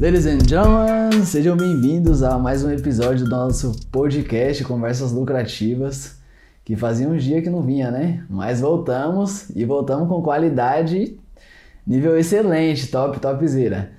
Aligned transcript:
Ladies 0.00 0.26
and 0.26 0.38
gentlemen, 0.46 1.24
sejam 1.24 1.56
bem-vindos 1.56 2.22
a 2.22 2.38
mais 2.38 2.62
um 2.62 2.70
episódio 2.70 3.24
do 3.24 3.30
nosso 3.32 3.72
podcast 3.90 4.62
Conversas 4.62 5.10
Lucrativas, 5.10 6.20
que 6.64 6.76
fazia 6.76 7.08
um 7.08 7.16
dia 7.16 7.42
que 7.42 7.50
não 7.50 7.62
vinha, 7.62 7.90
né? 7.90 8.24
Mas 8.30 8.60
voltamos 8.60 9.50
e 9.56 9.64
voltamos 9.64 10.08
com 10.08 10.22
qualidade 10.22 11.18
nível 11.84 12.16
excelente, 12.16 12.86
top, 12.92 13.18
topzera. 13.18 13.90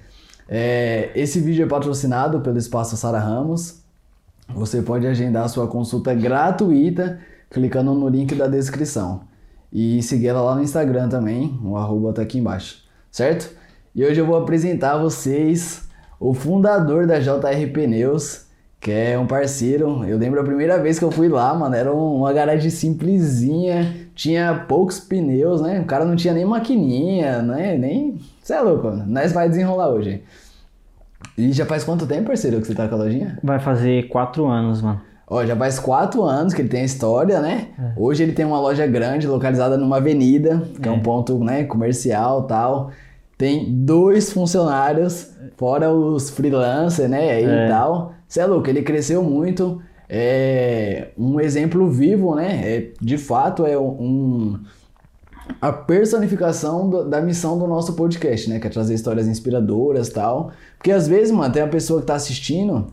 É, 0.48 1.12
esse 1.16 1.42
vídeo 1.42 1.66
é 1.66 1.68
patrocinado 1.68 2.40
pelo 2.40 2.58
Espaço 2.58 2.96
Sara 2.96 3.20
Ramos. 3.20 3.82
Você 4.56 4.82
pode 4.82 5.06
agendar 5.06 5.50
sua 5.50 5.68
consulta 5.68 6.14
gratuita 6.14 7.20
clicando 7.50 7.94
no 7.94 8.08
link 8.08 8.34
da 8.36 8.48
descrição. 8.48 9.24
E 9.70 10.02
seguir 10.02 10.28
ela 10.28 10.42
lá 10.42 10.56
no 10.56 10.64
Instagram 10.64 11.10
também, 11.10 11.60
o 11.62 11.76
arroba 11.76 12.14
tá 12.14 12.22
aqui 12.22 12.38
embaixo, 12.40 12.86
certo? 13.12 13.54
E 13.94 14.06
hoje 14.06 14.18
eu 14.18 14.26
vou 14.26 14.38
apresentar 14.38 14.94
a 14.94 14.98
vocês 14.98 15.89
o 16.20 16.34
fundador 16.34 17.08
da 17.08 17.20
JR 17.20 17.72
Pneus, 17.72 18.46
que 18.80 18.92
é 18.92 19.18
um 19.18 19.26
parceiro. 19.26 20.04
Eu 20.06 20.18
lembro 20.18 20.42
a 20.42 20.44
primeira 20.44 20.78
vez 20.78 21.00
que 21.00 21.06
eu 21.06 21.12
fui 21.12 21.30
lá, 21.30 21.54
mano, 21.54 21.76
era 21.76 21.94
uma 21.94 22.34
garagem 22.34 22.70
simplesinha, 22.70 23.96
tinha 24.14 24.66
poucos 24.68 25.00
pneus, 25.00 25.62
né? 25.62 25.80
O 25.80 25.86
cara 25.86 26.04
não 26.04 26.16
tinha 26.16 26.34
nem 26.34 26.46
maquininha, 26.46 27.42
né? 27.42 27.78
Nem. 27.78 28.20
Você 28.44 28.54
é 28.54 28.62
louco, 28.62 28.88
mano. 28.88 29.06
Nós 29.08 29.32
vai 29.32 29.48
desenrolar 29.48 29.90
hoje. 29.90 30.22
E 31.38 31.52
já 31.54 31.66
faz 31.66 31.84
quanto 31.84 32.06
tempo, 32.06 32.28
parceiro, 32.28 32.60
que 32.60 32.68
você 32.68 32.76
tá 32.76 32.88
com 32.88 32.96
a 32.96 32.98
lojinha? 32.98 33.38
Vai 33.42 33.60
fazer 33.60 34.08
quatro 34.10 34.48
anos, 34.48 34.82
mano. 34.82 35.02
Ó, 35.28 35.46
já 35.46 35.56
faz 35.56 35.78
quatro 35.78 36.24
anos 36.24 36.54
que 36.54 36.62
ele 36.62 36.70
tem 36.70 36.82
a 36.82 36.86
história, 36.86 37.40
né? 37.40 37.68
É. 37.78 37.94
Hoje 37.96 38.24
ele 38.24 38.32
tem 38.32 38.46
uma 38.46 38.60
loja 38.60 38.88
grande, 38.88 39.28
localizada 39.28 39.78
numa 39.78 39.98
avenida, 39.98 40.64
que 40.82 40.90
é, 40.90 40.92
é 40.92 40.96
um 40.96 41.02
ponto 41.02 41.38
né, 41.44 41.66
comercial 41.66 42.44
tal 42.44 42.92
tem 43.40 43.74
dois 43.74 44.34
funcionários, 44.34 45.32
fora 45.56 45.94
os 45.94 46.30
freelancers, 46.30 47.10
né? 47.10 47.32
Aí 47.32 47.46
é. 47.46 47.66
e 47.66 47.70
tal. 47.70 48.14
Você 48.28 48.42
é 48.42 48.46
louco, 48.46 48.70
ele 48.70 48.82
cresceu 48.84 49.24
muito. 49.24 49.82
É 50.10 51.12
um 51.18 51.40
exemplo 51.40 51.90
vivo, 51.90 52.36
né? 52.36 52.62
É, 52.66 52.92
de 53.00 53.18
fato, 53.18 53.66
é 53.66 53.80
um, 53.80 54.60
a 55.62 55.72
personificação 55.72 56.90
do, 56.90 57.10
da 57.10 57.22
missão 57.22 57.58
do 57.58 57.66
nosso 57.66 57.94
podcast, 57.94 58.50
né? 58.50 58.60
Que 58.60 58.68
é 58.68 58.70
trazer 58.70 58.94
histórias 58.94 59.26
inspiradoras 59.26 60.10
tal. 60.10 60.52
Porque 60.78 60.92
às 60.92 61.08
vezes, 61.08 61.32
mano, 61.32 61.54
tem 61.54 61.62
a 61.62 61.68
pessoa 61.68 62.02
que 62.02 62.08
tá 62.08 62.16
assistindo, 62.16 62.88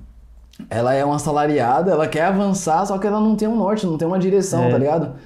ela 0.71 0.95
é 0.95 1.05
uma 1.05 1.17
assalariada, 1.17 1.91
ela 1.91 2.07
quer 2.07 2.23
avançar, 2.23 2.87
só 2.87 2.97
que 2.99 3.07
ela 3.09 3.19
não 3.19 3.35
tem 3.35 3.49
um 3.49 3.57
norte, 3.57 3.85
não 3.85 3.99
tem 3.99 4.07
uma 4.07 4.19
direção, 4.19 4.63
é. 4.67 4.71
tá 4.71 4.79
ligado? 4.79 5.17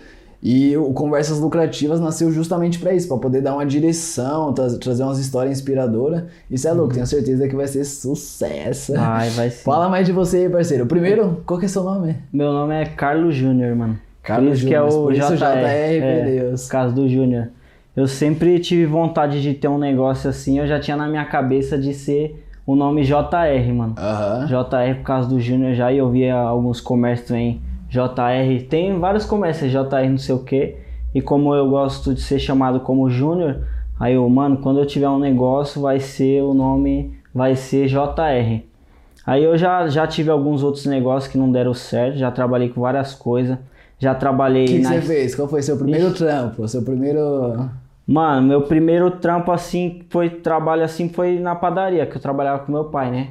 E 0.42 0.74
o 0.76 0.92
Conversas 0.94 1.38
Lucrativas 1.38 2.00
nasceu 2.00 2.32
justamente 2.32 2.78
para 2.78 2.94
isso, 2.94 3.06
para 3.06 3.18
poder 3.18 3.42
dar 3.42 3.52
uma 3.52 3.66
direção, 3.66 4.54
tra 4.54 4.70
trazer 4.78 5.02
umas 5.02 5.18
histórias 5.18 5.58
inspiradoras. 5.58 6.24
Isso 6.50 6.66
é 6.66 6.72
louco, 6.72 6.88
uhum. 6.88 6.94
tenho 6.94 7.06
certeza 7.06 7.46
que 7.46 7.54
vai 7.54 7.66
ser 7.66 7.84
sucesso. 7.84 8.94
Vai, 8.94 9.28
vai 9.30 9.50
sim. 9.50 9.62
Fala 9.62 9.88
mais 9.88 10.06
de 10.06 10.12
você 10.12 10.38
aí, 10.38 10.48
parceiro. 10.48 10.86
Primeiro, 10.86 11.42
qual 11.44 11.60
que 11.60 11.66
é 11.66 11.68
seu 11.68 11.82
nome? 11.82 12.16
Meu 12.32 12.52
nome 12.52 12.74
é 12.74 12.86
Carlos 12.86 13.34
Júnior, 13.34 13.76
mano. 13.76 13.98
Carlos 14.22 14.58
Júnior, 14.58 14.88
que 14.88 14.94
é 14.94 14.96
o 14.96 15.12
JR, 15.12 15.36
JR 15.36 15.44
é, 15.44 16.24
Deus. 16.24 16.68
Caso 16.68 16.94
do 16.94 17.06
Júnior. 17.06 17.48
Eu 17.94 18.06
sempre 18.06 18.58
tive 18.60 18.86
vontade 18.86 19.42
de 19.42 19.52
ter 19.52 19.68
um 19.68 19.78
negócio 19.78 20.30
assim, 20.30 20.58
eu 20.58 20.66
já 20.66 20.80
tinha 20.80 20.96
na 20.96 21.06
minha 21.06 21.24
cabeça 21.26 21.76
de 21.76 21.92
ser 21.92 22.46
o 22.66 22.74
nome 22.74 23.02
JR, 23.02 23.74
mano. 23.74 23.94
Uhum. 23.98 24.46
JR 24.46 24.94
por 24.96 25.04
causa 25.04 25.28
do 25.28 25.38
Júnior 25.38 25.74
já, 25.74 25.92
e 25.92 25.98
eu 25.98 26.08
via 26.08 26.34
alguns 26.34 26.80
comércios 26.80 27.28
também 27.28 27.60
JR, 27.90 28.66
tem 28.68 28.98
vários 28.98 29.26
comércios, 29.26 29.70
JR 29.70 30.08
não 30.08 30.18
sei 30.18 30.34
o 30.34 30.44
que. 30.44 30.76
E 31.14 31.20
como 31.20 31.54
eu 31.54 31.68
gosto 31.68 32.14
de 32.14 32.20
ser 32.20 32.38
chamado 32.38 32.80
como 32.80 33.10
Júnior, 33.10 33.64
aí 33.98 34.14
eu, 34.14 34.28
mano, 34.28 34.58
quando 34.58 34.78
eu 34.78 34.86
tiver 34.86 35.08
um 35.08 35.18
negócio, 35.18 35.82
vai 35.82 35.98
ser 35.98 36.42
o 36.42 36.54
nome, 36.54 37.18
vai 37.34 37.56
ser 37.56 37.88
JR. 37.88 38.62
Aí 39.26 39.44
eu 39.44 39.58
já, 39.58 39.88
já 39.88 40.06
tive 40.06 40.30
alguns 40.30 40.62
outros 40.62 40.86
negócios 40.86 41.30
que 41.30 41.36
não 41.36 41.50
deram 41.50 41.74
certo, 41.74 42.16
já 42.16 42.30
trabalhei 42.30 42.68
com 42.68 42.80
várias 42.80 43.14
coisas. 43.14 43.58
Já 43.98 44.14
trabalhei. 44.14 44.64
O 44.64 44.68
que, 44.68 44.78
que 44.78 44.86
você 44.86 45.02
fez? 45.02 45.34
Qual 45.34 45.46
foi 45.46 45.60
seu 45.60 45.76
primeiro 45.76 46.06
Ixi. 46.08 46.16
trampo? 46.16 46.66
Seu 46.66 46.82
primeiro. 46.82 47.68
Mano, 48.06 48.48
meu 48.48 48.62
primeiro 48.62 49.10
trampo 49.10 49.52
assim, 49.52 50.02
foi 50.08 50.30
trabalho 50.30 50.82
assim, 50.82 51.08
foi 51.10 51.38
na 51.38 51.54
padaria, 51.54 52.06
que 52.06 52.16
eu 52.16 52.20
trabalhava 52.20 52.64
com 52.64 52.72
meu 52.72 52.84
pai, 52.84 53.10
né? 53.10 53.28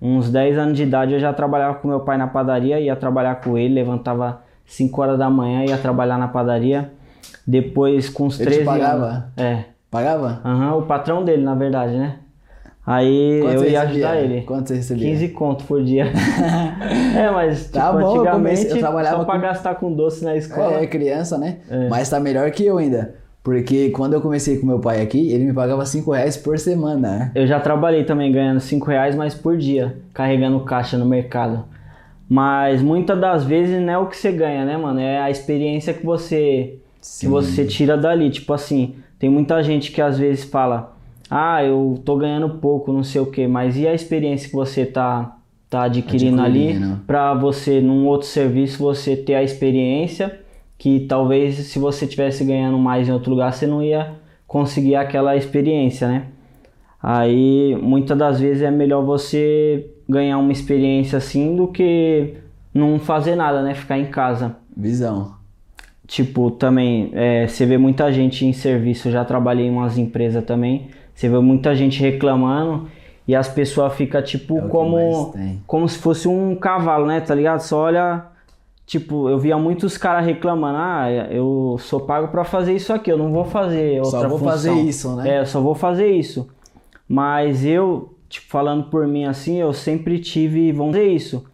Uns 0.00 0.30
10 0.30 0.58
anos 0.58 0.76
de 0.76 0.82
idade 0.82 1.14
eu 1.14 1.20
já 1.20 1.32
trabalhava 1.32 1.74
com 1.74 1.88
meu 1.88 2.00
pai 2.00 2.16
na 2.16 2.26
padaria, 2.26 2.80
ia 2.80 2.96
trabalhar 2.96 3.36
com 3.36 3.58
ele, 3.58 3.74
levantava 3.74 4.42
5 4.66 5.00
horas 5.00 5.18
da 5.18 5.28
manhã, 5.28 5.64
ia 5.64 5.78
trabalhar 5.78 6.18
na 6.18 6.28
padaria. 6.28 6.90
Depois, 7.46 8.08
com 8.08 8.26
uns 8.26 8.38
ele 8.38 8.50
13 8.50 8.64
pagava? 8.64 9.06
anos. 9.06 9.24
É. 9.36 9.64
Pagava? 9.90 10.40
Aham, 10.44 10.72
uhum, 10.72 10.78
o 10.80 10.82
patrão 10.82 11.24
dele, 11.24 11.42
na 11.42 11.54
verdade, 11.54 11.96
né? 11.96 12.16
Aí 12.88 13.40
Quanto 13.42 13.54
eu 13.54 13.70
ia 13.70 13.82
ajudar 13.82 14.16
ele. 14.16 14.40
Quanto 14.42 14.68
você 14.68 14.76
recebia? 14.76 15.10
15 15.10 15.28
conto 15.28 15.64
por 15.64 15.84
dia. 15.84 16.06
é, 17.14 17.30
mas 17.30 17.68
tá 17.68 17.88
tipo, 17.88 18.00
bom, 18.00 18.16
antigamente 18.16 18.26
eu, 18.26 18.32
comecei, 18.32 18.72
eu 18.72 18.78
trabalhava 18.78 19.16
só 19.18 19.24
pra 19.24 19.34
com... 19.34 19.40
gastar 19.42 19.74
com 19.74 19.92
doce 19.92 20.24
na 20.24 20.36
escola. 20.36 20.80
É, 20.80 20.86
criança, 20.86 21.36
né? 21.36 21.58
É. 21.68 21.88
Mas 21.88 22.08
tá 22.08 22.18
melhor 22.18 22.50
que 22.50 22.64
eu 22.64 22.78
ainda. 22.78 23.16
Porque 23.48 23.88
quando 23.88 24.12
eu 24.12 24.20
comecei 24.20 24.58
com 24.58 24.66
meu 24.66 24.78
pai 24.78 25.00
aqui, 25.00 25.32
ele 25.32 25.46
me 25.46 25.54
pagava 25.54 25.86
5 25.86 26.12
reais 26.12 26.36
por 26.36 26.58
semana. 26.58 27.32
Eu 27.34 27.46
já 27.46 27.58
trabalhei 27.58 28.04
também 28.04 28.30
ganhando 28.30 28.60
5 28.60 28.84
reais, 28.84 29.16
mas 29.16 29.34
por 29.34 29.56
dia, 29.56 29.96
carregando 30.12 30.60
caixa 30.60 30.98
no 30.98 31.06
mercado. 31.06 31.64
Mas 32.28 32.82
muitas 32.82 33.18
das 33.18 33.44
vezes 33.44 33.80
não 33.80 33.90
é 33.90 33.96
o 33.96 34.04
que 34.04 34.18
você 34.18 34.30
ganha, 34.32 34.66
né, 34.66 34.76
mano? 34.76 35.00
É 35.00 35.18
a 35.18 35.30
experiência 35.30 35.94
que 35.94 36.04
você, 36.04 36.76
que 37.18 37.26
você 37.26 37.64
tira 37.64 37.96
dali. 37.96 38.28
Tipo 38.28 38.52
assim, 38.52 38.96
tem 39.18 39.30
muita 39.30 39.62
gente 39.62 39.92
que 39.92 40.02
às 40.02 40.18
vezes 40.18 40.44
fala, 40.44 40.94
ah, 41.30 41.64
eu 41.64 41.98
tô 42.04 42.18
ganhando 42.18 42.50
pouco, 42.50 42.92
não 42.92 43.02
sei 43.02 43.22
o 43.22 43.26
que, 43.26 43.46
mas 43.46 43.78
e 43.78 43.88
a 43.88 43.94
experiência 43.94 44.50
que 44.50 44.54
você 44.54 44.84
tá, 44.84 45.38
tá 45.70 45.84
adquirindo, 45.84 46.42
adquirindo. 46.42 46.84
ali 46.84 46.96
para 47.06 47.32
você, 47.32 47.80
num 47.80 48.04
outro 48.08 48.28
serviço, 48.28 48.76
você 48.76 49.16
ter 49.16 49.36
a 49.36 49.42
experiência 49.42 50.38
que 50.78 51.00
talvez 51.00 51.56
se 51.56 51.78
você 51.78 52.06
tivesse 52.06 52.44
ganhando 52.44 52.78
mais 52.78 53.08
em 53.08 53.12
outro 53.12 53.32
lugar, 53.32 53.52
você 53.52 53.66
não 53.66 53.82
ia 53.82 54.14
conseguir 54.46 54.94
aquela 54.94 55.36
experiência, 55.36 56.06
né? 56.06 56.26
Aí 57.02 57.76
muitas 57.82 58.16
das 58.16 58.40
vezes 58.40 58.62
é 58.62 58.70
melhor 58.70 59.04
você 59.04 59.90
ganhar 60.08 60.38
uma 60.38 60.52
experiência 60.52 61.18
assim 61.18 61.54
do 61.54 61.68
que 61.68 62.34
não 62.72 62.98
fazer 62.98 63.34
nada, 63.34 63.62
né? 63.62 63.74
Ficar 63.74 63.98
em 63.98 64.06
casa. 64.06 64.56
Visão. 64.76 65.36
Tipo, 66.06 66.50
também, 66.50 67.10
é, 67.12 67.46
você 67.46 67.66
vê 67.66 67.76
muita 67.76 68.10
gente 68.10 68.46
em 68.46 68.52
serviço, 68.52 69.08
eu 69.08 69.12
já 69.12 69.24
trabalhei 69.24 69.66
em 69.66 69.70
umas 69.70 69.98
empresas 69.98 70.42
também, 70.42 70.88
você 71.14 71.28
vê 71.28 71.38
muita 71.38 71.74
gente 71.74 72.00
reclamando 72.00 72.88
e 73.26 73.34
as 73.34 73.46
pessoas 73.46 73.92
ficam 73.94 74.22
tipo 74.22 74.56
é 74.56 74.62
como, 74.62 75.34
como 75.66 75.86
se 75.86 75.98
fosse 75.98 76.26
um 76.26 76.56
cavalo, 76.56 77.06
né? 77.06 77.20
Tá 77.20 77.34
ligado? 77.34 77.60
Só 77.60 77.80
olha 77.80 78.24
Tipo, 78.88 79.28
eu 79.28 79.38
via 79.38 79.58
muitos 79.58 79.98
caras 79.98 80.24
reclamando, 80.24 80.78
ah, 80.78 81.10
eu 81.30 81.76
sou 81.78 82.00
pago 82.00 82.28
para 82.28 82.42
fazer 82.42 82.74
isso 82.74 82.90
aqui, 82.90 83.12
eu 83.12 83.18
não 83.18 83.30
vou 83.30 83.44
fazer 83.44 84.00
outra 84.00 84.20
Só 84.22 84.28
vou 84.28 84.38
função. 84.38 84.50
fazer 84.50 84.72
isso, 84.80 85.14
né? 85.14 85.28
É, 85.28 85.40
eu 85.40 85.46
só 85.46 85.60
vou 85.60 85.74
fazer 85.74 86.10
isso. 86.10 86.48
Mas 87.06 87.66
eu, 87.66 88.14
tipo, 88.30 88.46
falando 88.48 88.84
por 88.84 89.06
mim 89.06 89.26
assim, 89.26 89.56
eu 89.56 89.74
sempre 89.74 90.18
tive 90.18 90.72
vontade 90.72 91.04
isso. 91.04 91.44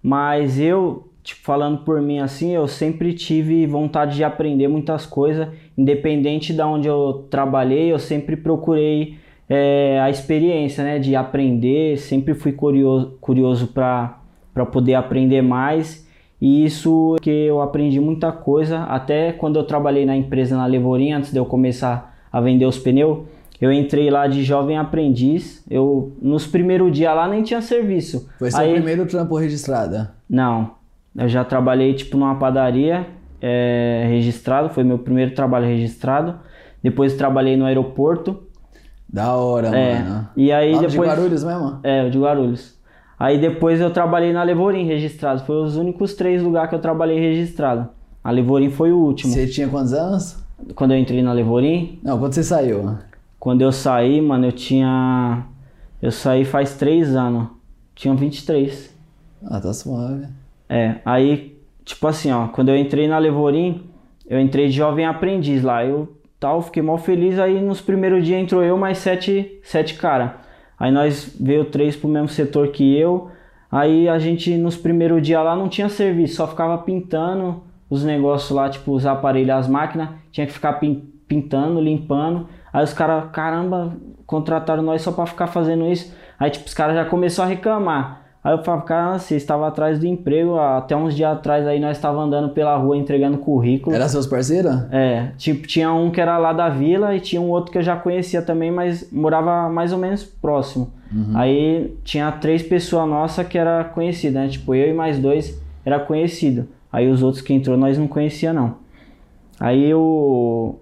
Mas 0.00 0.60
eu, 0.60 1.08
tipo, 1.24 1.42
falando 1.42 1.78
por 1.78 2.00
mim 2.00 2.20
assim, 2.20 2.52
eu 2.52 2.68
sempre 2.68 3.12
tive 3.14 3.66
vontade 3.66 4.14
de 4.14 4.22
aprender 4.22 4.68
muitas 4.68 5.04
coisas. 5.04 5.48
Independente 5.76 6.52
de 6.52 6.62
onde 6.62 6.86
eu 6.86 7.26
trabalhei, 7.28 7.92
eu 7.92 7.98
sempre 7.98 8.36
procurei 8.36 9.18
é, 9.48 9.98
a 10.00 10.08
experiência, 10.08 10.84
né? 10.84 11.00
De 11.00 11.16
aprender, 11.16 11.98
sempre 11.98 12.32
fui 12.32 12.52
curioso, 12.52 13.18
curioso 13.20 13.66
para 13.66 14.20
poder 14.70 14.94
aprender 14.94 15.42
mais. 15.42 16.05
E 16.40 16.64
isso 16.64 17.16
que 17.22 17.30
eu 17.30 17.62
aprendi 17.62 17.98
muita 17.98 18.30
coisa, 18.30 18.84
até 18.84 19.32
quando 19.32 19.58
eu 19.58 19.64
trabalhei 19.64 20.04
na 20.04 20.16
empresa 20.16 20.56
na 20.56 20.66
Levorim, 20.66 21.12
antes 21.12 21.32
de 21.32 21.38
eu 21.38 21.46
começar 21.46 22.14
a 22.30 22.40
vender 22.40 22.66
os 22.66 22.78
pneus, 22.78 23.20
eu 23.60 23.72
entrei 23.72 24.10
lá 24.10 24.26
de 24.26 24.42
jovem 24.42 24.76
aprendiz. 24.76 25.64
Eu 25.70 26.12
nos 26.20 26.46
primeiros 26.46 26.92
dias 26.92 27.14
lá 27.14 27.26
nem 27.26 27.42
tinha 27.42 27.62
serviço. 27.62 28.28
Foi 28.38 28.50
seu 28.50 28.60
Aí, 28.60 28.74
primeiro 28.74 29.06
trampo 29.06 29.36
registrado? 29.36 30.08
Não. 30.28 30.72
Eu 31.16 31.28
já 31.28 31.42
trabalhei 31.42 31.94
tipo 31.94 32.18
numa 32.18 32.34
padaria 32.34 33.06
é, 33.40 34.06
registrado, 34.08 34.68
foi 34.68 34.84
meu 34.84 34.98
primeiro 34.98 35.34
trabalho 35.34 35.66
registrado. 35.66 36.34
Depois 36.82 37.14
trabalhei 37.14 37.56
no 37.56 37.64
aeroporto. 37.64 38.42
Da 39.08 39.34
hora, 39.34 39.68
é, 39.68 39.98
mano. 40.00 40.28
E 40.36 40.52
aí 40.52 40.74
Lá 40.74 40.82
depois 40.82 40.92
de 40.92 40.98
Guarulhos 40.98 41.44
mesmo? 41.44 41.80
É, 41.82 42.08
de 42.08 42.18
Guarulhos. 42.18 42.75
Aí 43.18 43.38
depois 43.38 43.80
eu 43.80 43.90
trabalhei 43.90 44.32
na 44.32 44.42
Levorim 44.42 44.84
registrado. 44.84 45.44
Foi 45.44 45.56
os 45.56 45.76
únicos 45.76 46.14
três 46.14 46.42
lugares 46.42 46.68
que 46.68 46.74
eu 46.74 46.80
trabalhei 46.80 47.18
registrado. 47.18 47.88
A 48.22 48.30
Levorim 48.30 48.70
foi 48.70 48.92
o 48.92 48.98
último. 48.98 49.32
Você 49.32 49.46
tinha 49.46 49.68
quantos 49.68 49.92
anos? 49.92 50.36
Quando 50.74 50.92
eu 50.92 50.98
entrei 50.98 51.22
na 51.22 51.32
Levorim? 51.32 51.98
Não, 52.02 52.18
quando 52.18 52.32
você 52.32 52.42
saiu? 52.42 52.96
Quando 53.38 53.62
eu 53.62 53.72
saí, 53.72 54.20
mano, 54.20 54.46
eu 54.46 54.52
tinha. 54.52 55.44
Eu 56.02 56.10
saí 56.10 56.44
faz 56.44 56.74
três 56.74 57.14
anos. 57.14 57.48
Tinha 57.94 58.14
23. 58.14 58.94
Ah, 59.44 59.60
tá 59.60 59.72
suave. 59.72 60.26
É, 60.68 60.96
aí, 61.04 61.58
tipo 61.84 62.06
assim, 62.06 62.32
ó, 62.32 62.48
quando 62.48 62.68
eu 62.70 62.76
entrei 62.76 63.06
na 63.06 63.18
Levorim, 63.18 63.84
eu 64.28 64.40
entrei 64.40 64.66
de 64.66 64.72
jovem 64.72 65.06
aprendiz 65.06 65.62
lá. 65.62 65.84
Eu 65.84 66.16
tal, 66.38 66.60
fiquei 66.60 66.82
mal 66.82 66.98
feliz. 66.98 67.38
Aí 67.38 67.60
nos 67.60 67.80
primeiros 67.80 68.24
dias 68.24 68.42
entrou 68.42 68.62
eu 68.62 68.76
mais 68.76 68.98
sete, 68.98 69.58
sete 69.62 69.94
cara. 69.94 70.40
Aí 70.78 70.92
nós 70.92 71.34
veio 71.40 71.64
três 71.66 71.96
pro 71.96 72.08
mesmo 72.08 72.28
setor 72.28 72.68
que 72.68 72.96
eu. 72.98 73.30
Aí 73.70 74.08
a 74.08 74.18
gente 74.18 74.56
nos 74.56 74.76
primeiros 74.76 75.22
dias 75.22 75.42
lá 75.44 75.56
não 75.56 75.68
tinha 75.68 75.88
serviço, 75.88 76.36
só 76.36 76.46
ficava 76.46 76.78
pintando 76.78 77.62
os 77.88 78.04
negócios 78.04 78.50
lá, 78.50 78.68
tipo 78.68 78.92
os 78.92 79.06
aparelhos, 79.06 79.50
as 79.50 79.68
máquinas, 79.68 80.10
tinha 80.30 80.46
que 80.46 80.52
ficar 80.52 80.80
pintando, 81.28 81.80
limpando. 81.80 82.48
Aí 82.72 82.84
os 82.84 82.92
caras, 82.92 83.30
caramba, 83.32 83.96
contrataram 84.26 84.82
nós 84.82 85.02
só 85.02 85.12
para 85.12 85.26
ficar 85.26 85.46
fazendo 85.46 85.86
isso. 85.86 86.14
Aí 86.38 86.50
tipo, 86.50 86.66
os 86.66 86.74
caras 86.74 86.94
já 86.94 87.04
começaram 87.04 87.50
a 87.50 87.54
reclamar. 87.54 88.25
Aí 88.46 88.52
eu 88.52 88.62
falava, 88.62 88.84
cara, 88.84 89.18
você 89.18 89.34
estava 89.34 89.66
atrás 89.66 89.98
do 89.98 90.06
emprego, 90.06 90.56
até 90.56 90.96
uns 90.96 91.16
dias 91.16 91.32
atrás 91.32 91.66
aí 91.66 91.80
nós 91.80 91.96
estava 91.96 92.20
andando 92.20 92.50
pela 92.50 92.76
rua 92.76 92.96
entregando 92.96 93.38
currículo. 93.38 93.92
Era 93.92 94.08
seus 94.08 94.24
parceiros? 94.24 94.84
É, 94.92 95.32
tipo, 95.36 95.66
tinha 95.66 95.92
um 95.92 96.12
que 96.12 96.20
era 96.20 96.38
lá 96.38 96.52
da 96.52 96.68
vila 96.68 97.16
e 97.16 97.18
tinha 97.18 97.42
um 97.42 97.50
outro 97.50 97.72
que 97.72 97.78
eu 97.78 97.82
já 97.82 97.96
conhecia 97.96 98.40
também, 98.40 98.70
mas 98.70 99.10
morava 99.10 99.68
mais 99.68 99.92
ou 99.92 99.98
menos 99.98 100.22
próximo. 100.22 100.92
Uhum. 101.12 101.32
Aí 101.34 101.98
tinha 102.04 102.30
três 102.30 102.62
pessoas 102.62 103.08
nossas 103.08 103.44
que 103.48 103.58
era 103.58 103.82
conhecida, 103.82 104.38
né? 104.38 104.46
Tipo, 104.46 104.76
eu 104.76 104.90
e 104.90 104.94
mais 104.94 105.18
dois 105.18 105.60
era 105.84 105.98
conhecido. 105.98 106.68
Aí 106.92 107.10
os 107.10 107.24
outros 107.24 107.42
que 107.42 107.52
entrou 107.52 107.76
nós 107.76 107.98
não 107.98 108.06
conhecia 108.06 108.52
não. 108.52 108.76
Aí 109.58 109.90
eu 109.90 110.78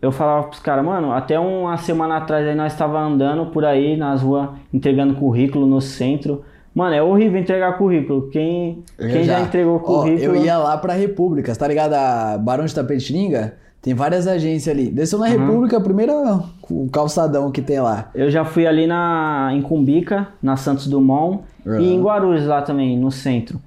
eu 0.00 0.12
falava 0.12 0.46
pros 0.46 0.60
caras, 0.60 0.84
mano, 0.84 1.10
até 1.10 1.40
uma 1.40 1.76
semana 1.76 2.18
atrás 2.18 2.46
aí 2.46 2.54
nós 2.54 2.72
estava 2.72 3.00
andando 3.00 3.46
por 3.46 3.64
aí 3.64 3.96
nas 3.96 4.22
ruas 4.22 4.50
entregando 4.72 5.14
currículo 5.14 5.66
no 5.66 5.80
centro. 5.80 6.44
Mano, 6.74 6.94
é 6.94 7.02
horrível 7.02 7.40
entregar 7.40 7.78
currículo. 7.78 8.28
Quem, 8.30 8.82
quem 8.98 9.24
já. 9.24 9.38
já. 9.38 9.40
entregou 9.42 9.78
currículo. 9.78 10.32
Ó, 10.32 10.34
eu 10.34 10.44
ia 10.44 10.58
lá 10.58 10.76
pra 10.76 10.92
República, 10.94 11.54
tá 11.54 11.68
ligado? 11.68 11.94
A 11.94 12.36
Barão 12.36 12.64
de 12.64 12.74
Tapetininga? 12.74 13.54
Tem 13.80 13.92
várias 13.92 14.26
agências 14.26 14.74
ali. 14.74 14.90
Desceu 14.90 15.18
na 15.18 15.26
uhum. 15.26 15.32
República, 15.32 15.78
primeiro 15.78 16.42
o 16.70 16.88
calçadão 16.88 17.50
que 17.52 17.60
tem 17.60 17.80
lá. 17.80 18.10
Eu 18.14 18.30
já 18.30 18.44
fui 18.44 18.66
ali 18.66 18.86
na, 18.86 19.50
em 19.52 19.60
Cumbica, 19.60 20.28
na 20.42 20.56
Santos 20.56 20.86
Dumont, 20.86 21.44
uhum. 21.66 21.78
e 21.78 21.92
em 21.92 22.02
Guarulhos 22.02 22.46
lá 22.46 22.62
também, 22.62 22.98
no 22.98 23.10
centro. 23.10 23.60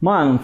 Mano, 0.00 0.40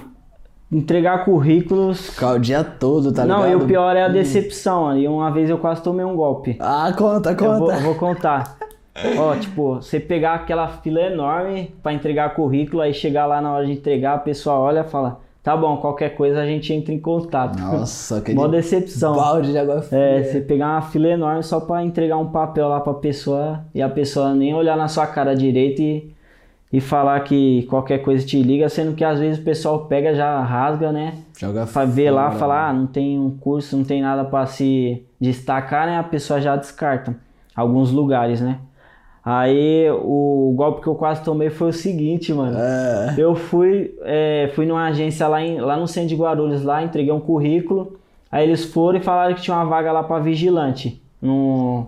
entregar 0.71 1.25
currículos. 1.25 2.11
Ficar 2.11 2.35
o 2.35 2.39
dia 2.39 2.63
todo, 2.63 3.13
tá 3.13 3.25
Não, 3.25 3.39
ligado? 3.39 3.53
Não, 3.53 3.61
e 3.61 3.65
o 3.65 3.67
pior 3.67 3.97
é 3.97 4.05
a 4.05 4.09
hum. 4.09 4.13
decepção. 4.13 4.89
Ali 4.89 5.09
uma 5.09 5.31
vez 5.33 5.51
eu 5.51 5.59
quase 5.59 5.83
tomei 5.83 6.05
um 6.05 6.15
golpe. 6.15 6.57
Ah, 6.61 6.93
conta, 6.97 7.35
conta. 7.35 7.53
Eu 7.53 7.59
vou, 7.59 7.81
vou 7.81 7.95
contar. 7.97 8.57
Ó, 9.19 9.37
tipo, 9.37 9.75
você 9.77 10.01
pegar 10.01 10.35
aquela 10.35 10.69
fila 10.69 11.01
enorme 11.01 11.75
para 11.83 11.93
entregar 11.93 12.35
currículo, 12.35 12.83
aí 12.83 12.95
chegar 12.95 13.27
lá 13.27 13.41
na 13.41 13.53
hora 13.53 13.67
de 13.67 13.73
entregar, 13.73 14.15
a 14.15 14.19
pessoa 14.19 14.57
olha 14.57 14.81
e 14.81 14.85
fala: 14.85 15.21
tá 15.43 15.57
bom, 15.57 15.77
qualquer 15.77 16.17
coisa 16.17 16.41
a 16.41 16.47
gente 16.47 16.73
entra 16.73 16.93
em 16.93 16.99
contato. 16.99 17.57
Nossa, 17.59 18.21
que 18.23 18.35
Mó 18.35 18.49
decepção. 18.49 19.15
Balde 19.15 19.53
de 19.53 19.59
água 19.59 19.83
fria. 19.83 19.99
É, 19.99 20.23
você 20.23 20.41
pegar 20.41 20.67
uma 20.67 20.83
fila 20.83 21.09
enorme 21.09 21.43
só 21.43 21.61
para 21.61 21.85
entregar 21.85 22.17
um 22.17 22.31
papel 22.31 22.69
lá 22.69 22.81
pra 22.81 22.95
pessoa 22.95 23.65
e 23.75 23.83
a 23.83 23.89
pessoa 23.89 24.35
nem 24.35 24.55
olhar 24.55 24.77
na 24.77 24.89
sua 24.89 25.07
cara 25.07 25.37
direito 25.37 25.81
e, 25.83 26.13
e 26.73 26.81
falar 26.81 27.21
que 27.21 27.65
qualquer 27.71 27.99
coisa 27.99 28.27
te 28.27 28.43
liga, 28.43 28.69
sendo 28.69 28.97
que 28.97 29.05
às 29.05 29.21
vezes 29.21 29.39
o 29.39 29.45
pessoal 29.45 29.85
pega, 29.85 30.15
já 30.15 30.41
rasga, 30.43 30.91
né? 30.91 31.15
Joga 31.39 31.67
Pra 31.67 31.85
ver 31.85 32.11
lá, 32.11 32.31
falar, 32.31 32.71
ah, 32.71 32.73
não 32.73 32.87
tem 32.87 33.19
um 33.19 33.31
curso, 33.31 33.77
não 33.77 33.85
tem 33.85 34.01
nada 34.03 34.25
para 34.25 34.47
se 34.47 35.05
destacar, 35.21 35.87
né? 35.87 35.99
A 35.99 36.03
pessoa 36.03 36.41
já 36.41 36.57
descarta. 36.57 37.15
Alguns 37.55 37.93
lugares, 37.93 38.41
né? 38.41 38.59
Aí 39.29 39.91
o 39.91 40.55
golpe 40.55 40.83
que 40.83 40.87
eu 40.87 40.95
quase 40.95 41.21
tomei 41.25 41.51
foi 41.51 41.71
o 41.71 41.73
seguinte, 41.73 42.33
mano. 42.33 42.57
É. 42.57 43.17
Eu 43.19 43.35
fui, 43.35 43.93
é, 44.03 44.53
fui 44.55 44.65
numa 44.65 44.87
agência 44.87 45.27
lá, 45.27 45.43
em, 45.43 45.59
lá 45.59 45.77
no 45.77 45.89
centro 45.89 46.11
de 46.11 46.15
Guarulhos, 46.15 46.63
lá, 46.63 46.85
entreguei 46.85 47.13
um 47.13 47.19
currículo. 47.19 47.99
Aí 48.31 48.47
eles 48.47 48.65
foram 48.67 49.01
e 49.01 49.03
falaram 49.03 49.35
que 49.35 49.43
tinha 49.43 49.57
uma 49.57 49.65
vaga 49.65 49.91
lá 49.91 50.05
para 50.05 50.23
vigilante, 50.23 51.03
no, 51.21 51.87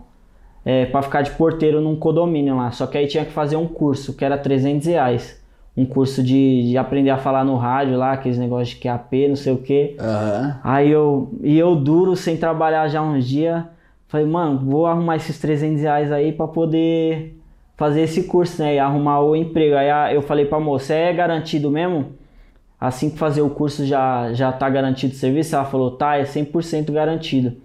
é, 0.64 0.87
para 0.87 1.00
ficar 1.00 1.23
de 1.23 1.31
porteiro 1.31 1.81
num 1.81 1.94
condomínio 1.94 2.56
lá. 2.56 2.73
Só 2.73 2.88
que 2.88 2.99
aí 2.99 3.06
tinha 3.06 3.25
que 3.25 3.31
fazer 3.31 3.55
um 3.55 3.69
curso, 3.69 4.17
que 4.17 4.25
era 4.25 4.37
300 4.37 4.88
reais. 4.88 5.41
Um 5.76 5.87
curso 5.87 6.25
de, 6.25 6.70
de 6.70 6.76
aprender 6.76 7.11
a 7.11 7.19
falar 7.19 7.44
no 7.44 7.55
rádio 7.55 7.96
lá, 7.96 8.14
aqueles 8.14 8.37
negócios 8.37 8.70
de 8.70 8.82
QAP, 8.82 9.29
não 9.29 9.37
sei 9.37 9.52
o 9.52 9.58
que. 9.58 9.96
Uhum. 10.00 10.55
Aí 10.64 10.91
eu, 10.91 11.31
e 11.41 11.56
eu 11.56 11.76
duro, 11.76 12.17
sem 12.17 12.37
trabalhar 12.37 12.88
já 12.88 13.00
uns 13.00 13.29
dias. 13.29 13.62
Falei, 14.08 14.26
mano, 14.26 14.58
vou 14.58 14.87
arrumar 14.87 15.16
esses 15.16 15.38
300 15.38 15.82
reais 15.82 16.10
aí 16.10 16.32
pra 16.32 16.49
poder 16.49 17.38
fazer 17.76 18.02
esse 18.02 18.25
curso, 18.25 18.62
né? 18.62 18.75
E 18.76 18.78
arrumar 18.78 19.20
o 19.20 19.37
emprego. 19.37 19.76
Aí 19.76 20.14
eu 20.14 20.22
falei 20.22 20.46
pra 20.46 20.58
moça, 20.58 20.94
é 20.94 21.12
garantido 21.12 21.70
mesmo? 21.70 22.12
Assim 22.81 23.10
que 23.10 23.19
fazer 23.19 23.43
o 23.43 23.50
curso 23.50 23.84
já, 23.84 24.32
já 24.32 24.50
tá 24.50 24.69
garantido 24.69 25.12
o 25.12 25.16
serviço? 25.16 25.55
Ela 25.55 25.64
falou, 25.64 25.90
tá, 25.93 26.16
é 26.16 26.25
100% 26.25 26.90
garantido. 26.93 27.56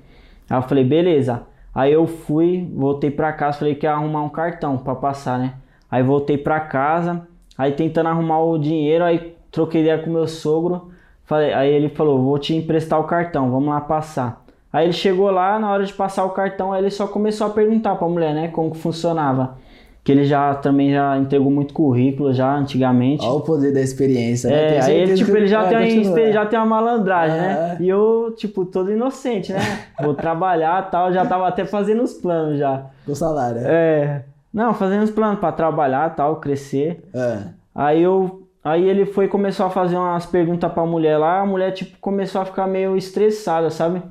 Aí 0.50 0.58
eu 0.58 0.62
falei, 0.64 0.84
beleza. 0.84 1.44
Aí 1.74 1.92
eu 1.94 2.06
fui, 2.06 2.70
voltei 2.76 3.10
pra 3.10 3.34
casa, 3.34 3.60
falei 3.60 3.76
que 3.76 3.86
ia 3.86 3.94
arrumar 3.94 4.24
um 4.24 4.30
cartão 4.30 4.78
pra 4.78 4.96
passar, 4.96 5.40
né? 5.40 5.54
Aí 5.90 6.04
voltei 6.04 6.38
pra 6.38 6.60
casa, 6.60 7.28
aí 7.58 7.72
tentando 7.72 8.10
arrumar 8.10 8.42
o 8.42 8.58
dinheiro, 8.58 9.04
aí 9.04 9.36
troquei 9.52 9.82
ideia 9.82 9.98
com 9.98 10.10
meu 10.12 10.28
sogro. 10.28 10.92
Falei, 11.26 11.54
aí 11.54 11.72
ele 11.72 11.90
falou, 11.90 12.22
vou 12.22 12.38
te 12.38 12.54
emprestar 12.54 13.00
o 13.00 13.06
cartão, 13.06 13.50
vamos 13.50 13.70
lá 13.70 13.80
passar. 13.82 14.43
Aí 14.74 14.88
ele 14.88 14.94
chegou 14.94 15.30
lá, 15.30 15.60
na 15.60 15.72
hora 15.72 15.86
de 15.86 15.94
passar 15.94 16.26
o 16.26 16.32
cartão, 16.32 16.74
aí 16.74 16.82
ele 16.82 16.90
só 16.90 17.06
começou 17.06 17.46
a 17.46 17.50
perguntar 17.52 17.96
pra 17.96 18.08
mulher, 18.08 18.34
né, 18.34 18.48
como 18.48 18.72
que 18.72 18.80
funcionava. 18.80 19.62
Que 20.04 20.12
ele 20.12 20.26
já 20.26 20.56
também 20.56 20.92
já 20.92 21.16
entregou 21.18 21.50
muito 21.50 21.74
currículo 21.74 22.34
já 22.34 22.54
antigamente. 22.54 23.24
Olha 23.24 23.36
o 23.36 23.42
poder 23.42 23.72
da 23.72 23.80
experiência, 23.80 24.50
né? 24.50 24.76
É, 24.76 24.82
aí 24.82 24.98
ele, 24.98 25.14
tipo, 25.14 25.38
ele 25.38 25.48
já, 25.48 25.66
tem, 25.70 26.34
já 26.34 26.46
tem 26.46 26.60
uma 26.60 26.66
malandragem, 26.66 27.38
né? 27.38 27.52
é. 27.52 27.56
né? 27.56 27.78
E 27.80 27.88
eu, 27.88 28.34
tipo, 28.36 28.66
todo 28.66 28.92
inocente, 28.92 29.54
né? 29.54 29.60
Vou 30.02 30.14
trabalhar 30.14 30.90
tal, 30.90 31.14
já 31.14 31.26
tava 31.26 31.48
até 31.48 31.64
fazendo 31.64 32.04
os 32.04 32.14
planos 32.14 32.58
já. 32.58 32.88
Do 33.08 33.16
salário, 33.16 33.60
é? 33.60 33.64
É. 33.64 34.26
Não, 34.54 34.74
fazendo 34.74 35.04
os 35.04 35.12
planos 35.12 35.40
para 35.40 35.54
trabalhar 35.54 36.14
tal, 36.16 36.36
crescer. 36.38 37.02
É. 37.14 37.38
Aí 37.74 38.02
eu 38.02 38.44
Aí 38.64 38.88
ele 38.88 39.06
foi 39.06 39.28
começou 39.28 39.66
a 39.66 39.70
fazer 39.70 39.98
umas 39.98 40.26
perguntas 40.26 40.72
pra 40.72 40.86
mulher 40.86 41.18
lá, 41.18 41.42
a 41.42 41.46
mulher 41.46 41.72
tipo 41.72 41.98
começou 42.00 42.40
a 42.40 42.46
ficar 42.46 42.66
meio 42.66 42.96
estressada, 42.96 43.70
sabe? 43.70 44.02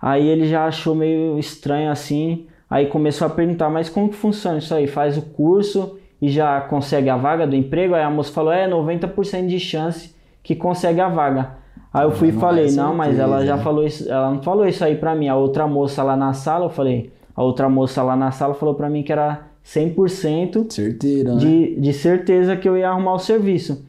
Aí 0.00 0.26
ele 0.26 0.46
já 0.46 0.66
achou 0.66 0.94
meio 0.94 1.38
estranho 1.38 1.90
assim. 1.90 2.46
Aí 2.68 2.86
começou 2.86 3.26
a 3.26 3.30
perguntar, 3.30 3.68
mas 3.68 3.88
como 3.88 4.08
que 4.08 4.16
funciona 4.16 4.58
isso 4.58 4.74
aí? 4.74 4.86
Faz 4.86 5.18
o 5.18 5.22
curso 5.22 5.98
e 6.22 6.28
já 6.28 6.60
consegue 6.60 7.10
a 7.10 7.16
vaga 7.16 7.46
do 7.46 7.56
emprego? 7.56 7.94
Aí 7.94 8.02
a 8.02 8.10
moça 8.10 8.32
falou, 8.32 8.52
é 8.52 8.68
90% 8.68 9.46
de 9.46 9.58
chance 9.58 10.14
que 10.42 10.54
consegue 10.54 11.00
a 11.00 11.08
vaga. 11.08 11.58
Aí 11.92 12.04
eu 12.04 12.12
fui 12.12 12.28
e 12.28 12.32
falei, 12.32 12.70
não, 12.70 12.94
mas 12.94 13.18
ela 13.18 13.44
já 13.44 13.58
falou 13.58 13.84
isso, 13.84 14.08
ela 14.08 14.30
não 14.30 14.42
falou 14.42 14.66
isso 14.66 14.84
aí 14.84 14.94
pra 14.94 15.14
mim. 15.14 15.28
A 15.28 15.36
outra 15.36 15.66
moça 15.66 16.02
lá 16.02 16.16
na 16.16 16.32
sala, 16.32 16.66
eu 16.66 16.70
falei, 16.70 17.12
a 17.34 17.42
outra 17.42 17.68
moça 17.68 18.02
lá 18.02 18.14
na 18.14 18.30
sala 18.30 18.54
falou 18.54 18.74
pra 18.74 18.88
mim 18.88 19.02
que 19.02 19.10
era 19.10 19.42
100% 19.66 20.70
Certeira, 20.70 21.34
né? 21.34 21.38
de, 21.38 21.80
de 21.80 21.92
certeza 21.92 22.56
que 22.56 22.68
eu 22.68 22.76
ia 22.76 22.88
arrumar 22.88 23.14
o 23.14 23.18
serviço. 23.18 23.84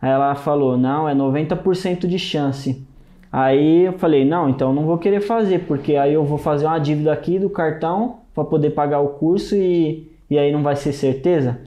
Aí 0.00 0.10
ela 0.10 0.34
falou, 0.34 0.76
não, 0.76 1.08
é 1.08 1.14
90% 1.14 2.06
de 2.06 2.18
chance. 2.18 2.84
Aí 3.30 3.86
eu 3.86 3.92
falei, 3.94 4.24
não, 4.24 4.48
então 4.48 4.72
não 4.72 4.84
vou 4.84 4.98
querer 4.98 5.20
fazer, 5.20 5.60
porque 5.60 5.96
aí 5.96 6.14
eu 6.14 6.24
vou 6.24 6.38
fazer 6.38 6.66
uma 6.66 6.78
dívida 6.78 7.12
aqui 7.12 7.38
do 7.38 7.50
cartão 7.50 8.16
para 8.34 8.44
poder 8.44 8.70
pagar 8.70 9.00
o 9.00 9.08
curso 9.08 9.54
e, 9.54 10.10
e 10.30 10.38
aí 10.38 10.50
não 10.50 10.62
vai 10.62 10.76
ser 10.76 10.92
certeza. 10.92 11.60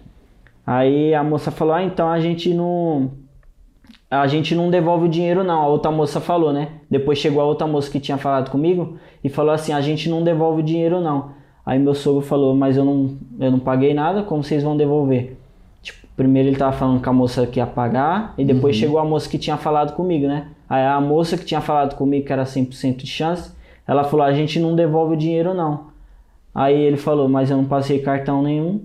Aí 0.66 1.14
a 1.14 1.24
moça 1.24 1.52
falou, 1.52 1.74
ah, 1.74 1.84
então 1.84 2.10
a 2.10 2.20
gente 2.20 2.54
não 2.54 3.12
a 4.10 4.28
gente 4.28 4.54
não 4.54 4.70
devolve 4.70 5.06
o 5.06 5.10
dinheiro 5.10 5.44
não. 5.44 5.62
A 5.62 5.68
outra 5.68 5.90
moça 5.90 6.20
falou, 6.20 6.52
né? 6.52 6.68
Depois 6.90 7.18
chegou 7.18 7.42
a 7.42 7.46
outra 7.46 7.66
moça 7.66 7.90
que 7.90 8.00
tinha 8.00 8.18
falado 8.18 8.52
comigo 8.52 8.98
e 9.24 9.30
falou 9.30 9.54
assim, 9.54 9.72
a 9.72 9.80
gente 9.80 10.10
não 10.10 10.22
devolve 10.22 10.62
o 10.62 10.66
dinheiro 10.66 11.00
não. 11.00 11.32
Aí 11.66 11.80
meu 11.80 11.94
sogro 11.94 12.22
falou, 12.22 12.54
mas 12.54 12.76
eu 12.76 12.84
não, 12.84 13.16
eu 13.40 13.52
não 13.52 13.60
paguei 13.60 13.94
nada, 13.94 14.24
como 14.24 14.44
vocês 14.44 14.64
vão 14.64 14.76
devolver? 14.76 15.38
Tipo, 15.82 16.08
primeiro 16.16 16.50
ele 16.50 16.58
tava 16.58 16.74
falando 16.74 17.02
com 17.02 17.10
a 17.10 17.14
moça 17.14 17.48
que 17.48 17.60
ia 17.60 17.66
pagar 17.66 18.34
e 18.38 18.44
depois 18.44 18.76
uhum. 18.76 18.82
chegou 18.82 19.00
a 19.00 19.06
moça 19.06 19.30
que 19.30 19.38
tinha 19.38 19.56
falado 19.56 19.96
comigo, 19.96 20.28
né? 20.28 20.48
Aí 20.72 20.86
a 20.86 21.02
moça 21.02 21.38
que 21.38 21.44
tinha 21.44 21.60
falado 21.60 21.96
comigo 21.98 22.26
que 22.26 22.32
era 22.32 22.46
100% 22.46 22.96
de 22.96 23.06
chance, 23.06 23.52
ela 23.86 24.06
falou: 24.06 24.26
a 24.26 24.32
gente 24.32 24.58
não 24.58 24.74
devolve 24.74 25.16
o 25.16 25.18
dinheiro 25.18 25.54
não. 25.54 25.88
Aí 26.56 26.80
ele 26.82 26.96
falou: 26.96 27.28
mas 27.28 27.52
eu 27.52 27.58
não 27.58 27.66
passei 27.66 28.00
cartão 28.00 28.42
nenhum. 28.42 28.82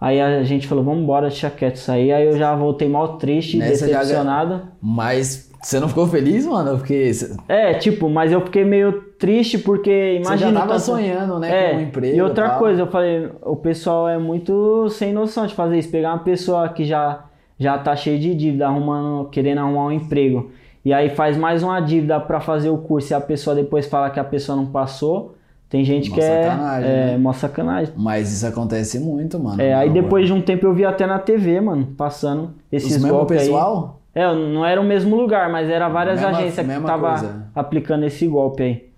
Aí 0.00 0.20
a 0.20 0.44
gente 0.44 0.68
falou: 0.68 0.84
vamos 0.84 1.02
embora, 1.02 1.26
deixa 1.26 1.50
quieto 1.50 1.74
isso 1.74 1.90
aí. 1.90 2.12
Aí 2.12 2.24
eu 2.24 2.38
já 2.38 2.54
voltei 2.54 2.88
mal 2.88 3.18
triste, 3.18 3.56
Nessa 3.56 3.84
decepcionado. 3.84 4.54
Já... 4.54 4.62
Mas 4.80 5.50
você 5.60 5.80
não 5.80 5.88
ficou 5.88 6.06
feliz, 6.06 6.46
mano? 6.46 6.78
Porque... 6.78 7.10
É, 7.48 7.74
tipo, 7.74 8.08
mas 8.08 8.30
eu 8.30 8.40
fiquei 8.42 8.64
meio 8.64 8.92
triste 9.18 9.58
porque 9.58 10.20
imagina. 10.20 10.36
Você 10.36 10.44
já 10.44 10.52
tava 10.52 10.72
tanto... 10.74 10.82
sonhando, 10.82 11.40
né? 11.40 11.50
É, 11.50 11.70
com 11.70 11.76
um 11.78 11.80
emprego. 11.80 12.16
E 12.16 12.22
outra 12.22 12.50
coisa, 12.50 12.82
eu 12.82 12.86
falei: 12.86 13.28
o 13.42 13.56
pessoal 13.56 14.08
é 14.08 14.18
muito 14.18 14.88
sem 14.88 15.12
noção 15.12 15.48
de 15.48 15.54
fazer 15.56 15.80
isso. 15.80 15.90
Pegar 15.90 16.12
uma 16.12 16.22
pessoa 16.22 16.68
que 16.68 16.84
já, 16.84 17.24
já 17.58 17.76
tá 17.76 17.96
cheia 17.96 18.20
de 18.20 18.32
dívida, 18.36 18.68
arrumando, 18.68 19.28
querendo 19.30 19.58
arrumar 19.58 19.86
um 19.86 19.92
emprego 19.92 20.52
e 20.84 20.92
aí 20.92 21.10
faz 21.10 21.36
mais 21.36 21.62
uma 21.62 21.80
dívida 21.80 22.20
para 22.20 22.40
fazer 22.40 22.68
o 22.68 22.78
curso 22.78 23.12
e 23.12 23.14
a 23.14 23.20
pessoa 23.20 23.56
depois 23.56 23.86
fala 23.86 24.10
que 24.10 24.20
a 24.20 24.24
pessoa 24.24 24.54
não 24.54 24.66
passou. 24.66 25.34
Tem 25.68 25.84
gente 25.84 26.10
que 26.10 26.20
é, 26.20 26.42
é 26.44 26.50
né? 26.80 27.18
mó 27.18 27.32
sacanagem. 27.32 27.92
Mas 27.96 28.32
isso 28.32 28.46
acontece 28.46 29.00
muito, 29.00 29.40
mano. 29.40 29.60
É, 29.60 29.74
aí 29.74 29.90
depois 29.90 30.26
de 30.26 30.32
um 30.32 30.40
tempo 30.40 30.66
eu 30.66 30.74
vi 30.74 30.84
até 30.84 31.06
na 31.06 31.18
TV, 31.18 31.60
mano, 31.60 31.86
passando 31.96 32.54
esses 32.70 32.96
Os 32.96 33.04
golpes 33.04 33.38
pessoal? 33.38 34.00
aí. 34.14 34.22
É, 34.22 34.32
não 34.32 34.64
era 34.64 34.80
o 34.80 34.84
mesmo 34.84 35.16
lugar, 35.16 35.50
mas 35.50 35.68
era 35.68 35.88
várias 35.88 36.20
mesma, 36.20 36.38
agências 36.38 36.64
que 36.64 36.80
tava 36.82 37.08
coisa. 37.08 37.46
aplicando 37.54 38.04
esse 38.04 38.26
golpe 38.28 38.62
aí. 38.62 38.88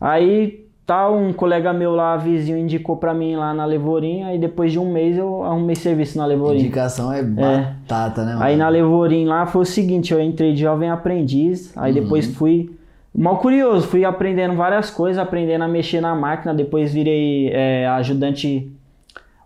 Aí 0.00 0.66
tal, 0.86 1.16
um 1.16 1.32
colega 1.32 1.72
meu 1.72 1.92
lá, 1.94 2.16
vizinho, 2.16 2.58
indicou 2.58 2.96
pra 2.96 3.14
mim 3.14 3.36
lá 3.36 3.54
na 3.54 3.64
Levorim, 3.64 4.22
aí 4.24 4.38
depois 4.38 4.72
de 4.72 4.78
um 4.78 4.92
mês 4.92 5.16
eu 5.16 5.44
arrumei 5.44 5.76
serviço 5.76 6.18
na 6.18 6.26
Levorim. 6.26 6.58
Indicação 6.58 7.12
é 7.12 7.22
batata, 7.22 8.24
né? 8.24 8.32
Mano? 8.32 8.44
Aí 8.44 8.56
na 8.56 8.68
Levorim 8.68 9.24
lá 9.24 9.46
foi 9.46 9.62
o 9.62 9.64
seguinte, 9.64 10.12
eu 10.12 10.20
entrei 10.20 10.52
de 10.52 10.60
jovem 10.62 10.90
aprendiz, 10.90 11.76
aí 11.76 11.92
Uhum. 11.92 12.02
depois 12.02 12.26
fui 12.34 12.70
mal 13.14 13.38
curioso, 13.38 13.86
fui 13.86 14.04
aprendendo 14.04 14.54
várias 14.54 14.90
coisas, 14.90 15.22
aprendendo 15.22 15.62
a 15.62 15.68
mexer 15.68 16.00
na 16.00 16.14
máquina, 16.14 16.52
depois 16.52 16.92
virei 16.92 17.50
é, 17.52 17.86
ajudante 17.88 18.70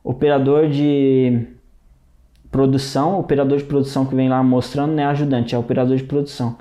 operador 0.03 0.69
de 0.69 1.47
produção, 2.50 3.19
operador 3.19 3.59
de 3.59 3.64
produção 3.64 4.07
que 4.07 4.14
vem 4.14 4.29
lá 4.29 4.43
mostrando, 4.43 4.93
né, 4.93 5.05
ajudante, 5.07 5.55
é 5.55 5.59
operador 5.59 5.97
de 5.97 6.05
produção. 6.05 6.57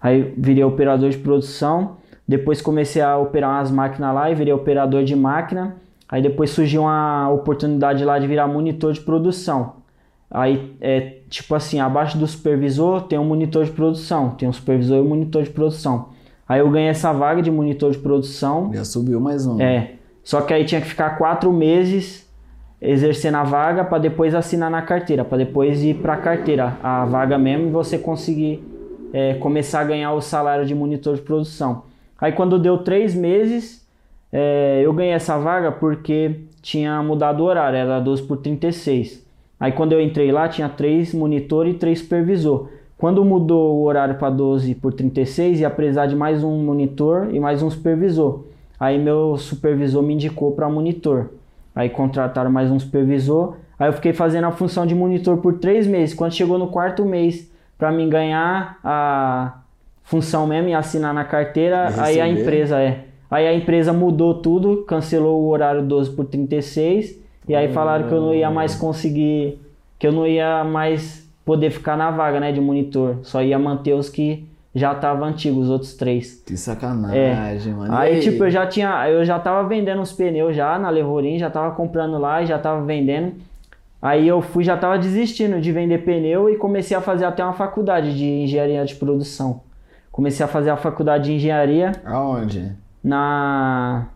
Aí 0.00 0.32
virei 0.36 0.62
operador 0.62 1.10
de 1.10 1.18
produção, 1.18 1.96
depois 2.28 2.60
comecei 2.60 3.00
a 3.00 3.16
operar 3.16 3.50
umas 3.50 3.70
máquinas 3.70 4.14
lá 4.14 4.30
e 4.30 4.34
virei 4.34 4.52
operador 4.52 5.02
de 5.02 5.16
máquina. 5.16 5.76
Aí 6.06 6.20
depois 6.20 6.50
surgiu 6.50 6.82
uma 6.82 7.30
oportunidade 7.30 8.04
lá 8.04 8.18
de 8.18 8.26
virar 8.26 8.46
monitor 8.46 8.92
de 8.92 9.00
produção. 9.00 9.76
Aí 10.30 10.76
é 10.78 11.20
tipo 11.30 11.54
assim, 11.54 11.80
abaixo 11.80 12.18
do 12.18 12.26
supervisor 12.26 13.02
tem 13.02 13.18
um 13.18 13.24
monitor 13.24 13.64
de 13.64 13.70
produção, 13.70 14.30
tem 14.30 14.46
um 14.46 14.52
supervisor 14.52 14.98
e 14.98 15.00
um 15.00 15.08
monitor 15.08 15.42
de 15.42 15.48
produção. 15.48 16.10
Aí 16.46 16.60
eu 16.60 16.70
ganhei 16.70 16.90
essa 16.90 17.12
vaga 17.12 17.40
de 17.40 17.50
monitor 17.50 17.90
de 17.92 17.98
produção. 17.98 18.70
Já 18.74 18.84
subiu 18.84 19.20
mais 19.20 19.46
um. 19.46 19.60
É. 19.60 19.92
Só 20.22 20.42
que 20.42 20.52
aí 20.52 20.66
tinha 20.66 20.82
que 20.82 20.86
ficar 20.86 21.16
quatro 21.16 21.50
meses 21.50 22.28
exercendo 22.80 23.36
a 23.36 23.42
vaga 23.42 23.84
para 23.84 23.98
depois 23.98 24.34
assinar 24.34 24.70
na 24.70 24.82
carteira, 24.82 25.24
para 25.24 25.38
depois 25.38 25.82
ir 25.82 25.94
para 25.94 26.12
a 26.12 26.16
carteira, 26.18 26.76
a 26.82 27.06
vaga 27.06 27.38
mesmo, 27.38 27.68
e 27.68 27.70
você 27.70 27.98
conseguir 27.98 28.62
é, 29.12 29.34
começar 29.34 29.80
a 29.80 29.84
ganhar 29.84 30.12
o 30.12 30.20
salário 30.20 30.66
de 30.66 30.74
monitor 30.74 31.16
de 31.16 31.22
produção. 31.22 31.87
Aí 32.20 32.32
quando 32.32 32.58
deu 32.58 32.78
três 32.78 33.14
meses, 33.14 33.86
é, 34.32 34.80
eu 34.84 34.92
ganhei 34.92 35.12
essa 35.12 35.38
vaga 35.38 35.70
porque 35.70 36.40
tinha 36.60 37.02
mudado 37.02 37.40
o 37.40 37.46
horário, 37.46 37.78
era 37.78 38.00
12 38.00 38.22
por 38.24 38.38
36. 38.38 39.26
Aí 39.60 39.72
quando 39.72 39.92
eu 39.92 40.00
entrei 40.00 40.30
lá, 40.30 40.48
tinha 40.48 40.68
três 40.68 41.14
monitor 41.14 41.66
e 41.66 41.74
três 41.74 42.00
supervisor. 42.00 42.68
Quando 42.96 43.24
mudou 43.24 43.76
o 43.76 43.84
horário 43.84 44.16
para 44.16 44.30
12 44.30 44.74
por 44.74 44.92
36, 44.92 45.60
ia 45.60 45.70
precisar 45.70 46.06
de 46.06 46.16
mais 46.16 46.42
um 46.42 46.64
monitor 46.64 47.28
e 47.32 47.38
mais 47.38 47.62
um 47.62 47.70
supervisor. 47.70 48.44
Aí 48.78 48.98
meu 48.98 49.36
supervisor 49.36 50.02
me 50.02 50.14
indicou 50.14 50.52
para 50.52 50.68
monitor. 50.68 51.30
Aí 51.74 51.88
contrataram 51.88 52.50
mais 52.50 52.70
um 52.70 52.78
supervisor. 52.78 53.56
Aí 53.78 53.88
eu 53.88 53.92
fiquei 53.92 54.12
fazendo 54.12 54.44
a 54.44 54.50
função 54.50 54.84
de 54.84 54.94
monitor 54.96 55.38
por 55.38 55.54
três 55.54 55.86
meses. 55.86 56.14
Quando 56.14 56.32
chegou 56.32 56.58
no 56.58 56.68
quarto 56.68 57.04
mês, 57.04 57.48
para 57.76 57.92
mim 57.92 58.08
ganhar 58.08 58.78
a 58.82 59.58
função 60.08 60.46
mesmo 60.46 60.70
e 60.70 60.74
assinar 60.74 61.12
na 61.12 61.22
carteira, 61.22 61.92
E 61.96 62.00
aí 62.00 62.20
a 62.20 62.26
empresa 62.26 62.80
é. 62.80 63.04
Aí 63.30 63.46
a 63.46 63.52
empresa 63.52 63.92
mudou 63.92 64.34
tudo, 64.40 64.84
cancelou 64.84 65.42
o 65.42 65.48
horário 65.48 65.82
12 65.82 66.12
por 66.16 66.24
36 66.24 67.18
e 67.46 67.54
aí 67.54 67.68
falaram 67.68 68.08
que 68.08 68.14
eu 68.14 68.20
não 68.20 68.34
ia 68.34 68.50
mais 68.50 68.74
conseguir, 68.74 69.60
que 69.98 70.06
eu 70.06 70.12
não 70.12 70.26
ia 70.26 70.64
mais 70.64 71.28
poder 71.44 71.70
ficar 71.70 71.94
na 71.94 72.10
vaga, 72.10 72.40
né, 72.40 72.52
de 72.52 72.60
monitor. 72.60 73.18
Só 73.22 73.42
ia 73.42 73.58
manter 73.58 73.92
os 73.92 74.08
que 74.08 74.48
já 74.74 74.92
estavam 74.92 75.28
antigos, 75.28 75.64
os 75.64 75.70
outros 75.70 75.94
três. 75.94 76.42
Que 76.46 76.56
sacanagem, 76.56 77.74
mano. 77.74 77.92
E 77.92 77.96
É. 77.96 77.98
Aí, 77.98 78.20
tipo, 78.20 78.44
eu 78.44 78.50
já 78.50 78.66
tinha, 78.66 79.10
eu 79.10 79.22
já 79.26 79.38
tava 79.38 79.68
vendendo 79.68 80.00
os 80.00 80.12
pneus 80.12 80.56
já 80.56 80.78
na 80.78 80.88
Levorim, 80.88 81.38
já 81.38 81.50
tava 81.50 81.74
comprando 81.74 82.16
lá 82.18 82.42
e 82.42 82.46
já 82.46 82.58
tava 82.58 82.82
vendendo. 82.82 83.34
Aí 84.00 84.26
eu 84.26 84.40
fui, 84.40 84.64
já 84.64 84.76
tava 84.76 84.98
desistindo 84.98 85.60
de 85.60 85.70
vender 85.70 85.98
pneu 85.98 86.48
e 86.48 86.56
comecei 86.56 86.96
a 86.96 87.00
fazer 87.00 87.26
até 87.26 87.44
uma 87.44 87.52
faculdade 87.52 88.16
de 88.16 88.24
engenharia 88.24 88.82
de 88.86 88.94
produção. 88.94 89.67
Comecei 90.18 90.44
a 90.44 90.48
fazer 90.48 90.70
a 90.70 90.76
faculdade 90.76 91.26
de 91.26 91.34
engenharia 91.34 91.92
Aonde? 92.04 92.74
na 93.04 94.08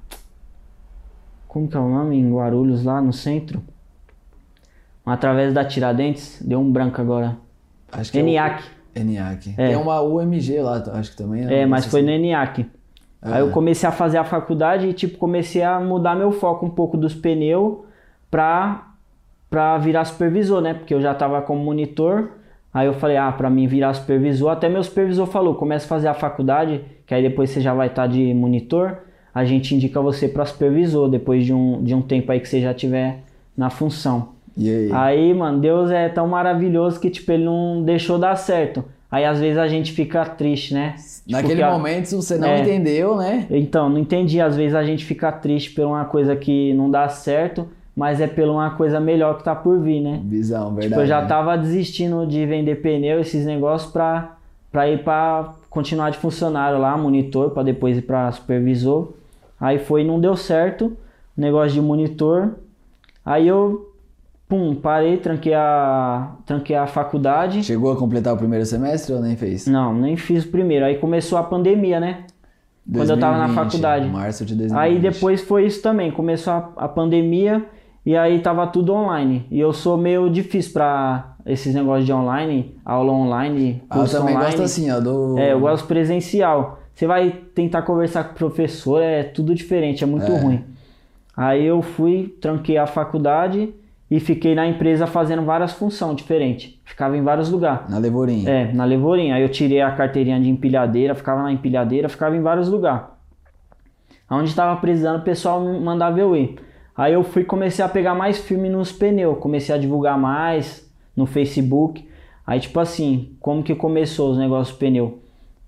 como 1.47 1.68
que 1.68 1.76
é 1.76 1.78
o 1.78 1.88
nome 1.88 2.16
em 2.18 2.35
Guarulhos 2.35 2.82
lá 2.82 3.00
no 3.00 3.12
centro? 3.12 3.62
Através 5.06 5.54
da 5.54 5.64
Tiradentes, 5.64 6.42
deu 6.44 6.59
um 6.59 6.73
branco 6.73 7.00
agora. 7.00 7.37
Acho 7.92 8.11
que 8.11 8.18
é 8.18 8.21
o- 8.21 8.25
ENIAC. 8.26 8.64
ENIAC. 8.97 9.54
É. 9.56 9.68
Tem 9.68 9.76
uma 9.76 10.00
UMG 10.00 10.61
lá, 10.61 10.82
acho 10.94 11.12
que 11.12 11.16
também. 11.16 11.44
né? 11.44 11.61
É, 11.61 11.66
mas 11.66 11.87
foi 11.87 12.00
sei 12.00 12.02
no 12.02 12.11
ENIAC. 12.11 12.68
Ah. 13.23 13.37
Aí 13.37 13.40
eu 13.40 13.52
comecei 13.52 13.88
a 13.88 13.92
fazer 13.92 14.18
a 14.18 14.25
faculdade 14.25 14.88
e 14.88 14.92
tipo 14.92 15.18
comecei 15.18 15.62
a 15.62 15.78
mudar 15.78 16.16
meu 16.16 16.32
foco 16.32 16.66
um 16.66 16.71
pouco 16.71 16.97
dos 16.97 17.14
pneus 17.14 17.78
pra, 18.28 18.88
pra 19.49 19.78
virar 19.78 20.04
supervisor, 20.04 20.61
né? 20.61 20.75
Porque 20.75 20.92
eu 20.92 21.00
já 21.00 21.14
tava 21.14 21.40
como 21.42 21.62
monitor. 21.62 22.28
Aí 22.73 22.87
eu 22.87 22.95
falei, 22.95 23.17
ah, 23.17 23.31
pra 23.31 23.50
mim 23.50 23.67
virar 23.67 23.93
supervisor, 23.95 24.50
até 24.50 24.69
meu 24.69 24.83
supervisor 24.83 25.26
falou, 25.26 25.55
começa 25.55 25.85
a 25.85 25.88
fazer 25.88 26.09
a 26.09 26.14
faculdade, 26.14 26.81
que 27.07 27.14
aí 27.14 27.23
depois 27.23 27.50
você 27.50 27.61
já 27.61 27.75
vai 27.75 27.88
estar 27.88 28.07
de 28.07 28.33
monitor, 28.33 28.99
a 29.35 29.45
gente 29.45 29.75
indica 29.75 30.00
você 30.00 30.26
pra 30.26 30.45
supervisor, 30.47 31.09
depois 31.09 31.45
de 31.45 31.52
um, 31.52 31.83
de 31.83 31.95
um 31.95 32.00
tempo 32.00 32.33
aí 32.33 32.41
que 32.41 32.49
você 32.49 32.61
já 32.61 32.73
tiver 32.73 33.19
na 33.57 33.69
função. 33.69 34.29
E 34.57 34.71
aí? 34.71 34.88
Aí, 34.93 35.35
mano, 35.35 35.59
Deus 35.61 35.91
é 35.91 36.09
tão 36.09 36.26
maravilhoso 36.29 36.99
que, 37.00 37.11
tipo, 37.11 37.31
ele 37.33 37.45
não 37.45 37.83
deixou 37.83 38.19
dar 38.19 38.37
certo. 38.37 38.85
Aí, 39.11 39.25
às 39.26 39.38
vezes, 39.41 39.59
a 39.59 39.69
gente 39.69 39.93
fica 39.93 40.25
triste, 40.25 40.73
né? 40.73 40.95
Tipo, 40.97 41.33
Naquele 41.33 41.57
que 41.57 41.62
a- 41.62 41.71
momento, 41.71 42.07
se 42.07 42.14
você 42.17 42.38
não 42.38 42.49
É. 42.49 42.61
entendeu, 42.61 43.17
né? 43.17 43.47
Então, 43.50 43.88
não 43.91 43.99
entendi. 43.99 44.41
Às 44.41 44.57
vezes 44.57 44.75
a 44.75 44.83
gente 44.83 45.05
fica 45.05 45.31
triste 45.31 45.71
por 45.73 45.85
uma 45.85 46.05
coisa 46.07 46.35
que 46.35 46.73
não 46.75 46.91
dá 46.91 47.07
certo, 47.11 47.69
mas 47.94 48.20
é 48.20 48.26
por 48.26 48.44
uma 48.44 48.70
coisa 48.70 48.99
melhor 48.99 49.37
que 49.37 49.44
tá 49.44 49.54
por 49.54 49.78
vir, 49.78 50.00
né? 50.00 50.20
Visão, 50.25 50.75
verdade. 50.75 50.88
Tipo, 50.88 51.00
eu 51.02 51.06
já 51.06 51.20
né? 51.20 51.28
tava 51.28 51.56
desistindo 51.56 52.26
de 52.26 52.44
vender 52.46 52.76
pneu, 52.76 53.20
esses 53.20 53.44
negócios, 53.44 53.92
pra, 53.92 54.37
pra 54.70 54.88
ir 54.88 55.04
pra 55.04 55.52
continuar 55.68 56.11
de 56.11 56.18
funcionário 56.18 56.78
lá, 56.78 56.96
monitor, 56.96 57.50
pra 57.50 57.62
depois 57.62 57.99
ir 57.99 58.02
pra 58.02 58.32
supervisor. 58.32 59.12
Aí 59.61 59.78
foi, 59.78 60.04
não 60.04 60.18
deu 60.18 60.37
certo, 60.37 60.96
negócio 61.37 61.72
de 61.72 61.82
monitor. 61.82 62.54
Aí 63.25 63.46
eu, 63.46 63.92
pum, 64.49 64.75
parei, 64.75 65.18
tranquei 65.18 65.54
a, 65.54 66.32
tranquei 66.46 66.75
a 66.75 66.87
faculdade. 66.87 67.62
Chegou 67.62 67.92
a 67.92 67.96
completar 67.96 68.32
o 68.34 68.38
primeiro 68.38 68.64
semestre 68.64 69.14
ou 69.14 69.20
nem 69.20 69.37
fez? 69.37 69.66
Não, 69.66 69.94
nem 69.94 70.16
fiz 70.16 70.44
o 70.44 70.49
primeiro. 70.49 70.87
Aí 70.87 70.96
começou 70.96 71.38
a 71.38 71.42
pandemia, 71.42 72.00
né? 72.00 72.25
Quando 72.90 73.11
eu 73.11 73.20
tava 73.20 73.37
na 73.37 73.46
2020, 73.46 73.64
faculdade. 73.64 74.08
Março 74.08 74.44
de 74.44 74.54
2020. 74.56 74.82
Aí 74.82 74.99
depois 74.99 75.40
foi 75.42 75.66
isso 75.66 75.80
também, 75.80 76.11
começou 76.11 76.52
a, 76.52 76.72
a 76.76 76.88
pandemia 76.88 77.64
e 78.04 78.16
aí 78.16 78.40
tava 78.40 78.66
tudo 78.66 78.92
online. 78.92 79.47
E 79.50 79.59
eu 79.61 79.73
sou 79.73 79.97
meio 79.97 80.28
difícil 80.30 80.73
pra 80.73 81.35
esses 81.47 81.75
negócios 81.75 82.06
de 82.06 82.12
online, 82.12 82.76
aula 82.85 83.12
online, 83.12 83.82
Ah, 83.90 83.97
eu 83.97 84.00
curso 84.00 84.16
também 84.18 84.35
online. 84.35 84.50
gosto 84.50 84.62
assim, 84.64 84.90
ó, 84.90 85.00
do... 85.00 85.38
É, 85.38 85.52
eu 85.52 85.61
gosto 85.61 85.87
presencial. 85.87 86.78
Você 86.94 87.06
vai 87.06 87.30
tentar 87.54 87.82
conversar 87.82 88.25
com 88.25 88.32
o 88.32 88.37
professor, 88.37 89.02
é 89.02 89.23
tudo 89.23 89.54
diferente, 89.54 90.04
é 90.04 90.06
muito 90.06 90.30
É. 90.30 90.38
ruim. 90.40 90.64
Aí 91.37 91.64
eu 91.64 91.80
fui, 91.80 92.37
tranquei 92.40 92.76
a 92.76 92.87
faculdade 92.87 93.73
e 94.11 94.21
fiquei 94.21 94.54
na 94.54 94.66
empresa 94.66 95.06
fazendo 95.06 95.42
várias 95.42 95.73
funções 95.73 96.14
diferentes. 96.16 96.78
Ficava 96.85 97.16
em 97.16 97.23
vários 97.23 97.50
lugares. 97.50 97.88
Na 97.88 97.97
Levorim. 97.99 98.47
É, 98.47 98.71
na 98.73 98.85
Levorim. 98.85 99.32
Aí 99.32 99.42
eu 99.42 99.49
tirei 99.49 99.80
a 99.80 99.90
carteirinha 99.92 100.38
de 100.38 100.50
empilhadeira, 100.50 101.14
ficava 101.14 101.42
na 101.42 101.50
empilhadeira, 101.50 102.09
ficava 102.11 102.37
em 102.37 102.42
vários 102.42 102.68
lugares. 102.68 103.06
Onde 104.30 104.50
estava 104.50 104.78
precisando, 104.80 105.21
o 105.21 105.25
pessoal 105.25 105.61
me 105.61 105.80
mandava 105.80 106.21
eu 106.21 106.37
ir. 106.37 106.56
Aí 106.96 107.14
eu 107.14 107.22
fui 107.22 107.44
comecei 107.44 107.84
a 107.84 107.88
pegar 107.88 108.14
mais 108.14 108.38
firme 108.38 108.68
nos 108.68 108.92
pneus, 108.92 109.38
comecei 109.38 109.75
a 109.75 109.78
divulgar 109.78 110.18
mais 110.18 110.88
no 111.16 111.26
Facebook. 111.26 112.06
Aí 112.46 112.61
tipo 112.61 112.78
assim, 112.80 113.37
como 113.40 113.62
que 113.62 113.75
começou 113.75 114.30
os 114.30 114.38
negócios 114.38 114.76
do 114.76 114.78
pneu? 114.78 115.18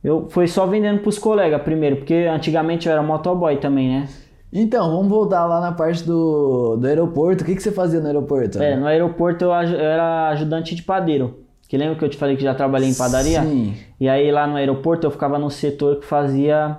Eu 0.03 0.27
fui 0.29 0.47
só 0.47 0.67
vendendo 0.67 1.01
pros 1.01 1.19
colegas 1.19 1.63
primeiro, 1.63 1.97
porque 1.97 2.29
antigamente 2.31 2.87
eu 2.87 2.93
era 2.93 3.03
motoboy 3.03 3.57
também, 3.57 3.89
né? 3.89 4.09
Então, 4.57 4.89
vamos 4.89 5.09
voltar 5.09 5.47
lá 5.47 5.61
na 5.61 5.73
parte 5.73 6.05
do, 6.05 6.77
do 6.77 6.87
aeroporto. 6.87 7.43
O 7.43 7.47
que, 7.47 7.57
que 7.57 7.63
você 7.63 7.73
fazia 7.73 7.99
no 7.99 8.07
aeroporto? 8.07 8.63
É, 8.63 8.77
no 8.77 8.87
aeroporto 8.87 9.45
eu, 9.45 9.51
eu 9.51 9.81
era 9.81 10.29
ajudante 10.29 10.77
de 10.77 10.83
padeiro. 10.83 11.41
Que 11.69 11.77
lembra 11.77 11.97
que 11.97 12.05
eu 12.05 12.09
te 12.09 12.17
falei 12.17 12.37
que 12.37 12.43
já 12.45 12.55
trabalhei 12.55 12.89
em 12.89 12.95
padaria? 12.95 13.43
Sim. 13.43 13.75
E 13.99 14.09
aí 14.09 14.31
lá 14.31 14.47
no 14.47 14.55
aeroporto 14.55 15.07
eu 15.07 15.11
ficava 15.11 15.41
no 15.41 15.51
setor 15.51 15.97
que 15.97 16.07
fazia 16.07 16.77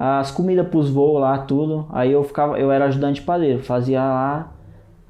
as 0.00 0.30
comidas 0.30 0.68
pros 0.68 0.88
voos 0.88 1.20
lá, 1.20 1.38
tudo. 1.38 1.86
Aí 1.90 2.12
eu 2.12 2.22
ficava, 2.22 2.56
eu 2.56 2.70
era 2.70 2.84
ajudante 2.84 3.20
de 3.20 3.26
padeiro, 3.26 3.64
fazia 3.64 4.00
lá, 4.00 4.52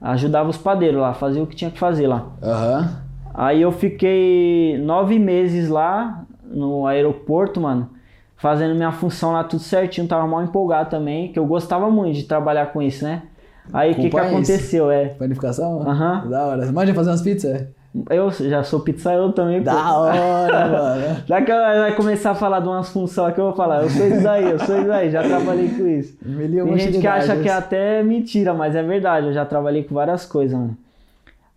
ajudava 0.01 0.49
os 0.49 0.57
padeiros 0.57 0.99
lá, 0.99 1.13
fazia 1.13 1.43
o 1.43 1.47
que 1.47 1.55
tinha 1.55 1.71
que 1.71 1.79
fazer 1.79 2.07
lá. 2.07 2.29
Aham. 2.43 3.03
Aí 3.35 3.61
eu 3.61 3.71
fiquei 3.71 4.79
nove 4.79 5.19
meses 5.19 5.69
lá 5.69 6.25
no 6.43 6.87
aeroporto, 6.87 7.61
mano, 7.61 7.91
fazendo 8.39 8.75
minha 8.75 8.91
função 8.91 9.33
lá 9.33 9.45
tudo 9.45 9.63
certinho, 9.63 10.09
tava 10.09 10.27
mal 10.27 10.43
empolgado 10.43 10.89
também, 10.89 11.31
que 11.31 11.39
eu 11.39 11.45
gostava 11.45 11.91
muito 11.91 12.17
de 12.17 12.23
trabalhar 12.23 12.73
com 12.73 12.81
isso, 12.81 13.05
né? 13.05 13.25
Aí 13.71 13.93
o 13.93 13.95
que, 13.95 14.09
que 14.09 14.17
é 14.17 14.21
aconteceu? 14.21 14.91
É, 14.91 15.09
Panificação? 15.11 15.87
Aham. 15.87 16.27
Da 16.31 16.47
hora. 16.47 16.73
Manja 16.73 16.95
fazer 16.95 17.11
umas 17.11 17.21
pizzas? 17.21 17.67
Eu 18.11 18.31
já 18.31 18.63
sou 18.63 18.81
pizzaiolo 18.81 19.33
também, 19.33 19.59
pô. 19.59 19.65
Da 19.65 19.97
hora, 19.97 20.69
mano. 20.69 21.17
Já 21.27 21.43
que 21.43 21.51
ela 21.51 21.81
vai 21.81 21.95
começar 21.95 22.33
a 22.33 22.35
falar 22.35 22.61
de 22.61 22.69
umas 22.69 22.89
funções 22.91 23.35
que 23.35 23.41
eu 23.41 23.47
vou 23.47 23.55
falar, 23.55 23.83
eu 23.83 23.91
sou 23.91 24.07
isso 24.07 24.23
daí, 24.23 24.51
eu 24.51 24.59
sou 24.59 24.79
isso 24.79 24.89
daí, 24.89 25.11
já 25.11 25.23
trabalhei 25.23 25.69
com 25.69 25.87
isso. 25.87 26.17
Mil 26.25 26.65
uma 26.65 26.77
Tem 26.77 26.87
gente 26.87 27.01
que 27.01 27.07
acha 27.07 27.37
que 27.37 27.49
é 27.49 27.53
até 27.53 28.03
mentira, 28.03 28.55
mas 28.55 28.75
é 28.75 28.83
verdade, 28.83 29.27
eu 29.29 29.33
já 29.33 29.45
trabalhei 29.45 29.85
com 29.85 29.95
várias 29.95 30.25
coisas, 30.25 30.59
mano. 30.59 30.77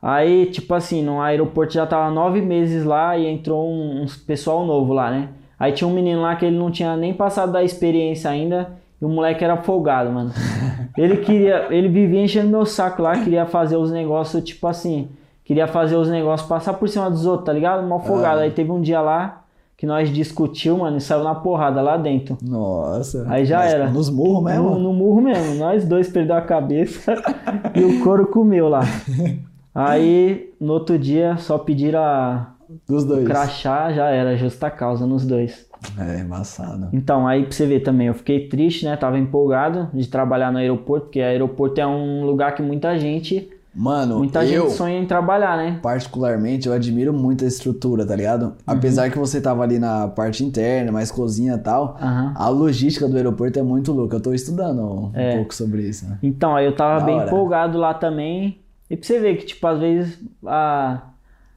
Aí, 0.02 0.48
tipo 0.48 0.74
assim, 0.74 1.04
no 1.04 1.22
aeroporto 1.22 1.74
já 1.74 1.86
tava 1.86 2.10
nove 2.10 2.42
meses 2.42 2.84
lá 2.84 3.16
e 3.18 3.28
entrou 3.28 3.70
um, 3.70 4.04
um 4.04 4.06
pessoal 4.26 4.66
novo 4.66 4.94
lá, 4.94 5.12
né? 5.12 5.30
Aí 5.60 5.72
tinha 5.74 5.88
um 5.88 5.94
menino 5.94 6.22
lá 6.22 6.36
que 6.36 6.44
ele 6.44 6.58
não 6.58 6.72
tinha 6.72 6.98
nem 6.98 7.14
passado 7.14 7.52
da 7.52 7.64
experiência 7.64 8.32
ainda 8.32 8.72
E 9.00 9.06
o 9.06 9.10
moleque 9.10 9.44
era 9.44 9.58
folgado, 9.58 10.12
mano. 10.12 10.32
Ele 10.98 11.18
queria, 11.18 11.68
ele 11.70 11.88
vivia 11.88 12.22
enchendo 12.22 12.50
meu 12.50 12.66
saco 12.66 13.02
lá, 13.02 13.18
queria 13.24 13.46
fazer 13.46 13.78
os 13.78 13.90
negócios, 13.90 14.44
tipo 14.44 14.68
assim, 14.68 15.08
queria 15.44 15.68
fazer 15.68 15.96
os 15.96 16.10
negócios 16.10 16.48
passar 16.48 16.74
por 16.74 16.88
cima 16.90 17.10
dos 17.10 17.26
outros, 17.26 17.46
tá 17.46 17.54
ligado? 17.54 17.88
Mal 17.88 18.00
folgado. 18.00 18.40
Ah. 18.40 18.44
Aí 18.44 18.52
teve 18.52 18.72
um 18.72 18.82
dia 18.82 19.02
lá 19.02 19.44
que 19.76 19.86
nós 19.86 20.14
discutiu, 20.14 20.78
mano, 20.78 20.98
e 20.98 21.02
saiu 21.02 21.24
na 21.24 21.34
porrada 21.34 21.82
lá 21.82 21.98
dentro. 21.98 22.38
Nossa. 22.42 23.26
Aí 23.28 23.46
já 23.46 23.64
era. 23.66 23.90
Nos 23.90 24.10
murros 24.10 24.44
mesmo? 24.44 24.70
No, 24.70 24.80
no 24.80 24.94
murro 24.94 25.22
mesmo. 25.22 25.56
Nós 25.56 25.86
dois 25.86 26.08
perdeu 26.08 26.36
a 26.36 26.42
cabeça 26.42 27.16
e 27.76 27.84
o 27.84 28.04
couro 28.04 28.28
comeu 28.28 28.70
lá. 28.70 28.82
Aí, 29.74 30.54
no 30.60 30.74
outro 30.74 31.00
dia, 31.00 31.38
só 31.38 31.58
pediram 31.58 32.02
a 32.02 32.52
Dos 32.88 33.06
dois. 33.06 33.26
crachá, 33.26 33.92
já 33.92 34.10
era, 34.10 34.36
justa 34.38 34.70
causa 34.70 35.06
nos 35.08 35.26
dois. 35.26 35.66
É, 35.98 36.20
embaçado. 36.20 36.90
Então, 36.94 37.28
aí 37.28 37.44
pra 37.44 37.52
você 37.52 37.66
ver 37.66 37.80
também, 37.80 38.08
eu 38.08 38.14
fiquei 38.14 38.48
triste, 38.48 38.86
né? 38.86 38.96
Tava 38.96 39.18
empolgado 39.18 39.90
de 39.94 40.08
trabalhar 40.08 40.52
no 40.52 40.60
aeroporto, 40.60 41.06
porque 41.06 41.22
aeroporto 41.22 41.82
é 41.82 41.88
um 41.88 42.24
lugar 42.26 42.54
que 42.54 42.62
muita 42.62 43.00
gente, 43.00 43.50
Mano, 43.74 44.18
muita 44.18 44.44
eu, 44.46 44.66
gente 44.68 44.76
sonha 44.78 45.00
em 45.00 45.06
trabalhar, 45.06 45.56
né? 45.56 45.80
particularmente, 45.82 46.68
eu 46.68 46.74
admiro 46.74 47.14
muito 47.14 47.46
a 47.46 47.48
estrutura, 47.48 48.06
tá 48.06 48.14
ligado? 48.16 48.44
Uhum. 48.48 48.54
Apesar 48.68 49.10
que 49.10 49.18
você 49.18 49.40
tava 49.40 49.64
ali 49.64 49.80
na 49.80 50.10
parte 50.10 50.44
interna, 50.44 50.92
mais 50.92 51.10
cozinha 51.10 51.54
e 51.54 51.58
tal, 51.58 51.98
Aham. 52.02 52.34
a 52.36 52.50
logística 52.50 53.08
do 53.08 53.16
aeroporto 53.16 53.58
é 53.58 53.64
muito 53.64 53.94
louca. 53.94 54.18
Eu 54.18 54.22
tô 54.22 54.34
estudando 54.34 54.82
um 54.84 55.12
É. 55.14 55.38
pouco 55.38 55.56
sobre 55.56 55.84
isso, 55.84 56.06
né? 56.06 56.18
Então, 56.22 56.54
aí 56.56 56.66
eu 56.66 56.76
tava 56.76 57.00
Da 57.00 57.06
bem 57.06 57.16
hora. 57.16 57.28
empolgado 57.28 57.78
lá 57.78 57.94
também. 57.94 58.60
E 58.90 58.98
pra 58.98 59.08
você 59.08 59.20
ver 59.20 59.38
que, 59.38 59.46
tipo, 59.46 59.66
às 59.66 59.80
vezes 59.80 60.20
a, 60.46 61.04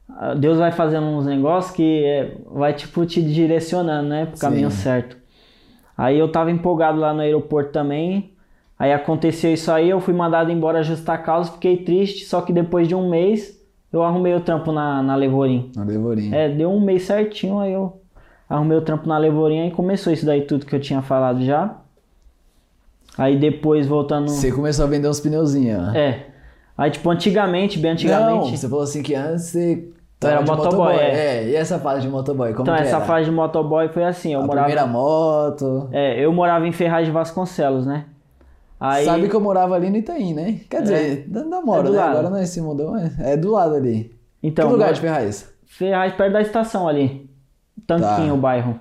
a- 0.09 0.35
Deus 0.35 0.59
vai 0.59 0.71
fazendo 0.71 1.07
uns 1.07 1.27
negócios 1.27 1.75
que 1.75 2.05
é, 2.05 2.37
vai, 2.49 2.75
tipo, 2.75 3.05
te 3.05 3.21
direcionando, 3.21 4.09
né? 4.09 4.27
Pro 4.27 4.39
caminho 4.39 4.71
Sim. 4.71 4.77
certo. 4.83 5.17
Aí 5.99 6.17
eu 6.17 6.31
tava 6.31 6.53
empolgado 6.53 6.99
lá 7.01 7.13
no 7.13 7.21
aeroporto 7.23 7.73
também. 7.73 8.31
Aí 8.85 8.93
aconteceu 8.93 9.51
isso 9.51 9.73
aí, 9.73 9.89
eu 9.89 9.99
fui 9.99 10.13
mandado 10.13 10.53
embora 10.53 10.83
justa 10.83 11.17
causa, 11.17 11.51
fiquei 11.53 11.79
triste, 11.79 12.27
só 12.27 12.43
que 12.43 12.53
depois 12.53 12.87
de 12.87 12.95
um 12.95 13.09
mês 13.09 13.59
eu 13.91 14.03
arrumei 14.03 14.35
o 14.35 14.41
trampo 14.41 14.73
na, 14.73 15.03
na 15.03 15.17
Levorim. 15.17 15.73
Na 15.75 15.85
Levorinha. 15.85 16.37
É, 16.37 16.51
deu 16.51 16.71
um 16.71 16.83
mês 16.83 17.05
certinho, 17.05 17.61
aí 17.61 17.73
eu 17.73 17.99
arrumei 18.47 18.77
o 18.77 18.83
trampo 18.83 19.09
na 19.09 19.17
Levorinha 19.17 19.67
e 19.67 19.71
começou 19.71 20.13
isso 20.13 20.27
daí 20.27 20.43
tudo 20.43 20.67
que 20.67 20.77
eu 20.77 20.81
tinha 20.81 21.01
falado 21.01 21.43
já. 21.43 21.77
Aí 23.17 23.39
depois 23.39 23.87
voltando. 23.87 24.29
Você 24.29 24.53
começou 24.53 24.85
a 24.85 24.89
vender 24.89 25.09
uns 25.09 25.19
pneuzinhos, 25.19 25.81
né? 25.81 25.99
É. 25.99 26.27
Aí, 26.77 26.91
tipo, 26.91 27.09
antigamente, 27.09 27.79
bem 27.79 27.93
antigamente. 27.93 28.51
Não, 28.51 28.57
você 28.59 28.69
falou 28.69 28.85
assim 28.85 29.03
que 29.03 29.15
antes 29.15 29.45
você 29.45 29.89
Era 30.23 30.43
de 30.43 30.51
motoboy, 30.51 30.95
é. 30.95 31.39
é. 31.39 31.49
e 31.49 31.57
essa 31.57 31.79
fase 31.79 32.03
de 32.03 32.09
motoboy, 32.09 32.53
como 32.53 32.65
então, 32.65 32.75
essa 32.75 32.97
era? 32.97 33.05
fase 33.07 33.25
de 33.25 33.31
motoboy 33.31 33.89
foi 33.89 34.05
assim. 34.05 34.35
Eu 34.35 34.41
A 34.41 34.47
morava. 34.47 34.67
primeira 34.67 34.87
moto. 34.87 35.89
É, 35.91 36.23
eu 36.23 36.31
morava 36.35 36.67
em 36.67 36.73
Ferraz 36.73 37.07
de 37.07 37.13
Vasconcelos, 37.13 37.87
né? 37.87 38.05
Aí. 38.79 39.05
Sabe 39.05 39.29
que 39.29 39.35
eu 39.35 39.41
morava 39.41 39.75
ali 39.75 39.89
no 39.91 39.97
Itaim, 39.97 40.35
né? 40.35 40.61
Quer 40.69 40.83
dizer, 40.83 41.29
da 41.29 41.45
namoro, 41.45 41.81
É 41.81 41.85
do 41.85 41.93
né? 41.93 41.99
lado. 41.99 42.19
Agora 42.19 42.31
nós 42.31 42.49
se 42.49 42.61
mudou, 42.61 42.91
mas 42.93 43.19
é 43.21 43.37
do 43.37 43.51
lado 43.53 43.75
ali. 43.75 44.15
Então, 44.43 44.67
que 44.67 44.73
lugar 44.73 44.93
de 44.93 45.01
Ferraz? 45.01 45.49
Ferraz 45.65 46.13
perto 46.15 46.33
da 46.33 46.43
estação 46.43 46.87
ali. 46.87 47.29
Tanquinho, 47.87 48.29
Tá. 48.29 48.35
o 48.35 48.37
bairro. 48.37 48.81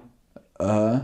Aham. 0.60 1.02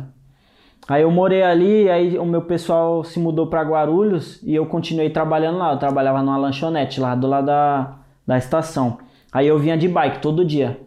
Aí 0.88 1.03
eu 1.03 1.12
morei 1.12 1.43
ali, 1.43 1.88
aí 1.89 2.17
o 2.17 2.25
meu 2.25 2.41
pessoal 2.41 3.03
se 3.03 3.19
mudou 3.19 3.46
pra 3.48 3.62
Guarulhos 3.62 4.39
e 4.41 4.55
eu 4.55 4.65
continuei 4.65 5.10
trabalhando 5.12 5.60
lá. 5.60 5.72
Eu 5.74 5.77
trabalhava 5.77 6.22
numa 6.24 6.38
lanchonete 6.38 7.00
lá 7.00 7.13
do 7.13 7.27
lado 7.27 7.46
da, 7.46 7.98
da 8.25 8.38
estação. 8.39 8.98
Aí 9.31 9.48
eu 9.48 9.60
vinha 9.60 9.77
de 9.77 9.88
bike 9.88 10.19
todo 10.19 10.43
dia. 10.43 10.79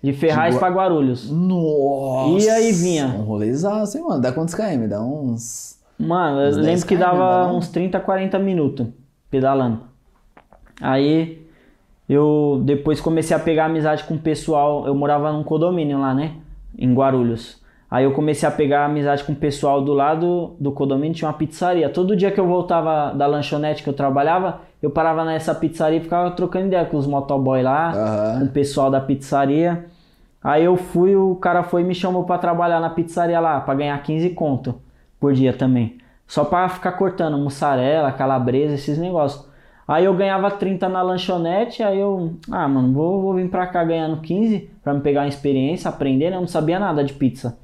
De 0.00 0.12
Ferraz 0.12 0.54
De 0.54 0.60
pra 0.60 0.68
Guarulhos. 0.68 1.28
Nossa! 1.28 2.44
E 2.44 2.48
aí 2.48 2.70
vinha? 2.72 3.06
Um 3.08 3.22
rolezaço, 3.24 3.98
hein, 3.98 4.04
mano? 4.04 4.22
Dá 4.22 4.30
quantos 4.30 4.54
km? 4.54 4.86
Dá 4.88 5.02
uns... 5.02 5.76
Mano, 5.98 6.40
eu 6.40 6.48
Uns 6.50 6.56
10 6.56 6.66
lembro 6.66 6.86
que 6.86 6.96
dava 6.96 7.46
não? 7.48 7.56
uns 7.56 7.68
30, 7.68 7.98
40 7.98 8.38
minutos 8.38 8.86
pedalando. 9.30 9.80
Aí 10.80 11.44
eu 12.08 12.62
depois 12.64 13.00
comecei 13.00 13.36
a 13.36 13.40
pegar 13.40 13.64
amizade 13.66 14.04
com 14.04 14.14
o 14.14 14.18
pessoal. 14.18 14.86
Eu 14.86 14.94
morava 14.94 15.32
num 15.32 15.42
condomínio 15.42 15.98
lá, 16.00 16.14
né? 16.14 16.32
Em 16.78 16.94
Guarulhos. 16.94 17.60
Aí 17.90 18.04
eu 18.04 18.12
comecei 18.12 18.46
a 18.46 18.52
pegar 18.52 18.84
amizade 18.84 19.24
com 19.24 19.32
o 19.32 19.36
pessoal 19.36 19.80
do 19.82 19.94
lado 19.94 20.54
do 20.60 20.70
condomínio, 20.70 21.14
tinha 21.14 21.26
uma 21.28 21.34
pizzaria. 21.36 21.88
Todo 21.88 22.14
dia 22.14 22.30
que 22.30 22.38
eu 22.38 22.46
voltava 22.46 23.14
da 23.14 23.26
lanchonete 23.26 23.82
que 23.82 23.88
eu 23.88 23.94
trabalhava, 23.94 24.60
eu 24.82 24.90
parava 24.90 25.24
nessa 25.24 25.54
pizzaria 25.54 25.98
e 25.98 26.02
ficava 26.02 26.30
trocando 26.32 26.66
ideia 26.66 26.84
com 26.84 26.98
os 26.98 27.06
motoboy 27.06 27.62
lá, 27.62 27.90
Aham. 27.92 28.38
com 28.40 28.44
o 28.44 28.48
pessoal 28.50 28.90
da 28.90 29.00
pizzaria. 29.00 29.86
Aí 30.44 30.64
eu 30.64 30.76
fui, 30.76 31.16
o 31.16 31.34
cara 31.36 31.62
foi 31.62 31.80
e 31.80 31.84
me 31.84 31.94
chamou 31.94 32.24
pra 32.24 32.36
trabalhar 32.36 32.78
na 32.78 32.90
pizzaria 32.90 33.40
lá, 33.40 33.58
pra 33.60 33.74
ganhar 33.74 34.00
15 34.02 34.30
conto 34.30 34.74
por 35.20 35.32
dia 35.32 35.52
também. 35.52 35.98
Só 36.26 36.44
pra 36.44 36.68
ficar 36.68 36.92
cortando 36.92 37.38
mussarela, 37.38 38.12
calabresa, 38.12 38.74
esses 38.74 38.98
negócios. 38.98 39.48
Aí 39.86 40.04
eu 40.04 40.14
ganhava 40.14 40.50
30 40.50 40.86
na 40.88 41.00
lanchonete, 41.00 41.82
aí 41.82 41.98
eu, 41.98 42.34
ah, 42.50 42.68
mano, 42.68 42.92
vou, 42.92 43.22
vou 43.22 43.34
vir 43.34 43.48
pra 43.48 43.66
cá 43.66 43.82
ganhando 43.82 44.20
15 44.20 44.70
pra 44.84 44.92
me 44.92 45.00
pegar 45.00 45.22
uma 45.22 45.28
experiência, 45.28 45.88
aprender, 45.88 46.28
né? 46.28 46.36
Eu 46.36 46.42
não 46.42 46.48
sabia 46.48 46.78
nada 46.78 47.02
de 47.02 47.14
pizza. 47.14 47.58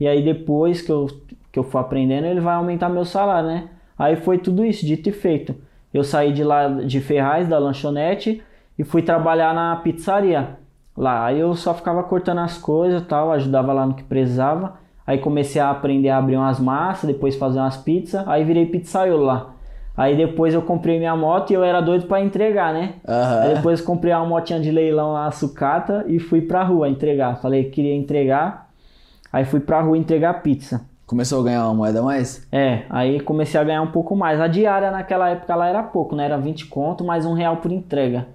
E 0.00 0.08
aí 0.08 0.24
depois 0.24 0.80
que 0.80 0.90
eu, 0.90 1.06
que 1.52 1.58
eu 1.58 1.62
for 1.62 1.78
aprendendo, 1.78 2.26
ele 2.26 2.40
vai 2.40 2.54
aumentar 2.54 2.88
meu 2.88 3.04
salário, 3.04 3.48
né? 3.48 3.68
Aí 3.98 4.16
foi 4.16 4.38
tudo 4.38 4.64
isso, 4.64 4.86
dito 4.86 5.10
e 5.10 5.12
feito. 5.12 5.54
Eu 5.92 6.02
saí 6.02 6.32
de 6.32 6.42
lá 6.42 6.68
de 6.68 7.00
Ferraz, 7.00 7.46
da 7.46 7.58
lanchonete, 7.58 8.42
e 8.78 8.84
fui 8.84 9.02
trabalhar 9.02 9.54
na 9.54 9.76
pizzaria. 9.76 10.58
Lá, 10.96 11.26
aí 11.26 11.38
eu 11.38 11.54
só 11.54 11.74
ficava 11.74 12.02
cortando 12.02 12.38
as 12.38 12.56
coisas 12.56 13.06
tal, 13.06 13.32
ajudava 13.32 13.72
lá 13.72 13.84
no 13.84 13.94
que 13.94 14.02
precisava. 14.02 14.78
Aí 15.06 15.18
comecei 15.18 15.60
a 15.60 15.70
aprender 15.70 16.08
a 16.08 16.18
abrir 16.18 16.36
umas 16.36 16.58
massas, 16.58 17.06
depois 17.08 17.36
fazer 17.36 17.58
umas 17.58 17.76
pizzas, 17.76 18.26
aí 18.26 18.44
virei 18.44 18.66
pizzaiolo 18.66 19.24
lá. 19.24 19.50
Aí 19.96 20.16
depois 20.16 20.52
eu 20.52 20.60
comprei 20.60 20.98
minha 20.98 21.16
moto 21.16 21.50
e 21.50 21.54
eu 21.54 21.64
era 21.64 21.80
doido 21.80 22.06
pra 22.06 22.20
entregar, 22.20 22.74
né? 22.74 22.94
Aham. 23.08 23.40
Aí 23.40 23.54
depois 23.54 23.80
eu 23.80 23.86
comprei 23.86 24.12
uma 24.12 24.26
motinha 24.26 24.60
de 24.60 24.70
leilão 24.70 25.12
lá, 25.12 25.30
sucata, 25.30 26.04
e 26.06 26.18
fui 26.18 26.42
pra 26.42 26.62
rua 26.64 26.88
entregar. 26.88 27.36
Falei 27.40 27.64
que 27.64 27.70
queria 27.70 27.94
entregar, 27.94 28.68
aí 29.32 29.44
fui 29.44 29.60
pra 29.60 29.80
rua 29.80 29.96
entregar 29.96 30.42
pizza. 30.42 30.82
Começou 31.06 31.40
a 31.40 31.44
ganhar 31.44 31.64
uma 31.64 31.74
moeda 31.74 32.00
a 32.00 32.02
mais? 32.02 32.46
É, 32.50 32.82
aí 32.90 33.20
comecei 33.20 33.60
a 33.60 33.64
ganhar 33.64 33.80
um 33.80 33.92
pouco 33.92 34.16
mais. 34.16 34.40
A 34.40 34.48
diária 34.48 34.90
naquela 34.90 35.30
época 35.30 35.54
lá 35.54 35.68
era 35.68 35.82
pouco, 35.82 36.16
né? 36.16 36.24
Era 36.24 36.36
20 36.36 36.66
conto, 36.66 37.04
mais 37.04 37.24
um 37.24 37.32
real 37.32 37.58
por 37.58 37.70
entrega. 37.70 38.26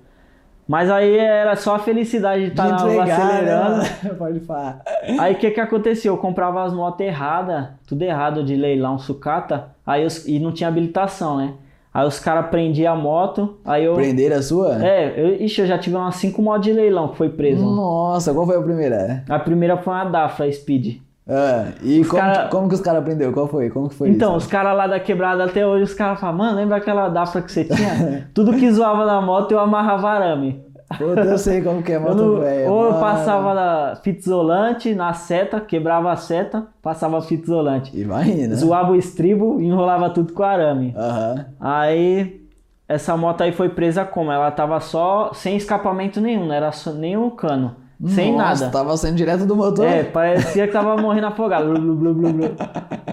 Mas 0.72 0.90
aí 0.90 1.18
era 1.18 1.54
só 1.58 1.76
a 1.76 1.80
felicidade 1.80 2.46
de 2.46 2.52
estar 2.52 2.70
na 2.70 2.78
rua 2.78 3.04
acelerando. 3.04 3.78
né? 3.80 3.90
Pode 4.18 4.40
falar. 4.40 4.82
Aí 5.20 5.34
o 5.34 5.38
que 5.38 5.52
que 5.52 5.60
aconteceu? 5.60 6.14
Eu 6.14 6.18
comprava 6.18 6.64
as 6.64 6.74
motos 6.74 7.06
erradas, 7.06 7.68
tudo 7.86 8.04
errado 8.04 8.42
de 8.42 8.56
leilão, 8.56 8.98
sucata, 8.98 9.66
aí 9.86 10.08
e 10.26 10.40
não 10.40 10.54
tinha 10.54 10.70
habilitação, 10.70 11.36
né? 11.36 11.56
Aí 11.94 12.08
os 12.08 12.20
caras 12.20 12.50
prendiam 12.50 12.94
a 12.94 12.96
moto, 12.96 13.58
aí 13.66 13.84
eu... 13.84 13.96
Prenderam 13.96 14.38
a 14.38 14.42
sua? 14.42 14.82
É, 14.82 15.14
eu, 15.18 15.36
ixi, 15.44 15.60
eu 15.60 15.68
já 15.68 15.78
tive 15.78 15.98
umas 15.98 16.16
5 16.16 16.42
motos 16.42 16.64
de 16.64 16.72
leilão 16.72 17.10
que 17.10 17.18
foi 17.18 17.28
preso. 17.28 17.66
Nossa, 17.66 18.34
qual 18.34 18.46
foi 18.46 18.56
a 18.56 18.62
primeira? 18.62 19.26
A 19.28 19.40
primeira 19.40 19.76
foi 19.76 19.92
uma 19.94 20.06
Dafra 20.06 20.50
Speed. 20.50 21.02
Ah, 21.34 21.72
e 21.82 22.04
como, 22.04 22.22
cara- 22.22 22.48
como 22.50 22.68
que 22.68 22.76
os 22.76 22.82
caras 22.82 23.02
aprenderam? 23.02 23.32
Qual 23.32 23.48
foi? 23.48 23.70
Como 23.70 23.88
que 23.88 23.96
foi 23.96 24.10
Então, 24.10 24.32
isso? 24.36 24.46
os 24.46 24.52
caras 24.52 24.76
lá 24.76 24.86
da 24.88 25.00
quebrada 25.00 25.46
até 25.46 25.66
hoje, 25.66 25.84
os 25.86 25.94
caras 25.94 26.20
falam, 26.20 26.38
mano, 26.38 26.58
lembra 26.58 26.78
aquela 26.78 27.08
Dafra 27.08 27.42
que 27.42 27.52
você 27.52 27.64
tinha? 27.64 28.28
Tudo 28.36 28.54
que 28.54 28.70
zoava 28.72 29.06
na 29.06 29.22
moto 29.22 29.52
eu 29.54 29.60
amarrava 29.60 30.10
arame. 30.10 30.62
Puta, 30.98 31.22
eu 31.22 31.38
sei 31.38 31.62
como 31.62 31.82
que 31.82 31.94
é 31.94 31.98
moto 32.00 32.16
não- 32.18 32.40
velha. 32.42 32.70
ou 32.70 32.88
eu 32.88 32.94
passava 32.96 33.54
na 33.54 33.96
fita 34.04 34.20
isolante, 34.20 34.94
na 34.94 35.14
seta, 35.14 35.62
quebrava 35.62 36.12
a 36.12 36.18
seta, 36.18 36.68
passava 36.82 37.22
fita 37.22 37.44
isolante. 37.46 37.98
E 37.98 38.04
né? 38.04 38.54
Zoava 38.56 38.92
o 38.92 38.96
estribo 38.98 39.62
e 39.62 39.68
enrolava 39.68 40.10
tudo 40.10 40.34
com 40.34 40.44
arame. 40.44 40.94
Aham. 40.98 41.46
Aí, 41.62 42.42
essa 42.90 43.16
moto 43.16 43.40
aí 43.42 43.54
foi 43.54 43.70
presa 43.70 44.04
como? 44.04 44.34
Ela 44.34 44.52
tava 44.52 44.82
só 44.82 45.32
sem 45.34 45.56
escapamento 45.56 46.20
nenhum, 46.20 46.48
não 46.48 46.54
era 46.54 46.74
só, 46.74 46.92
nem 46.92 47.16
um 47.16 47.30
cano. 47.30 47.76
Sem 48.08 48.36
Nossa, 48.36 48.66
nada. 48.66 48.72
tava 48.72 48.98
saindo 48.98 49.16
direto 49.16 49.46
do 49.46 49.56
motor? 49.56 49.86
É, 49.86 50.04
parecia 50.04 50.66
que 50.66 50.74
tava 50.74 50.98
morrendo 50.98 51.28
afogado. 51.28 51.72
Blu, 51.72 51.96
blu, 51.96 52.34
blu. 52.34 52.56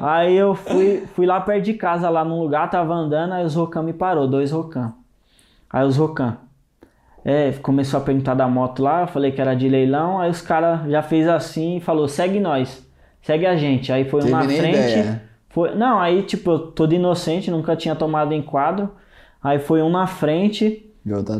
Aí 0.00 0.34
eu 0.34 0.54
fui, 0.54 1.04
fui 1.14 1.26
lá 1.26 1.40
perto 1.40 1.64
de 1.64 1.74
casa, 1.74 2.08
lá 2.08 2.24
num 2.24 2.40
lugar, 2.40 2.70
tava 2.70 2.94
andando, 2.94 3.34
aí 3.34 3.44
os 3.44 3.54
Rocan 3.54 3.82
me 3.82 3.92
parou, 3.92 4.26
dois 4.26 4.50
Rocan. 4.50 4.94
Aí 5.70 5.84
os 5.84 5.96
Rocan. 5.96 6.38
É, 7.24 7.52
começou 7.62 8.00
a 8.00 8.02
perguntar 8.02 8.34
da 8.34 8.48
moto 8.48 8.82
lá, 8.82 9.02
eu 9.02 9.06
falei 9.06 9.30
que 9.32 9.40
era 9.40 9.54
de 9.54 9.68
leilão, 9.68 10.18
aí 10.18 10.30
os 10.30 10.40
caras 10.40 10.88
já 10.90 11.02
fez 11.02 11.28
assim 11.28 11.76
e 11.76 11.80
falou, 11.80 12.08
segue 12.08 12.40
nós, 12.40 12.86
segue 13.20 13.44
a 13.44 13.54
gente. 13.56 13.92
Aí 13.92 14.08
foi 14.08 14.22
um 14.24 14.30
na 14.30 14.42
frente. 14.44 14.58
ideia. 14.58 15.22
Foi, 15.50 15.74
não, 15.74 16.00
aí 16.00 16.22
tipo, 16.22 16.50
eu 16.52 16.58
todo 16.58 16.94
inocente, 16.94 17.50
nunca 17.50 17.76
tinha 17.76 17.94
tomado 17.94 18.32
enquadro. 18.32 18.90
Aí 19.42 19.58
foi 19.58 19.82
um 19.82 19.90
na 19.90 20.06
frente. 20.06 20.87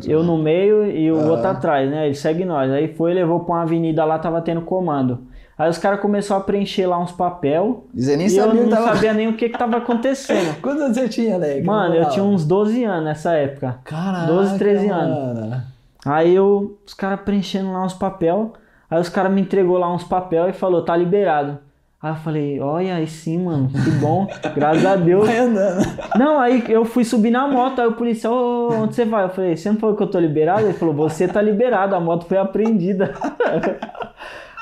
Eu 0.07 0.23
no 0.23 0.39
meio 0.39 0.85
e 0.87 1.11
o 1.11 1.29
outro 1.29 1.49
atrás, 1.49 1.91
né? 1.91 2.07
Ele 2.07 2.15
segue 2.15 2.45
nós. 2.45 2.71
Aí 2.71 2.95
foi, 2.95 3.13
levou 3.13 3.41
pra 3.41 3.57
uma 3.57 3.63
avenida 3.63 4.05
lá, 4.05 4.19
tava 4.19 4.41
tendo 4.41 4.63
comando. 4.63 5.27
Aí 5.59 5.69
os 5.69 5.77
caras 5.77 6.01
começaram 6.01 6.41
a 6.41 6.45
preencher 6.45 6.87
lá 6.87 6.99
uns 6.99 7.11
papel. 7.11 7.85
E 7.93 8.03
você 8.03 8.17
nem 8.17 8.29
eu 8.29 8.33
sabia 8.33 8.61
o 8.61 8.65
não 8.65 8.71
tava... 8.71 8.95
sabia 8.95 9.13
nem 9.13 9.29
o 9.29 9.37
que 9.37 9.49
que 9.49 9.59
tava 9.59 9.79
acontecendo. 9.79 10.57
Quantos 10.63 10.83
anos 10.83 10.97
você 10.97 11.09
tinha, 11.09 11.37
Leque? 11.37 11.67
Mano, 11.67 11.97
eu 11.97 12.09
tinha 12.11 12.25
uns 12.25 12.45
12 12.45 12.85
anos 12.85 13.05
nessa 13.05 13.33
época. 13.33 13.81
Caraca, 13.85 14.27
12, 14.27 14.59
13 14.59 14.89
anos. 14.89 15.63
Aí 16.07 16.33
eu, 16.33 16.79
os 16.87 16.95
caras 16.95 17.21
preenchendo 17.21 17.73
lá 17.73 17.85
uns 17.85 17.95
papel. 17.95 18.53
Aí 18.89 19.01
os 19.01 19.09
caras 19.09 19.33
me 19.33 19.41
entregou 19.41 19.77
lá 19.77 19.93
uns 19.93 20.05
papel 20.05 20.49
e 20.49 20.53
falou, 20.53 20.83
tá 20.83 20.97
liberado. 20.97 21.59
Aí 22.01 22.13
eu 22.13 22.17
falei, 22.17 22.61
olha, 22.61 22.95
aí 22.95 23.09
sim, 23.09 23.39
mano, 23.43 23.69
que 23.69 23.91
bom, 23.99 24.29
graças 24.55 24.87
a 24.87 24.95
Deus. 24.95 25.27
Vai 25.27 25.39
andando. 25.39 25.85
Não, 26.17 26.39
aí 26.39 26.63
eu 26.69 26.85
fui 26.85 27.05
subir 27.05 27.33
na 27.33 27.49
moto, 27.49 27.81
aí 27.81 27.89
o 27.89 27.93
policial, 27.95 28.33
"Ô, 28.33 28.73
onde 28.83 28.95
você 28.95 29.05
vai? 29.05 29.25
Eu 29.25 29.31
falei, 29.31 29.57
você 29.57 29.69
não 29.69 29.79
falou 29.81 29.97
que 29.97 30.03
eu 30.05 30.07
tô 30.07 30.21
liberado? 30.21 30.63
Ele 30.63 30.75
falou, 30.75 30.95
você 30.95 31.27
tá 31.27 31.43
liberado, 31.43 31.97
a 31.97 32.01
moto 32.01 32.25
foi 32.27 32.39
apreendida. 32.39 33.13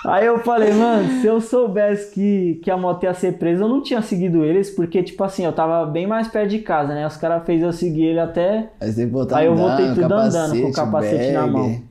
Aí 0.05 0.25
eu 0.25 0.39
falei, 0.39 0.73
mano, 0.73 1.21
se 1.21 1.27
eu 1.27 1.41
soubesse 1.41 2.15
que, 2.15 2.61
que 2.63 2.71
a 2.71 2.77
moto 2.77 3.03
ia 3.03 3.13
ser 3.13 3.39
presa, 3.39 3.65
eu 3.65 3.69
não 3.69 3.83
tinha 3.83 4.01
seguido 4.01 4.45
eles, 4.45 4.71
porque, 4.71 5.03
tipo 5.03 5.25
assim, 5.25 5.45
eu 5.45 5.53
tava 5.53 5.85
bem 5.85 6.07
mais 6.07 6.29
perto 6.29 6.49
de 6.51 6.61
casa, 6.61 6.95
né? 6.95 7.05
Os 7.07 7.17
caras 7.17 7.45
fez 7.45 7.61
eu 7.61 7.73
seguir 7.73 8.05
ele 8.05 8.21
até. 8.21 8.69
Aí 8.81 8.93
você 8.93 9.05
Aí 9.35 9.47
eu 9.47 9.53
andando, 9.55 9.67
voltei 9.67 9.87
tudo 9.95 10.15
andando, 10.15 10.61
com 10.61 10.69
o 10.69 10.73
capacete, 10.73 10.75
capacete 10.75 11.33
na 11.33 11.41
bag. 11.41 11.53
mão. 11.53 11.83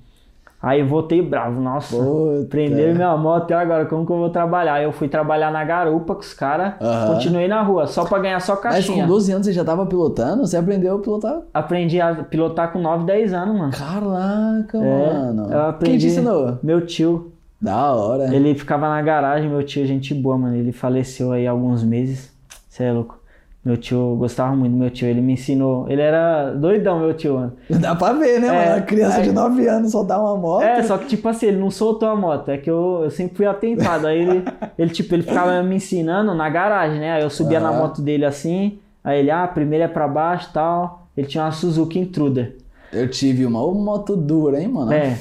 Aí 0.65 0.79
eu 0.79 0.87
voltei 0.87 1.21
bravo, 1.21 1.61
nossa. 1.61 1.95
Puta. 1.95 2.47
Prenderam 2.49 2.95
minha 2.95 3.15
moto 3.15 3.51
e 3.51 3.53
agora 3.53 3.85
como 3.85 4.03
que 4.03 4.11
eu 4.11 4.17
vou 4.17 4.31
trabalhar? 4.31 4.73
Aí 4.73 4.83
eu 4.83 4.91
fui 4.91 5.07
trabalhar 5.07 5.51
na 5.51 5.63
garupa 5.63 6.15
com 6.15 6.21
os 6.21 6.33
caras, 6.33 6.73
Aham. 6.81 7.13
continuei 7.13 7.47
na 7.47 7.61
rua, 7.61 7.85
só 7.85 8.03
pra 8.03 8.17
ganhar 8.17 8.39
só 8.39 8.53
Mas 8.53 8.61
caixinha. 8.63 9.03
com 9.03 9.09
12 9.09 9.31
anos 9.31 9.45
você 9.45 9.53
já 9.53 9.63
tava 9.63 9.85
pilotando? 9.85 10.47
Você 10.47 10.57
aprendeu 10.57 10.95
a 10.95 10.99
pilotar? 10.99 11.41
Aprendi 11.53 12.01
a 12.01 12.15
pilotar 12.15 12.73
com 12.73 12.79
9, 12.79 13.05
10 13.05 13.31
anos, 13.31 13.55
mano. 13.59 13.71
Caraca, 13.71 14.77
É, 14.79 15.13
mano. 15.13 15.53
eu 15.53 15.61
aprendi. 15.67 15.91
Quem 15.91 15.99
te 15.99 16.07
ensinou? 16.07 16.57
Meu 16.63 16.83
tio. 16.83 17.31
Da 17.61 17.93
hora. 17.93 18.35
Ele 18.35 18.55
ficava 18.55 18.89
na 18.89 18.99
garagem, 19.03 19.47
meu 19.47 19.63
tio, 19.63 19.85
gente 19.85 20.13
boa, 20.15 20.35
mano. 20.37 20.55
Ele 20.55 20.71
faleceu 20.71 21.31
aí 21.31 21.45
há 21.47 21.51
alguns 21.51 21.83
meses. 21.83 22.31
Você 22.67 22.85
é 22.85 22.91
louco. 22.91 23.17
Meu 23.65 23.75
tio, 23.77 24.15
gostava 24.19 24.55
muito 24.55 24.73
do 24.73 24.77
meu 24.77 24.91
tio. 24.91 25.07
Ele 25.07 25.21
me 25.21 25.33
ensinou. 25.33 25.89
Ele 25.89 25.99
era 25.99 26.51
doidão, 26.51 26.99
meu 26.99 27.15
tio, 27.15 27.33
mano. 27.33 27.53
Dá 27.81 27.95
pra 27.95 28.13
ver, 28.13 28.39
né, 28.39 28.47
É, 28.47 28.69
mano? 28.69 28.77
A 28.77 28.81
criança 28.81 29.17
aí- 29.17 29.23
de 29.23 29.31
9 29.31 29.67
anos 29.67 29.91
soltar 29.91 30.19
uma 30.21 30.37
moto. 30.37 30.61
É, 30.61 30.83
só 30.83 30.99
que 30.99 31.07
tipo 31.07 31.27
assim, 31.27 31.47
ele 31.47 31.57
não 31.57 31.71
soltou 31.71 32.07
a 32.07 32.15
moto. 32.15 32.49
É 32.49 32.57
que 32.59 32.69
eu, 32.69 33.01
eu 33.05 33.09
sempre 33.09 33.35
fui 33.37 33.45
atentado. 33.47 34.05
Aí 34.05 34.19
ele, 34.21 34.43
ele, 34.77 34.91
tipo, 34.91 35.15
ele 35.15 35.23
ficava 35.23 35.63
me 35.63 35.77
ensinando 35.77 36.35
na 36.35 36.47
garagem, 36.47 36.99
né? 36.99 37.13
Aí 37.13 37.23
eu 37.23 37.29
subia 37.31 37.59
na 37.59 37.71
moto 37.73 38.03
dele 38.03 38.23
assim. 38.23 38.77
Aí 39.03 39.19
ele, 39.19 39.31
ah, 39.31 39.47
primeiro 39.47 39.83
é 39.83 39.87
pra 39.87 40.07
baixo 40.07 40.49
e 40.51 40.53
tal. 40.53 41.07
Ele 41.17 41.25
tinha 41.25 41.43
uma 41.43 41.51
Suzuki 41.51 41.97
Intruder. 41.97 42.55
Eu 42.93 43.09
tive 43.09 43.47
uma, 43.47 43.63
uma 43.65 43.83
moto 43.83 44.15
dura, 44.15 44.61
hein, 44.61 44.67
mano? 44.67 44.93
É. 44.93 45.17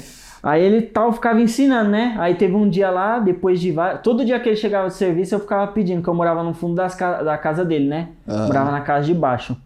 Aí 0.47 0.61
ele 0.63 0.83
tal 0.83 1.11
ficava 1.11 1.41
ensinando, 1.41 1.89
né? 1.89 2.15
Aí 2.19 2.35
teve 2.35 2.53
um 2.53 2.69
dia 2.69 2.91
lá, 2.91 3.17
depois 3.17 3.59
de. 3.59 3.73
Todo 4.03 4.23
dia 4.23 4.39
que 4.39 4.47
ele 4.47 4.55
chegava 4.55 4.85
do 4.87 4.93
serviço, 4.93 5.33
eu 5.33 5.39
ficava 5.39 5.65
pedindo, 5.71 6.03
que 6.03 6.07
eu 6.07 6.13
morava 6.13 6.43
no 6.43 6.53
fundo 6.53 6.75
das 6.75 6.93
ca- 6.93 7.23
da 7.23 7.35
casa 7.35 7.65
dele, 7.65 7.87
né? 7.87 8.09
Aham. 8.29 8.45
Morava 8.45 8.69
na 8.71 8.81
casa 8.81 9.07
de 9.07 9.13
baixo. 9.15 9.57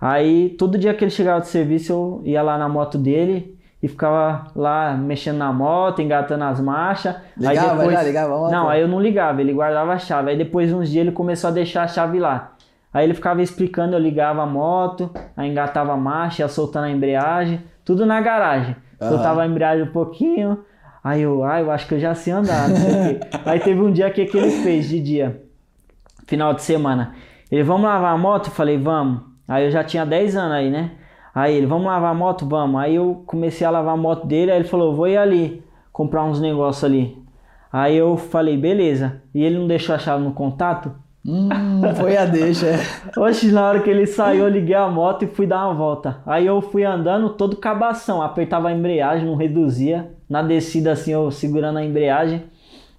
Aí 0.00 0.50
todo 0.58 0.76
dia 0.76 0.92
que 0.92 1.02
ele 1.04 1.10
chegava 1.10 1.40
do 1.40 1.46
serviço, 1.46 1.92
eu 1.92 2.22
ia 2.24 2.42
lá 2.42 2.58
na 2.58 2.68
moto 2.68 2.98
dele 2.98 3.56
e 3.82 3.88
ficava 3.88 4.48
lá 4.54 4.92
mexendo 4.94 5.38
na 5.38 5.50
moto, 5.52 6.02
engatando 6.02 6.44
as 6.44 6.60
marchas. 6.60 7.14
Aí 7.16 7.48
Ligava 7.48 7.76
depois... 7.78 7.92
já? 7.96 8.02
Ligava 8.02 8.34
a 8.34 8.38
moto? 8.38 8.52
Não, 8.52 8.68
aí 8.68 8.80
eu 8.82 8.88
não 8.88 9.00
ligava, 9.00 9.40
ele 9.40 9.52
guardava 9.54 9.92
a 9.94 9.98
chave. 9.98 10.30
Aí 10.30 10.36
depois 10.36 10.70
uns 10.72 10.90
dias 10.90 11.06
ele 11.06 11.12
começou 11.14 11.48
a 11.48 11.52
deixar 11.52 11.84
a 11.84 11.88
chave 11.88 12.18
lá. 12.18 12.52
Aí 12.92 13.04
ele 13.04 13.14
ficava 13.14 13.40
explicando, 13.42 13.94
eu 13.94 13.98
ligava 13.98 14.42
a 14.42 14.46
moto, 14.46 15.10
aí 15.36 15.50
engatava 15.50 15.92
a 15.94 15.96
marcha, 15.96 16.42
ia 16.42 16.48
soltando 16.48 16.84
a 16.84 16.90
embreagem, 16.90 17.60
tudo 17.84 18.04
na 18.06 18.20
garagem. 18.20 18.76
Aham. 19.00 19.10
Soltava 19.10 19.42
a 19.42 19.46
embreagem 19.46 19.84
um 19.84 19.92
pouquinho, 19.92 20.64
aí 21.02 21.22
eu, 21.22 21.44
ah, 21.44 21.60
eu 21.60 21.70
acho 21.70 21.86
que 21.86 21.94
eu 21.94 22.00
já 22.00 22.14
sei 22.14 22.32
andar, 22.32 22.68
não 22.68 22.76
sei 22.76 22.90
o 22.90 23.20
quê. 23.20 23.26
Aí 23.44 23.60
teve 23.60 23.80
um 23.80 23.92
dia 23.92 24.10
que, 24.10 24.24
que 24.26 24.36
ele 24.36 24.50
fez 24.62 24.88
de 24.88 25.00
dia, 25.00 25.42
final 26.26 26.54
de 26.54 26.62
semana. 26.62 27.14
Ele, 27.50 27.62
vamos 27.62 27.84
lavar 27.84 28.14
a 28.14 28.18
moto? 28.18 28.46
Eu 28.46 28.52
falei, 28.52 28.78
vamos. 28.78 29.22
Aí 29.46 29.66
eu 29.66 29.70
já 29.70 29.84
tinha 29.84 30.06
10 30.06 30.34
anos 30.36 30.52
aí, 30.52 30.70
né? 30.70 30.92
Aí 31.34 31.54
ele, 31.54 31.66
vamos 31.66 31.86
lavar 31.86 32.12
a 32.12 32.14
moto? 32.14 32.48
Vamos. 32.48 32.80
Aí 32.80 32.94
eu 32.94 33.22
comecei 33.26 33.66
a 33.66 33.70
lavar 33.70 33.94
a 33.94 33.96
moto 33.96 34.26
dele, 34.26 34.50
aí 34.50 34.58
ele 34.58 34.68
falou, 34.68 34.94
vou 34.94 35.06
ir 35.06 35.16
ali, 35.16 35.62
comprar 35.92 36.24
uns 36.24 36.40
negócios 36.40 36.84
ali. 36.84 37.18
Aí 37.72 37.96
eu 37.96 38.16
falei, 38.16 38.56
beleza. 38.56 39.20
E 39.34 39.42
ele 39.42 39.58
não 39.58 39.66
deixou 39.66 39.94
a 39.94 39.98
chave 39.98 40.22
no 40.22 40.32
contato? 40.32 40.92
Hum, 41.26 41.48
foi 41.96 42.16
a 42.16 42.26
deixa. 42.26 42.66
é. 42.66 42.80
Oxe, 43.16 43.50
na 43.50 43.66
hora 43.66 43.80
que 43.80 43.88
ele 43.88 44.06
saiu, 44.06 44.44
eu 44.44 44.48
liguei 44.48 44.74
a 44.74 44.88
moto 44.88 45.24
e 45.24 45.26
fui 45.26 45.46
dar 45.46 45.64
uma 45.64 45.74
volta. 45.74 46.18
Aí 46.26 46.46
eu 46.46 46.60
fui 46.60 46.84
andando 46.84 47.30
todo 47.30 47.56
cabação, 47.56 48.20
apertava 48.20 48.68
a 48.68 48.72
embreagem, 48.72 49.26
não 49.26 49.34
reduzia. 49.34 50.10
Na 50.28 50.42
descida 50.42 50.92
assim, 50.92 51.12
eu 51.12 51.30
segurando 51.30 51.78
a 51.78 51.84
embreagem. 51.84 52.44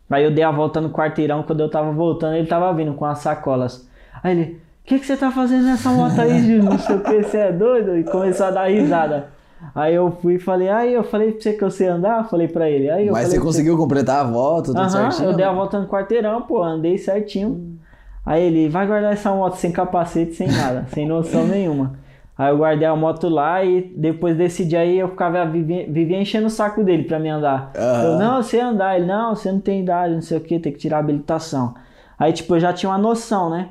Aí 0.10 0.24
eu 0.24 0.32
dei 0.32 0.44
a 0.44 0.52
volta 0.52 0.82
no 0.82 0.90
quarteirão, 0.90 1.44
quando 1.44 1.60
eu 1.60 1.70
tava 1.70 1.92
voltando, 1.92 2.36
ele 2.36 2.48
tava 2.48 2.72
vindo 2.74 2.94
com 2.94 3.06
as 3.06 3.20
sacolas. 3.20 3.88
Aí 4.24 4.32
ele, 4.32 4.54
o 4.54 4.88
que, 4.88 5.00
que 5.00 5.06
você 5.06 5.18
tá 5.18 5.32
fazendo 5.32 5.66
nessa 5.66 5.90
moto 5.90 6.20
aí, 6.20 6.40
Gil? 6.42 6.64
Não 6.64 6.78
sei 6.78 6.96
o 6.96 7.00
que, 7.02 7.24
você 7.24 7.38
é 7.38 7.52
doido? 7.52 7.98
E 7.98 8.04
começou 8.04 8.48
a 8.48 8.52
dar 8.52 8.70
risada. 8.70 9.30
Aí 9.74 9.96
eu 9.96 10.12
fui 10.22 10.36
e 10.36 10.40
falei, 10.40 10.70
aí 10.70 10.94
eu 10.94 11.04
falei 11.04 11.32
pra 11.32 11.42
você 11.42 11.54
que 11.54 11.64
eu 11.64 11.72
sei 11.72 11.88
andar, 11.88 12.28
falei 12.30 12.48
pra 12.48 12.70
ele. 12.70 12.90
Aí 12.90 13.08
eu 13.08 13.14
Mas 13.14 13.30
você 13.30 13.40
conseguiu 13.40 13.78
completar 13.78 14.22
a 14.22 14.24
volta, 14.24 14.74
tudo 14.74 14.90
certinho? 14.90 15.30
eu 15.30 15.34
dei 15.34 15.46
a 15.46 15.52
volta 15.52 15.80
no 15.80 15.88
quarteirão, 15.88 16.42
pô, 16.44 16.62
andei 16.62 16.98
certinho. 16.98 17.80
Aí 18.26 18.44
ele, 18.44 18.68
vai 18.68 18.88
guardar 18.88 19.14
essa 19.14 19.32
moto 19.32 19.56
sem 19.56 19.72
capacete, 19.72 20.34
sem 20.34 20.48
nada, 20.48 20.86
sem 20.92 21.08
noção 21.08 21.46
nenhuma. 21.46 21.94
Aí 22.38 22.52
eu 22.52 22.58
guardei 22.58 22.88
a 22.88 22.96
moto 22.96 23.30
lá 23.30 23.64
e 23.64 23.94
depois 23.96 24.36
desse 24.36 24.66
dia 24.66 24.80
aí 24.80 25.00
eu 25.00 25.10
ficava, 25.10 25.46
vivia, 25.46 25.86
vivia 25.90 26.20
enchendo 26.20 26.48
o 26.48 26.50
saco 26.50 26.84
dele 26.84 27.04
pra 27.04 27.20
me 27.20 27.30
andar. 27.30 27.72
Aham. 27.78 28.04
Eu, 28.04 28.20
não, 28.20 28.44
sei 28.44 28.60
andar. 28.60 28.98
Ele, 28.98 29.06
não, 29.06 29.36
você 29.36 29.52
não 29.52 29.60
tem 29.60 29.82
idade, 29.82 30.16
não 30.16 30.22
sei 30.22 30.38
o 30.38 30.42
que, 30.42 30.60
tem 30.60 30.74
que 30.74 30.80
tirar 30.80 30.98
a 30.98 31.00
habilitação. 31.00 31.76
Aí, 32.20 32.34
tipo, 32.34 32.56
eu 32.56 32.60
já 32.60 32.74
tinha 32.74 32.90
uma 32.90 32.98
noção, 32.98 33.50
né? 33.50 33.70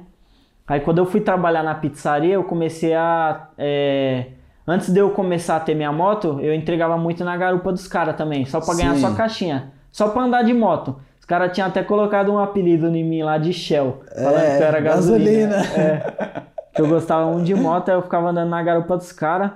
Aí 0.66 0.80
quando 0.80 0.98
eu 0.98 1.04
fui 1.04 1.20
trabalhar 1.20 1.62
na 1.62 1.74
pizzaria, 1.74 2.34
eu 2.34 2.44
comecei 2.44 2.94
a. 2.94 3.48
é, 3.58 4.26
Antes 4.66 4.90
de 4.90 4.98
eu 4.98 5.10
começar 5.10 5.56
a 5.56 5.60
ter 5.60 5.74
minha 5.74 5.92
moto, 5.92 6.38
eu 6.40 6.54
entregava 6.54 6.96
muito 6.96 7.22
na 7.22 7.36
garupa 7.36 7.70
dos 7.70 7.86
caras 7.86 8.16
também, 8.16 8.46
só 8.46 8.60
pra 8.60 8.74
ganhar 8.74 8.94
Sim. 8.94 9.00
só 9.02 9.14
caixinha. 9.14 9.72
Só 9.92 10.08
pra 10.08 10.22
andar 10.22 10.42
de 10.42 10.54
moto. 10.54 10.96
Os 11.24 11.26
caras 11.26 11.52
tinham 11.52 11.66
até 11.66 11.82
colocado 11.82 12.30
um 12.30 12.38
apelido 12.38 12.86
em 12.94 13.02
mim 13.02 13.22
lá 13.22 13.38
de 13.38 13.50
Shell, 13.50 14.02
falando 14.14 14.42
É, 14.44 14.56
que 14.58 14.62
eu 14.62 14.66
era 14.66 14.78
gasolina. 14.78 15.56
gasolina. 15.56 15.82
É, 15.82 16.42
que 16.74 16.82
eu 16.82 16.86
gostava 16.86 17.24
muito 17.32 17.46
de 17.46 17.54
moto, 17.54 17.88
aí 17.88 17.94
eu 17.94 18.02
ficava 18.02 18.28
andando 18.28 18.50
na 18.50 18.62
garupa 18.62 18.94
dos 18.94 19.10
caras. 19.10 19.52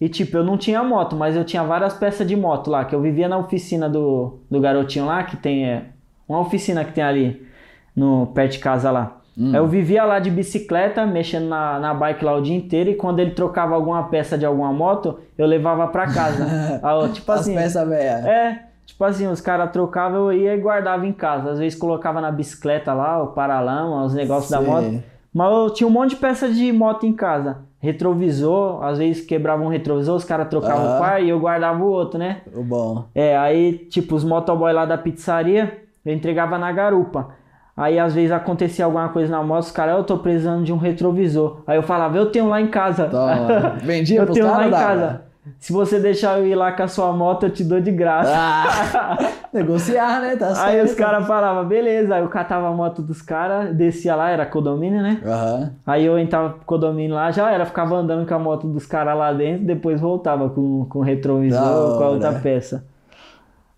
E 0.00 0.08
tipo, 0.08 0.38
eu 0.38 0.42
não 0.42 0.56
tinha 0.56 0.82
moto, 0.82 1.14
mas 1.14 1.36
eu 1.36 1.44
tinha 1.44 1.62
várias 1.62 1.92
peças 1.92 2.26
de 2.26 2.34
moto 2.34 2.70
lá, 2.70 2.86
que 2.86 2.94
eu 2.94 3.02
vivia 3.02 3.28
na 3.28 3.36
oficina 3.36 3.86
do, 3.86 4.38
do 4.50 4.58
garotinho 4.62 5.04
lá, 5.04 5.22
que 5.22 5.36
tem 5.36 5.66
é, 5.68 5.82
uma 6.26 6.40
oficina 6.40 6.86
que 6.86 6.92
tem 6.94 7.04
ali 7.04 7.46
no 7.94 8.28
perto 8.28 8.52
de 8.52 8.58
casa 8.60 8.90
lá. 8.90 9.18
Aí 9.38 9.56
eu 9.56 9.66
vivia 9.68 10.04
lá 10.04 10.18
de 10.20 10.30
bicicleta, 10.30 11.04
mexendo 11.06 11.48
na, 11.48 11.78
na 11.78 11.92
bike 11.92 12.24
lá 12.24 12.34
o 12.34 12.40
dia 12.40 12.56
inteiro, 12.56 12.88
e 12.88 12.94
quando 12.94 13.20
ele 13.20 13.32
trocava 13.32 13.74
alguma 13.74 14.04
peça 14.04 14.38
de 14.38 14.46
alguma 14.46 14.72
moto, 14.72 15.18
eu 15.36 15.46
levava 15.46 15.86
pra 15.88 16.06
casa. 16.06 16.46
Ah, 16.82 17.06
tipo 17.12 17.30
As 17.30 17.40
assim, 17.40 17.54
peças 17.54 17.86
velhas. 17.86 18.24
é, 18.24 18.69
tipo 19.00 19.04
assim, 19.06 19.26
os 19.28 19.40
caras 19.40 19.70
trocavam, 19.72 20.30
eu 20.30 20.32
ia 20.38 20.54
e 20.54 20.60
guardava 20.60 21.06
em 21.06 21.12
casa. 21.12 21.52
Às 21.52 21.58
vezes 21.58 21.78
colocava 21.78 22.20
na 22.20 22.30
bicicleta 22.30 22.92
lá, 22.92 23.22
o 23.22 23.28
paralama, 23.28 24.04
os 24.04 24.12
negócios 24.12 24.50
da 24.50 24.58
Sei. 24.58 24.66
moto. 24.66 25.02
Mas 25.32 25.52
eu 25.52 25.70
tinha 25.70 25.86
um 25.88 25.90
monte 25.90 26.10
de 26.10 26.16
peça 26.16 26.50
de 26.50 26.70
moto 26.70 27.06
em 27.06 27.12
casa. 27.14 27.58
Retrovisor, 27.78 28.84
às 28.84 28.98
vezes 28.98 29.24
quebrava 29.24 29.62
um 29.62 29.68
retrovisor, 29.68 30.14
os 30.16 30.24
caras 30.24 30.48
trocavam 30.48 30.84
Aham. 30.84 30.96
o 30.96 30.98
par 30.98 31.22
e 31.22 31.30
eu 31.30 31.40
guardava 31.40 31.82
o 31.82 31.86
outro, 31.88 32.18
né? 32.18 32.42
O 32.54 32.62
bom. 32.62 33.06
É, 33.14 33.38
aí, 33.38 33.72
tipo, 33.88 34.14
os 34.14 34.22
motoboy 34.22 34.70
lá 34.70 34.84
da 34.84 34.98
pizzaria, 34.98 35.78
eu 36.04 36.12
entregava 36.12 36.58
na 36.58 36.70
garupa. 36.70 37.28
Aí, 37.74 37.98
às 37.98 38.12
vezes, 38.14 38.30
acontecia 38.32 38.84
alguma 38.84 39.08
coisa 39.08 39.34
na 39.34 39.42
moto, 39.42 39.62
os 39.62 39.72
caras, 39.72 39.96
eu 39.96 40.04
tô 40.04 40.18
precisando 40.18 40.62
de 40.62 40.74
um 40.74 40.76
retrovisor. 40.76 41.62
Aí 41.66 41.78
eu 41.78 41.82
falava, 41.82 42.18
eu 42.18 42.26
tenho 42.26 42.50
lá 42.50 42.60
em 42.60 42.66
casa. 42.66 43.06
Toma. 43.06 43.76
Vendia 43.82 44.20
eu 44.20 44.26
tenho 44.30 44.46
lá 44.46 44.66
em 44.66 44.70
dava? 44.70 44.84
casa. 44.84 45.29
Se 45.58 45.72
você 45.72 45.98
deixar 45.98 46.38
eu 46.38 46.46
ir 46.46 46.54
lá 46.54 46.70
com 46.72 46.82
a 46.82 46.88
sua 46.88 47.12
moto, 47.12 47.46
eu 47.46 47.50
te 47.50 47.64
dou 47.64 47.80
de 47.80 47.90
graça. 47.90 48.32
Ah, 48.34 49.18
negociar, 49.52 50.20
né? 50.20 50.36
Tá 50.36 50.52
Aí 50.64 50.82
os 50.82 50.94
caras 50.94 51.26
falavam, 51.26 51.66
beleza. 51.66 52.14
Aí 52.14 52.22
eu 52.22 52.28
catava 52.28 52.68
a 52.68 52.72
moto 52.72 53.00
dos 53.00 53.22
caras, 53.22 53.74
descia 53.74 54.14
lá, 54.14 54.28
era 54.30 54.44
condomínio, 54.44 55.00
né? 55.02 55.20
Aham. 55.24 55.72
Aí 55.86 56.04
eu 56.04 56.18
entrava 56.18 56.50
pro 56.50 56.64
condomínio 56.66 57.14
lá, 57.14 57.30
já 57.30 57.50
era, 57.50 57.64
ficava 57.64 57.96
andando 57.96 58.26
com 58.26 58.34
a 58.34 58.38
moto 58.38 58.68
dos 58.68 58.84
caras 58.86 59.16
lá 59.16 59.32
dentro, 59.32 59.64
depois 59.64 60.00
voltava 60.00 60.50
com, 60.50 60.84
com 60.86 60.98
o 60.98 61.02
retrovisor, 61.02 61.58
Da 61.90 61.96
com 61.96 62.04
a 62.04 62.08
outra 62.10 62.32
peça. 62.34 62.84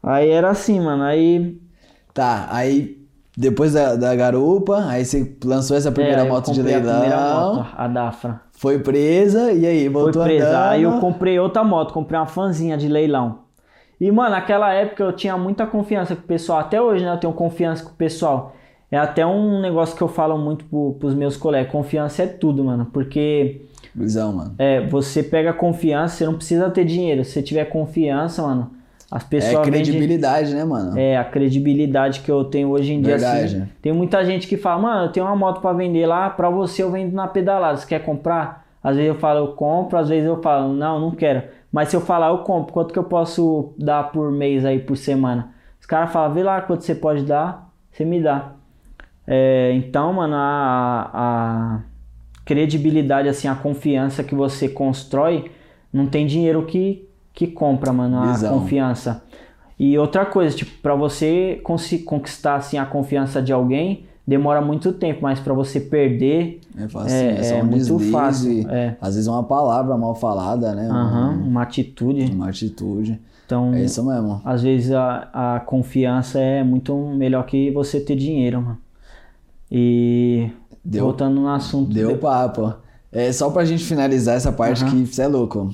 Aí 0.03 0.31
era 0.31 0.51
assim, 0.51 0.81
mano. 0.81 1.05
Aí 1.05 1.61
Tá, 2.13 2.47
aí 2.51 2.99
depois 3.37 3.73
da, 3.73 3.97
da 3.97 4.15
garupa, 4.15 4.85
aí 4.87 5.05
você 5.05 5.35
lançou 5.45 5.77
essa 5.77 5.91
primeira 5.91 6.23
é, 6.23 6.29
moto 6.29 6.53
de 6.53 6.59
comprei 6.59 6.75
a 6.75 6.81
primeira 6.81 7.17
leilão, 7.17 7.55
moto, 7.55 7.67
a 7.75 7.89
Dafra. 7.89 8.41
Foi 8.63 8.79
presa, 8.79 9.51
e 9.51 9.67
aí, 9.67 9.81
Foi 9.83 9.89
voltou 9.89 10.23
presa. 10.23 10.47
andando. 10.49 10.71
Aí 10.71 10.83
eu 10.85 11.01
comprei 11.01 11.37
outra 11.37 11.65
moto, 11.65 11.93
comprei 11.93 12.17
uma 12.21 12.27
fanzinha 12.27 12.77
de 12.79 12.87
leilão. 12.87 13.41
E, 14.01 14.09
mano, 14.13 14.31
naquela 14.31 14.73
época 14.73 15.03
eu 15.03 15.13
tinha 15.13 15.37
muita 15.37 15.67
confiança 15.67 16.15
com 16.15 16.23
o 16.23 16.27
pessoal. 16.27 16.61
Até 16.61 16.81
hoje, 16.81 17.05
né? 17.05 17.13
Eu 17.13 17.17
tenho 17.19 17.33
confiança 17.33 17.83
com 17.83 17.91
o 17.91 17.95
pessoal. 17.95 18.55
É 18.89 18.97
até 18.97 19.27
um 19.27 19.61
negócio 19.61 19.97
que 19.97 20.03
eu 20.03 20.07
falo 20.07 20.39
muito 20.39 20.65
pro, 20.67 20.95
pros 21.01 21.13
meus 21.13 21.37
colegas. 21.37 21.73
Confiança 21.73 22.23
é 22.23 22.27
tudo, 22.29 22.63
mano. 22.63 22.87
Porque 22.93 23.63
Visão, 23.93 24.33
mano. 24.33 24.55
é, 24.57 24.87
você 24.87 25.25
pega 25.25 25.53
confiança, 25.53 26.15
você 26.19 26.25
não 26.25 26.35
precisa 26.35 26.71
ter 26.71 26.85
dinheiro. 26.85 27.25
Se 27.25 27.33
você 27.33 27.43
tiver 27.43 27.65
confiança, 27.65 28.43
mano, 28.43 28.71
as 29.15 29.23
É 29.25 29.27
pessoas 29.29 29.67
vendem- 29.67 29.83
credibilidade, 29.85 30.55
né, 30.55 30.65
mano? 30.65 30.99
É, 30.99 31.19
a 31.19 31.25
credibilidade 31.25 32.21
que 32.21 32.31
eu 32.31 32.45
tenho 32.45 32.71
hoje 32.71 32.95
em 32.95 33.03
dia, 33.03 33.19
Verdade. 33.19 33.45
assim. 33.57 33.69
Tem 33.83 33.93
muita 33.93 34.25
gente 34.25 34.49
que 34.49 34.57
fala, 34.57 34.81
mano, 34.81 35.05
eu 35.05 35.13
tenho 35.13 35.27
uma 35.27 35.37
moto 35.37 35.61
pra 35.61 35.73
vender 35.75 36.07
lá, 36.07 36.31
pra 36.31 36.49
você 36.49 36.83
eu 36.83 36.91
vendo 36.91 37.13
na 37.13 37.29
pedalada. 37.29 37.77
Você 37.77 37.87
quer 37.87 38.03
comprar? 38.03 38.67
Às 38.83 38.97
vezes 38.97 39.09
eu 39.11 39.19
falo, 39.21 39.41
eu 39.41 39.49
compro, 39.49 39.99
às 39.99 40.09
vezes 40.09 40.25
eu 40.27 40.41
falo, 40.41 40.73
não, 40.73 40.99
não 40.99 41.11
quero. 41.11 41.43
Mas 41.71 41.89
se 41.91 41.97
eu 41.97 42.01
falar, 42.01 42.29
eu 42.31 42.39
compro, 42.39 42.73
quanto 42.73 42.93
que 42.93 42.99
eu 42.99 43.05
posso 43.05 43.75
dar 43.79 44.11
por 44.13 44.33
mês 44.33 44.65
aí, 44.65 44.79
por 44.79 44.97
semana? 44.97 45.51
Os 45.79 45.87
caras 45.87 46.11
falam, 46.11 46.33
vê 46.35 46.43
lá 46.43 46.61
quanto 46.63 46.83
você 46.83 46.95
pode 46.95 47.23
dar, 47.25 47.71
você 47.91 48.05
me 48.07 48.21
dá. 48.21 48.53
É, 49.27 49.73
então, 49.75 50.13
mano, 50.15 50.35
a, 50.37 51.11
a 51.13 51.81
credibilidade, 52.45 53.29
assim, 53.29 53.47
a 53.49 53.55
confiança 53.55 54.25
que 54.25 54.35
você 54.35 54.69
constrói, 54.69 55.51
não 55.93 56.07
tem 56.07 56.27
dinheiro 56.27 56.65
que, 56.65 57.09
que 57.33 57.47
compra, 57.47 57.93
mano, 57.93 58.19
a 58.19 58.33
Visão. 58.33 58.59
confiança. 58.61 59.23
E 59.79 59.99
outra 59.99 60.25
coisa, 60.27 60.55
tipo, 60.57 60.71
pra 60.83 60.95
você 60.95 61.61
conquistar, 62.05 62.57
assim, 62.57 62.79
a 62.79 62.87
confiança 62.87 63.41
de 63.43 63.53
alguém, 63.53 64.05
demora 64.27 64.61
muito 64.61 64.93
tempo, 64.93 65.21
mas 65.23 65.41
pra 65.41 65.53
você 65.55 65.81
perder, 65.81 66.61
É 66.79 66.87
fácil, 66.89 67.17
É, 67.17 67.39
é, 67.39 67.43
só 67.43 67.55
é 67.57 67.63
um 67.63 67.67
muito 67.67 67.77
deslize, 67.79 68.13
fácil, 68.13 68.71
é. 68.71 68.97
Às 69.01 69.15
vezes 69.15 69.27
uma 69.29 69.43
palavra 69.43 69.97
mal 69.97 70.15
falada, 70.15 70.75
né? 70.75 70.89
aham, 70.89 71.31
Uma, 71.31 71.47
uma 71.49 71.63
atitude. 71.63 72.31
uma 72.33 72.49
atitude. 72.49 73.21
Então, 73.45 73.75
É 73.75 73.83
isso 73.83 74.05
mesmo. 74.07 74.41
às 74.45 74.63
vezes 74.63 74.93
a, 74.93 75.29
a 75.57 75.61
confiança 75.61 76.39
é 76.39 76.63
muito 76.63 76.97
melhor 76.97 77.45
que 77.45 77.71
você 77.73 77.99
ter 78.01 78.15
dinheiro, 78.17 78.63
mano. 78.63 78.79
E 79.71 80.51
Deu- 80.85 81.05
voltando 81.05 81.41
no 81.41 81.49
assunto. 81.49 81.93
Deu 81.93 82.13
de- 82.13 82.19
papo. 82.19 82.75
É 83.11 83.31
só 83.33 83.51
pra 83.51 83.65
gente 83.65 83.85
finalizar 83.85 84.37
essa 84.37 84.53
parte 84.53 84.85
que 84.85 85.07
você 85.07 85.23
é 85.23 85.27
louco. 85.27 85.73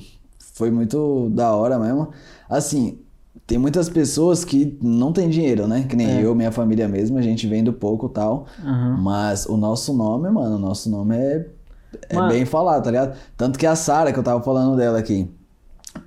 Foi 0.59 0.69
muito 0.69 1.29
da 1.29 1.55
hora 1.55 1.79
mesmo. 1.79 2.09
Assim, 2.49 2.99
tem 3.47 3.57
muitas 3.57 3.87
pessoas 3.87 4.43
que 4.43 4.77
não 4.81 5.13
tem 5.13 5.29
dinheiro, 5.29 5.65
né? 5.65 5.85
Que 5.87 5.95
nem 5.95 6.19
eu, 6.19 6.35
minha 6.35 6.51
família 6.51 6.85
mesmo, 6.85 7.17
a 7.17 7.21
gente 7.21 7.47
vem 7.47 7.63
do 7.63 7.71
pouco 7.71 8.07
e 8.07 8.09
tal. 8.09 8.45
Aham. 8.61 8.97
Mas 8.97 9.45
o 9.45 9.55
nosso 9.55 9.93
nome, 9.93 10.29
mano, 10.29 10.57
o 10.57 10.59
nosso 10.59 10.89
nome 10.89 11.15
é, 11.15 11.47
é 12.09 12.15
Mano. 12.17 12.27
bem 12.27 12.43
falado, 12.43 12.83
tá 12.83 12.91
ligado? 12.91 13.17
Tanto 13.37 13.57
que 13.57 13.65
a 13.65 13.73
Sara, 13.73 14.11
que 14.11 14.19
eu 14.19 14.23
tava 14.23 14.43
falando 14.43 14.75
dela 14.75 14.99
aqui, 14.99 15.29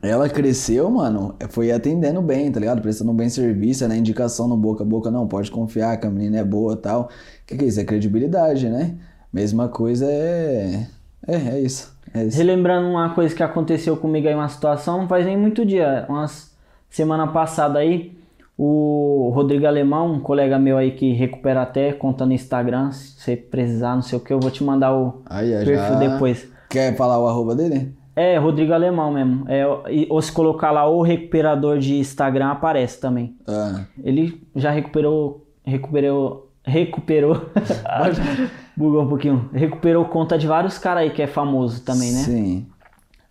ela 0.02 0.28
cresceu, 0.28 0.90
mano, 0.90 1.34
foi 1.48 1.72
atendendo 1.72 2.20
bem, 2.20 2.52
tá 2.52 2.60
ligado? 2.60 2.82
Prestando 2.82 3.14
bem 3.14 3.30
serviço, 3.30 3.88
né? 3.88 3.96
Indicação 3.96 4.46
no 4.46 4.56
boca 4.58 4.84
a 4.84 4.86
boca, 4.86 5.10
não, 5.10 5.26
pode 5.26 5.50
confiar 5.50 5.96
que 5.98 6.06
a 6.06 6.10
menina 6.10 6.40
é 6.40 6.44
boa 6.44 6.74
e 6.74 6.76
tal. 6.76 7.04
O 7.04 7.08
que, 7.46 7.56
que 7.56 7.64
é 7.64 7.68
isso? 7.68 7.80
É 7.80 7.84
credibilidade, 7.84 8.68
né? 8.68 8.96
Mesma 9.32 9.66
coisa 9.66 10.04
é. 10.06 10.88
É, 11.26 11.36
é 11.36 11.60
isso. 11.60 11.90
É. 12.14 12.24
Relembrando 12.24 12.88
uma 12.88 13.10
coisa 13.10 13.34
que 13.34 13.42
aconteceu 13.42 13.96
comigo 13.96 14.28
aí, 14.28 14.34
uma 14.34 14.48
situação, 14.48 14.98
não 15.02 15.08
faz 15.08 15.24
nem 15.24 15.36
muito 15.36 15.64
dia, 15.64 16.04
umas 16.08 16.54
semana 16.90 17.26
passada 17.26 17.78
aí, 17.78 18.16
o 18.58 19.30
Rodrigo 19.34 19.66
Alemão, 19.66 20.12
um 20.12 20.20
colega 20.20 20.58
meu 20.58 20.76
aí 20.76 20.90
que 20.92 21.12
recupera 21.12 21.62
até 21.62 21.92
conta 21.92 22.26
no 22.26 22.32
Instagram, 22.32 22.90
se 22.92 23.18
você 23.20 23.36
precisar, 23.36 23.94
não 23.94 24.02
sei 24.02 24.18
o 24.18 24.20
que, 24.20 24.32
eu 24.32 24.38
vou 24.38 24.50
te 24.50 24.62
mandar 24.62 24.94
o 24.94 25.22
Aí, 25.26 25.50
perfil 25.64 25.74
já- 25.76 25.94
depois. 25.98 26.52
Quer 26.68 26.96
falar 26.96 27.18
o 27.18 27.26
arroba 27.26 27.54
dele? 27.54 27.92
É, 28.14 28.36
Rodrigo 28.36 28.74
Alemão 28.74 29.10
mesmo. 29.10 29.44
É, 29.48 29.64
ou 30.10 30.20
se 30.20 30.30
colocar 30.30 30.70
lá 30.70 30.86
o 30.86 31.00
recuperador 31.00 31.78
de 31.78 31.96
Instagram 31.98 32.48
aparece 32.48 33.00
também. 33.00 33.34
Ah, 33.48 33.84
Ele 34.04 34.38
já 34.54 34.70
recuperou. 34.70 35.46
Recuperou. 35.64 36.50
Recuperou. 36.62 37.46
Bugou 38.76 39.02
um 39.02 39.08
pouquinho. 39.08 39.48
Recuperou 39.52 40.04
conta 40.06 40.38
de 40.38 40.46
vários 40.46 40.78
caras 40.78 41.02
aí 41.04 41.10
que 41.10 41.22
é 41.22 41.26
famoso 41.26 41.84
também, 41.84 42.12
né? 42.12 42.18
Sim. 42.20 42.66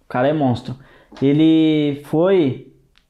O 0.06 0.08
cara 0.10 0.28
é 0.28 0.34
monstro. 0.34 0.76
Ele 1.22 2.02
foi. 2.06 2.68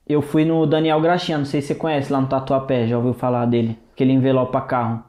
Eu 0.08 0.22
fui 0.22 0.44
no 0.46 0.66
Daniel 0.66 1.00
Graxinha, 1.02 1.38
não 1.38 1.46
sei 1.46 1.62
se 1.62 1.68
você 1.68 1.76
conhece 1.76 2.12
lá 2.12 2.20
no 2.20 2.28
Tatuapé, 2.28 2.88
já 2.88 2.98
ouviu 2.98 3.14
falar 3.14 3.46
dele? 3.46 3.78
Aquele 3.94 4.12
envelopa 4.12 4.60
carro. 4.62 5.04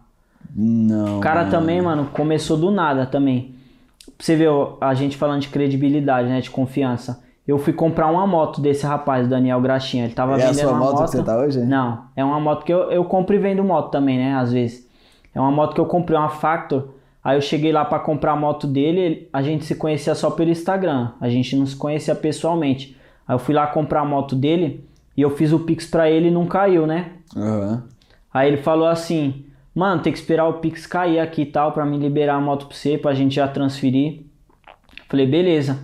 Não. 0.54 1.18
O 1.18 1.20
cara 1.20 1.40
mano. 1.40 1.50
também, 1.50 1.80
mano, 1.80 2.08
começou 2.12 2.56
do 2.56 2.70
nada 2.70 3.06
também. 3.06 3.54
Você 4.18 4.46
ó, 4.46 4.76
a 4.80 4.94
gente 4.94 5.16
falando 5.16 5.40
de 5.40 5.48
credibilidade, 5.48 6.28
né? 6.28 6.40
De 6.40 6.50
confiança. 6.50 7.22
Eu 7.46 7.58
fui 7.58 7.72
comprar 7.72 8.06
uma 8.06 8.26
moto 8.26 8.60
desse 8.60 8.86
rapaz, 8.86 9.26
Daniel 9.26 9.60
Graxinha. 9.60 10.04
Ele 10.04 10.14
tava 10.14 10.32
É 10.32 10.34
a 10.34 10.38
vendendo 10.38 10.68
sua 10.68 10.74
moto 10.78 10.92
moto. 10.92 11.04
que 11.04 11.16
você 11.16 11.22
tá 11.22 11.36
hoje? 11.38 11.60
Não, 11.60 12.04
é 12.14 12.24
uma 12.24 12.38
moto 12.38 12.64
que 12.64 12.72
eu, 12.72 12.90
eu 12.90 13.04
compro 13.04 13.34
e 13.34 13.38
vendo 13.38 13.64
moto 13.64 13.90
também, 13.90 14.18
né? 14.18 14.34
Às 14.34 14.52
vezes. 14.52 14.88
É 15.34 15.40
uma 15.40 15.50
moto 15.50 15.74
que 15.74 15.80
eu 15.80 15.86
comprei, 15.86 16.16
uma 16.16 16.28
Factor. 16.28 16.90
Aí 17.24 17.36
eu 17.36 17.40
cheguei 17.40 17.70
lá 17.72 17.84
pra 17.84 17.98
comprar 18.00 18.32
a 18.32 18.36
moto 18.36 18.66
dele, 18.66 19.00
ele- 19.00 19.28
a 19.32 19.42
gente 19.42 19.64
se 19.64 19.74
conhecia 19.76 20.14
só 20.14 20.30
pelo 20.30 20.50
Instagram. 20.50 21.10
A 21.20 21.28
gente 21.28 21.54
não 21.56 21.64
se 21.66 21.76
conhecia 21.76 22.14
pessoalmente. 22.14 22.96
Aí 23.28 23.34
eu 23.34 23.38
fui 23.38 23.54
lá 23.54 23.66
comprar 23.66 24.00
a 24.00 24.04
moto 24.04 24.34
dele 24.34 24.84
e 25.16 25.22
eu 25.22 25.30
fiz 25.30 25.52
o 25.52 25.60
Pix 25.60 25.86
pra 25.86 26.10
ele 26.10 26.28
e 26.28 26.30
não 26.32 26.46
caiu, 26.46 26.86
né? 26.86 27.12
Aham. 27.36 27.84
Aí 28.34 28.48
ele 28.48 28.56
falou 28.56 28.86
assim: 28.86 29.44
Mano, 29.74 30.02
tem 30.02 30.12
que 30.12 30.18
esperar 30.18 30.48
o 30.48 30.54
Pix 30.54 30.86
cair 30.86 31.18
aqui 31.20 31.42
e 31.42 31.46
tal, 31.46 31.70
pra 31.72 31.86
me 31.86 31.96
liberar 31.96 32.34
a 32.34 32.40
moto 32.40 32.66
pra 32.66 32.76
você, 32.76 32.98
pra 32.98 33.14
gente 33.14 33.34
já 33.36 33.46
transferir. 33.46 34.22
Falei, 35.08 35.26
beleza. 35.26 35.78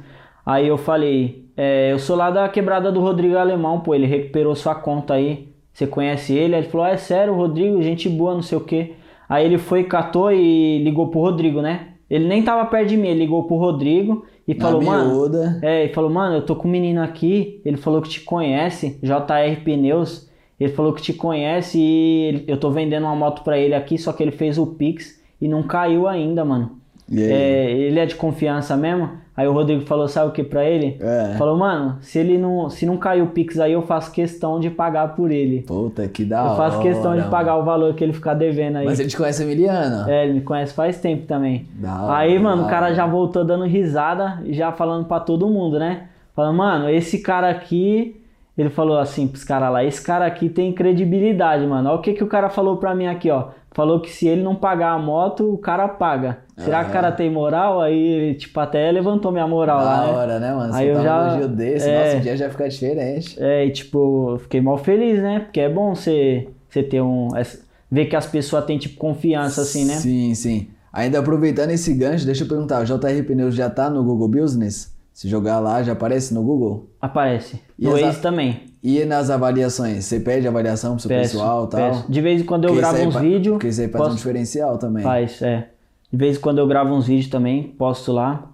Aí 0.44 0.66
eu 0.66 0.77
falei: 0.77 1.46
é, 1.57 1.92
Eu 1.92 1.98
sou 1.98 2.16
lá 2.16 2.31
da 2.31 2.48
quebrada 2.48 2.90
do 2.90 3.01
Rodrigo 3.01 3.37
Alemão, 3.37 3.81
pô, 3.81 3.94
ele 3.94 4.07
recuperou 4.07 4.55
sua 4.57 4.74
conta 4.74 5.14
aí. 5.14 5.48
Você 5.72 5.87
conhece 5.87 6.35
ele? 6.35 6.55
Aí 6.57 6.62
ele 6.62 6.68
falou: 6.70 6.87
ah, 6.87 6.90
É 6.90 6.96
sério, 6.96 7.35
Rodrigo, 7.35 7.81
gente 7.83 8.09
boa, 8.09 8.35
não 8.35 8.42
sei 8.42 8.59
o 8.59 8.62
que. 8.62 8.94
Aí 9.29 9.45
ele 9.45 9.59
foi, 9.59 9.85
catou 9.85 10.33
e 10.33 10.83
ligou 10.83 11.09
pro 11.09 11.21
Rodrigo, 11.21 11.61
né? 11.61 11.88
Ele 12.09 12.27
nem 12.27 12.43
tava 12.43 12.64
perto 12.67 12.88
de 12.88 12.97
mim, 12.97 13.09
ele 13.09 13.21
ligou 13.21 13.45
pro 13.45 13.57
Rodrigo 13.57 14.25
e 14.47 14.55
Na 14.55 14.61
falou: 14.62 14.83
Mano, 14.83 15.11
miúda. 15.12 15.61
é, 15.62 15.85
ele 15.85 15.93
falou, 15.93 16.09
mano, 16.11 16.37
eu 16.37 16.43
tô 16.43 16.57
com 16.57 16.67
um 16.67 16.71
menino 16.71 17.03
aqui, 17.03 17.61
ele 17.64 17.77
falou 17.77 18.01
que 18.01 18.09
te 18.09 18.21
conhece, 18.23 18.99
JR 19.03 19.62
Pneus, 19.62 20.27
ele 20.59 20.73
falou 20.73 20.93
que 20.95 21.03
te 21.03 21.12
conhece 21.12 21.79
e 21.79 22.45
eu 22.49 22.57
tô 22.57 22.71
vendendo 22.71 23.05
uma 23.05 23.14
moto 23.14 23.43
pra 23.45 23.59
ele 23.59 23.75
aqui, 23.75 23.99
só 23.99 24.12
que 24.12 24.23
ele 24.23 24.33
fez 24.33 24.57
o 24.57 24.67
Pix 24.67 25.21
e 25.41 25.47
não 25.47 25.62
caiu 25.62 26.09
ainda, 26.09 26.45
mano. 26.45 26.78
E? 27.11 27.23
É, 27.23 27.71
ele 27.71 27.99
é 27.99 28.07
de 28.07 28.14
confiança 28.14 28.77
mesmo? 28.77 29.11
Aí 29.37 29.47
o 29.47 29.53
Rodrigo 29.53 29.83
falou, 29.87 30.09
sabe 30.09 30.31
o 30.31 30.33
que 30.33 30.42
pra 30.42 30.64
ele? 30.64 30.97
É. 31.01 31.37
Falou, 31.38 31.57
mano, 31.57 31.97
se 32.01 32.18
ele 32.18 32.37
não, 32.37 32.68
se 32.68 32.85
não 32.85 32.97
cair 32.97 33.23
o 33.23 33.29
Pix 33.29 33.59
aí, 33.61 33.73
eu 33.73 33.83
faço 33.83 34.11
questão 34.11 34.59
de 34.59 34.68
pagar 34.68 35.14
por 35.14 35.31
ele. 35.31 35.62
Puta, 35.62 36.09
que 36.09 36.25
da 36.25 36.40
eu 36.40 36.44
hora. 36.47 36.57
faço 36.57 36.81
questão 36.83 37.12
de 37.12 37.18
mano. 37.21 37.31
pagar 37.31 37.57
o 37.57 37.62
valor 37.64 37.94
que 37.94 38.03
ele 38.03 38.12
ficar 38.12 38.35
devendo 38.35 38.77
aí. 38.79 38.85
Mas 38.85 38.99
ele 38.99 39.09
te 39.09 39.16
conhece 39.16 39.44
Emiliano? 39.44 40.11
É, 40.11 40.25
ele 40.25 40.35
me 40.35 40.40
conhece 40.40 40.75
faz 40.75 41.01
tempo 41.01 41.25
também. 41.25 41.66
Da 41.75 42.03
hora, 42.03 42.16
Aí, 42.16 42.37
mano, 42.38 42.62
da 42.62 42.66
o 42.66 42.71
cara 42.71 42.87
hora. 42.87 42.94
já 42.97 43.07
voltou 43.07 43.44
dando 43.44 43.64
risada 43.64 44.42
e 44.44 44.53
já 44.53 44.73
falando 44.73 45.07
pra 45.07 45.21
todo 45.21 45.49
mundo, 45.49 45.79
né? 45.79 46.09
Falando, 46.35 46.57
mano, 46.57 46.90
esse 46.90 47.21
cara 47.21 47.49
aqui. 47.49 48.16
Ele 48.57 48.71
falou 48.71 48.99
assim 48.99 49.29
pros 49.29 49.44
caras 49.44 49.71
lá: 49.73 49.85
esse 49.85 50.05
cara 50.05 50.27
aqui 50.27 50.49
tem 50.49 50.73
credibilidade, 50.73 51.64
mano. 51.64 51.90
Olha 51.90 51.99
o 52.01 52.03
que, 52.03 52.12
que 52.12 52.25
o 52.25 52.27
cara 52.27 52.49
falou 52.51 52.77
pra 52.77 52.92
mim 52.92 53.07
aqui, 53.07 53.31
ó. 53.31 53.51
Falou 53.79 54.01
que 54.01 54.11
se 54.11 54.27
ele 54.27 54.43
não 54.43 54.57
pagar 54.57 54.91
a 54.91 54.99
moto, 54.99 55.55
o 55.55 55.57
cara 55.57 55.87
paga. 55.87 56.38
Será 56.57 56.83
que 56.83 56.91
o 56.91 56.93
cara 56.93 57.12
tem 57.12 57.31
moral? 57.31 57.81
Aí, 57.81 58.35
tipo, 58.35 58.59
até 58.59 58.91
levantou 58.91 59.31
minha 59.31 59.47
moral 59.47 59.79
Da 59.79 59.85
lá, 59.85 60.01
né? 60.09 60.12
hora, 60.12 60.41
né, 60.41 60.53
mano? 60.53 60.75
Aí 60.75 60.88
eu 60.88 61.01
já- 61.01 61.37
um 61.47 61.55
desse, 61.55 61.88
é. 61.88 61.97
nossa, 61.97 62.17
o 62.17 62.21
dia 62.21 62.37
já 62.37 62.51
fica 62.51 62.69
diferente. 62.69 63.41
É, 63.41 63.64
e 63.67 63.71
tipo, 63.71 64.31
eu 64.33 64.38
fiquei 64.41 64.61
mal 64.61 64.77
feliz, 64.79 65.23
né? 65.23 65.38
Porque 65.38 65.61
é 65.61 65.69
bom 65.69 65.95
você, 65.95 66.49
você 66.69 66.83
ter 66.83 67.01
um. 67.01 67.29
essa- 67.37 67.61
ver 67.88 68.07
que 68.07 68.17
as 68.17 68.27
pessoas 68.27 68.64
têm, 68.64 68.79
tipo, 68.79 68.99
confiança, 68.99 69.61
assim, 69.62 69.85
né? 69.85 69.95
Sim, 69.95 70.35
sim. 70.35 70.67
Ainda 70.93 71.21
aproveitando 71.21 71.71
esse 71.71 71.95
gancho, 71.95 72.27
deixa 72.27 72.43
eu 72.43 72.49
perguntar, 72.49 72.83
o 72.83 72.85
JR 72.85 73.23
Pneus 73.23 73.55
já 73.55 73.71
tá 73.71 73.88
no 73.88 74.03
Google 74.03 74.27
Business? 74.27 74.93
Se 75.12 75.29
jogar 75.29 75.61
lá, 75.61 75.85
já 75.85 75.93
aparece 75.93 76.35
no 76.35 76.43
Google? 76.43 76.88
Aparece. 77.01 77.61
E 77.79 77.85
No 77.85 77.93
Waze 77.93 78.21
também. 78.21 78.62
E 78.83 79.05
nas 79.05 79.29
avaliações? 79.31 80.05
Você 80.05 80.21
pede 80.21 80.47
avaliação 80.47 80.93
pro 80.93 81.01
seu 81.03 81.09
Peço, 81.09 81.33
pessoal 81.33 81.64
e 81.64 81.69
tal? 81.71 81.81
peço. 81.91 82.05
De 82.12 82.21
vez 82.21 82.41
em 82.41 82.45
quando 82.45 82.64
eu 82.64 82.75
Porque 82.75 82.81
gravo 82.81 83.09
uns 83.09 83.17
vídeos. 83.17 83.55
Porque 83.55 83.69
isso 83.69 83.81
aí 83.81 83.88
faz 83.88 84.03
um 84.05 84.07
posto- 84.09 84.17
diferencial 84.19 84.79
também. 84.79 85.03
Faz, 85.03 85.43
é. 85.43 85.69
De 86.11 86.17
vez 86.17 86.37
em 86.37 86.41
quando 86.41 86.59
eu 86.59 86.67
gravo 86.67 86.95
uns 86.95 87.07
vídeos 87.07 87.29
também, 87.29 87.62
posto 87.77 88.12
lá 88.12 88.47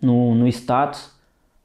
no, 0.00 0.34
no 0.34 0.46
status, 0.48 1.10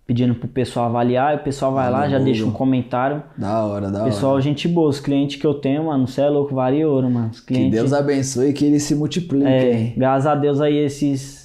pedindo 0.06 0.36
pro 0.36 0.48
pessoal 0.48 0.88
avaliar, 0.88 1.34
e 1.34 1.38
o 1.38 1.44
pessoal 1.44 1.74
vai 1.74 1.88
Ah, 1.88 1.90
lá, 1.90 2.10
já 2.10 2.20
deixa 2.20 2.46
um 2.46 2.52
comentário. 2.52 3.24
Da 3.38 3.64
hora, 3.66 3.90
da 3.90 4.04
Pessoal, 4.04 4.34
hora. 4.34 4.42
gente 4.42 4.68
boa, 4.68 4.90
os 4.90 5.00
clientes 5.00 5.40
que 5.40 5.48
eu 5.48 5.54
tenho, 5.54 5.86
mano, 5.86 6.08
você 6.08 6.22
é 6.22 6.30
louco, 6.30 6.54
vale 6.54 6.84
ouro, 6.84 7.10
mano. 7.10 7.30
Os 7.32 7.40
Que 7.40 7.54
clientes, 7.54 7.72
Deus 7.80 7.94
abençoe 7.94 8.50
e 8.50 8.54
que 8.54 8.66
ele 8.66 8.80
se 8.80 8.94
multiplique, 8.94 9.46
é, 9.48 9.94
graças 9.98 10.28
a 10.28 10.36
Deus 10.36 10.60
aí 10.62 10.76
esses 10.78 11.45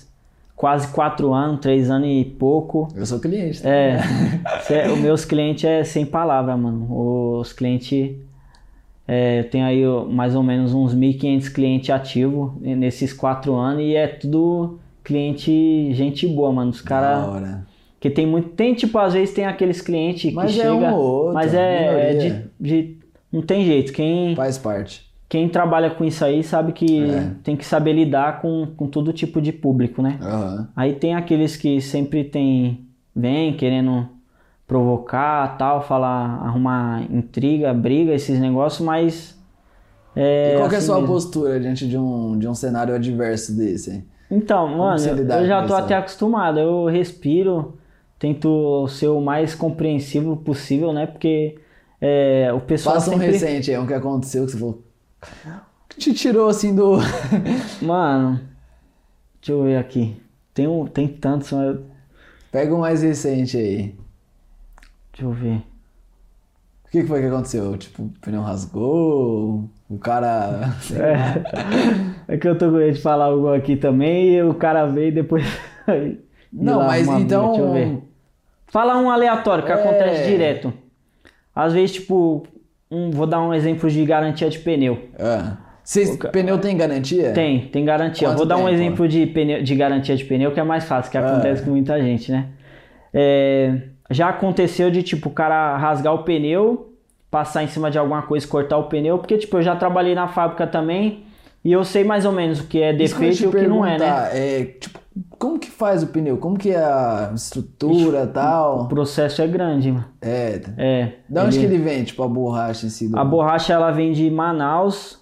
quase 0.60 0.88
quatro 0.88 1.32
anos, 1.32 1.58
três 1.60 1.88
anos 1.90 2.06
e 2.06 2.22
pouco. 2.38 2.86
Eu 2.94 3.06
sou 3.06 3.18
cliente. 3.18 3.62
tá? 3.62 3.70
É, 3.70 3.98
os 4.92 4.98
meus 4.98 5.24
clientes 5.24 5.64
é 5.64 5.82
sem 5.82 6.04
palavra, 6.04 6.54
mano. 6.54 6.86
Os 7.40 7.50
clientes. 7.54 8.14
é, 9.08 9.40
eu 9.40 9.44
tenho 9.48 9.64
aí 9.64 9.82
mais 10.12 10.36
ou 10.36 10.42
menos 10.42 10.74
uns 10.74 10.94
1.500 10.94 11.50
clientes 11.50 11.88
ativos 11.88 12.52
nesses 12.60 13.10
quatro 13.14 13.54
anos 13.54 13.82
e 13.82 13.96
é 13.96 14.06
tudo 14.06 14.78
cliente, 15.02 15.94
gente 15.94 16.26
boa, 16.26 16.52
mano. 16.52 16.70
Os 16.70 16.82
caras. 16.82 17.60
Que 17.98 18.10
tem 18.10 18.26
muito. 18.26 18.50
Tem, 18.50 18.74
tipo, 18.74 18.98
às 18.98 19.14
vezes 19.14 19.34
tem 19.34 19.46
aqueles 19.46 19.80
clientes 19.80 20.30
Mas 20.34 20.52
que 20.52 20.60
é 20.60 20.64
chega. 20.64 20.74
um 20.74 20.92
ou 20.94 21.00
outro, 21.00 21.34
mas 21.34 21.54
é, 21.54 22.10
é 22.10 22.14
de, 22.14 22.44
de- 22.60 22.98
Não 23.32 23.40
tem 23.40 23.64
jeito. 23.64 23.92
Quem, 23.94 24.36
Faz 24.36 24.58
parte. 24.58 25.09
Quem 25.30 25.48
trabalha 25.48 25.90
com 25.90 26.04
isso 26.04 26.24
aí 26.24 26.42
sabe 26.44 26.72
que 26.72 27.02
É. 27.02 27.30
tem 27.44 27.56
que 27.56 27.64
saber 27.64 27.92
lidar 27.94 28.42
com, 28.42 28.66
com 28.76 28.88
todo 28.88 29.12
tipo 29.14 29.40
de 29.40 29.52
público, 29.52 30.02
né? 30.02 30.18
Aham. 30.20 30.68
Aí 30.76 30.94
tem 30.94 31.14
aqueles 31.14 31.56
que 31.56 31.80
sempre 31.80 32.24
tem 32.24 32.86
vem 33.14 33.56
querendo 33.56 34.08
provocar, 34.66 35.56
tal, 35.58 35.82
falar, 35.82 36.42
arrumar 36.44 37.02
intriga, 37.10 37.72
briga, 37.74 38.12
esses 38.14 38.38
negócios, 38.40 38.84
mas 38.84 39.38
é 40.16 40.52
e 40.54 40.56
qual 40.56 40.68
que 40.68 40.74
é 40.74 40.78
a 40.78 40.78
assim 40.78 40.86
sua 40.86 41.00
mesmo. 41.00 41.08
postura 41.14 41.60
diante 41.60 41.88
de 41.88 41.96
um, 41.96 42.38
de 42.38 42.48
um 42.48 42.54
cenário 42.54 42.94
adverso 42.94 43.56
desse? 43.56 43.90
hein? 43.92 44.04
Então, 44.30 44.68
mano, 44.78 44.98
você 44.98 45.10
eu, 45.10 45.46
já 45.46 45.66
tô 45.66 45.74
até 45.74 45.94
acostumado, 45.96 46.58
eu 46.58 46.86
respiro, 46.86 47.78
tento 48.18 48.86
ser 48.88 49.08
o 49.08 49.20
mais 49.20 49.54
compreensivo 49.54 50.36
possível, 50.36 50.92
né? 50.92 51.06
Porque 51.06 51.56
é, 52.00 52.52
o 52.52 52.60
pessoal 52.60 52.96
Passa 52.96 53.10
um 53.10 53.14
sempre 53.14 53.32
recente 53.32 53.70
aí, 53.70 53.78
um 53.78 53.86
que 53.86 53.94
aconteceu 53.94 54.44
que 54.46 54.52
você 54.52 54.58
falou. 54.58 54.84
Que 55.88 55.98
te 55.98 56.14
tirou 56.14 56.48
assim 56.48 56.74
do. 56.74 56.98
Mano, 57.82 58.40
deixa 59.40 59.52
eu 59.52 59.62
ver 59.64 59.76
aqui. 59.76 60.20
Tem, 60.54 60.66
um, 60.66 60.86
tem 60.86 61.08
tantos, 61.08 61.52
mas 61.52 61.78
Pega 62.50 62.74
o 62.74 62.80
mais 62.80 63.02
recente 63.02 63.56
aí. 63.56 63.94
deixa 65.12 65.24
eu 65.26 65.30
ver. 65.32 65.62
O 66.86 66.90
que, 66.90 67.02
que 67.02 67.06
foi 67.06 67.20
que 67.20 67.26
aconteceu? 67.28 67.76
Tipo, 67.78 68.02
o 68.02 68.08
pneu 68.20 68.42
rasgou, 68.42 69.70
o 69.88 69.98
cara. 69.98 70.74
É, 72.28 72.34
é 72.34 72.36
que 72.36 72.48
eu 72.48 72.58
tô 72.58 72.66
com 72.66 72.76
medo 72.78 72.92
de 72.96 73.00
falar 73.00 73.26
algo 73.26 73.52
aqui 73.54 73.76
também 73.76 74.34
e 74.34 74.42
o 74.42 74.54
cara 74.54 74.86
veio 74.86 75.08
e 75.08 75.12
depois. 75.12 75.44
de 75.86 76.18
Não, 76.52 76.78
mas 76.84 77.06
então. 77.06 78.02
Fala 78.66 78.96
um 78.98 79.08
aleatório 79.10 79.64
que 79.64 79.70
É. 79.70 79.74
acontece 79.74 80.28
direto. 80.30 80.72
Às 81.54 81.72
vezes, 81.72 81.92
tipo, 81.96 82.44
um, 82.90 83.10
vou 83.10 83.26
dar 83.26 83.40
um 83.40 83.54
exemplo 83.54 83.88
de 83.88 84.04
garantia 84.04 84.48
de 84.50 84.58
pneu. 84.58 84.98
Ah. 85.18 85.56
Vocês, 85.82 86.16
pneu 86.32 86.58
tem 86.58 86.76
garantia? 86.76 87.32
Tem, 87.32 87.60
tem 87.68 87.84
garantia. 87.84 88.28
Quanto 88.28 88.36
Vou 88.38 88.46
dar 88.46 88.56
um 88.56 88.64
tempo? 88.64 88.74
exemplo 88.74 89.08
de, 89.08 89.26
pneu, 89.26 89.62
de 89.62 89.74
garantia 89.74 90.14
de 90.16 90.24
pneu 90.24 90.52
que 90.52 90.60
é 90.60 90.62
mais 90.62 90.84
fácil, 90.84 91.10
que 91.10 91.18
Ah. 91.18 91.26
acontece 91.26 91.62
com 91.62 91.70
muita 91.70 92.00
gente, 92.00 92.30
né? 92.30 92.46
É, 93.12 93.74
já 94.10 94.28
aconteceu 94.28 94.90
de, 94.90 95.02
tipo, 95.02 95.28
o 95.28 95.32
cara 95.32 95.76
rasgar 95.76 96.14
o 96.14 96.22
pneu, 96.22 96.92
passar 97.30 97.62
em 97.62 97.68
cima 97.68 97.90
de 97.90 97.98
alguma 97.98 98.22
coisa, 98.22 98.46
cortar 98.46 98.76
o 98.76 98.84
pneu, 98.84 99.18
porque, 99.18 99.36
tipo, 99.38 99.56
eu 99.56 99.62
já 99.62 99.74
trabalhei 99.76 100.14
na 100.14 100.28
fábrica 100.28 100.66
também 100.66 101.24
e 101.64 101.72
eu 101.72 101.84
sei 101.84 102.04
mais 102.04 102.24
ou 102.24 102.32
menos 102.32 102.60
o 102.60 102.64
que 102.66 102.80
é 102.80 102.92
defeito 102.92 103.42
e 103.42 103.46
o 103.46 103.50
que 103.50 103.66
não 103.66 103.84
é, 103.84 103.98
né? 103.98 104.06
é, 104.32 104.64
tipo, 104.64 104.98
como 105.38 105.58
que 105.58 105.70
faz 105.70 106.02
o 106.02 106.06
pneu? 106.06 106.36
Como 106.38 106.56
que 106.56 106.70
é 106.70 106.78
a 106.82 107.32
estrutura 107.34 108.20
e 108.20 108.24
O 108.24 108.26
tal? 108.28 108.88
processo 108.88 109.42
é 109.42 109.46
grande, 109.46 109.90
mano. 109.92 110.04
É. 110.22 110.60
É. 110.78 111.12
Da 111.28 111.44
onde 111.44 111.58
ele- 111.58 111.68
que 111.68 111.74
ele 111.74 111.82
vem, 111.82 112.04
tipo, 112.04 112.22
a 112.22 112.28
borracha 112.28 112.86
em 112.86 112.88
si? 112.90 113.08
Do... 113.08 113.18
A 113.18 113.24
borracha 113.24 113.72
ela 113.72 113.90
vem 113.90 114.12
de 114.12 114.30
Manaus, 114.30 115.18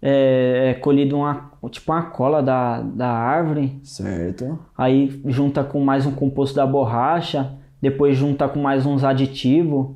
é, 0.00 0.70
é 0.70 0.74
colhido 0.74 1.16
uma, 1.16 1.50
tipo 1.70 1.92
uma 1.92 2.02
cola 2.02 2.42
da, 2.42 2.80
da 2.80 3.08
árvore, 3.08 3.78
Certo. 3.82 4.58
aí 4.76 5.20
junta 5.26 5.62
com 5.64 5.80
mais 5.80 6.06
um 6.06 6.12
composto 6.12 6.54
da 6.56 6.66
borracha, 6.66 7.52
depois 7.82 8.16
junta 8.16 8.48
com 8.48 8.60
mais 8.60 8.86
uns 8.86 9.04
aditivos. 9.04 9.88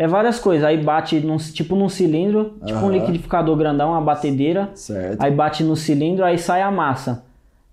É 0.00 0.06
várias 0.06 0.38
coisas, 0.38 0.64
aí 0.64 0.82
bate 0.82 1.20
num, 1.20 1.36
tipo 1.36 1.76
num 1.76 1.90
cilindro, 1.90 2.54
tipo 2.64 2.78
um 2.78 2.90
liquidificador 2.90 3.54
grandão, 3.54 3.90
uma 3.90 4.00
batedeira, 4.00 4.70
Certo. 4.74 5.22
aí 5.22 5.30
bate 5.30 5.62
no 5.62 5.76
cilindro, 5.76 6.24
aí 6.24 6.38
sai 6.38 6.62
a 6.62 6.70
massa. 6.70 7.22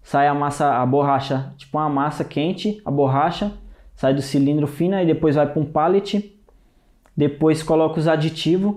Sai 0.04 0.28
a 0.28 0.34
massa, 0.34 0.74
a 0.76 0.86
borracha, 0.86 1.54
tipo 1.56 1.78
uma 1.78 1.88
massa 1.88 2.26
quente, 2.26 2.82
a 2.84 2.92
borracha, 2.92 3.54
sai 3.96 4.14
do 4.14 4.22
cilindro 4.22 4.68
fino, 4.68 4.98
aí 4.98 5.06
depois 5.06 5.36
vai 5.36 5.48
para 5.48 5.62
um 5.62 5.64
pallet, 5.64 6.38
depois 7.16 7.64
coloca 7.64 7.98
os 7.98 8.10
aditivos, 8.10 8.76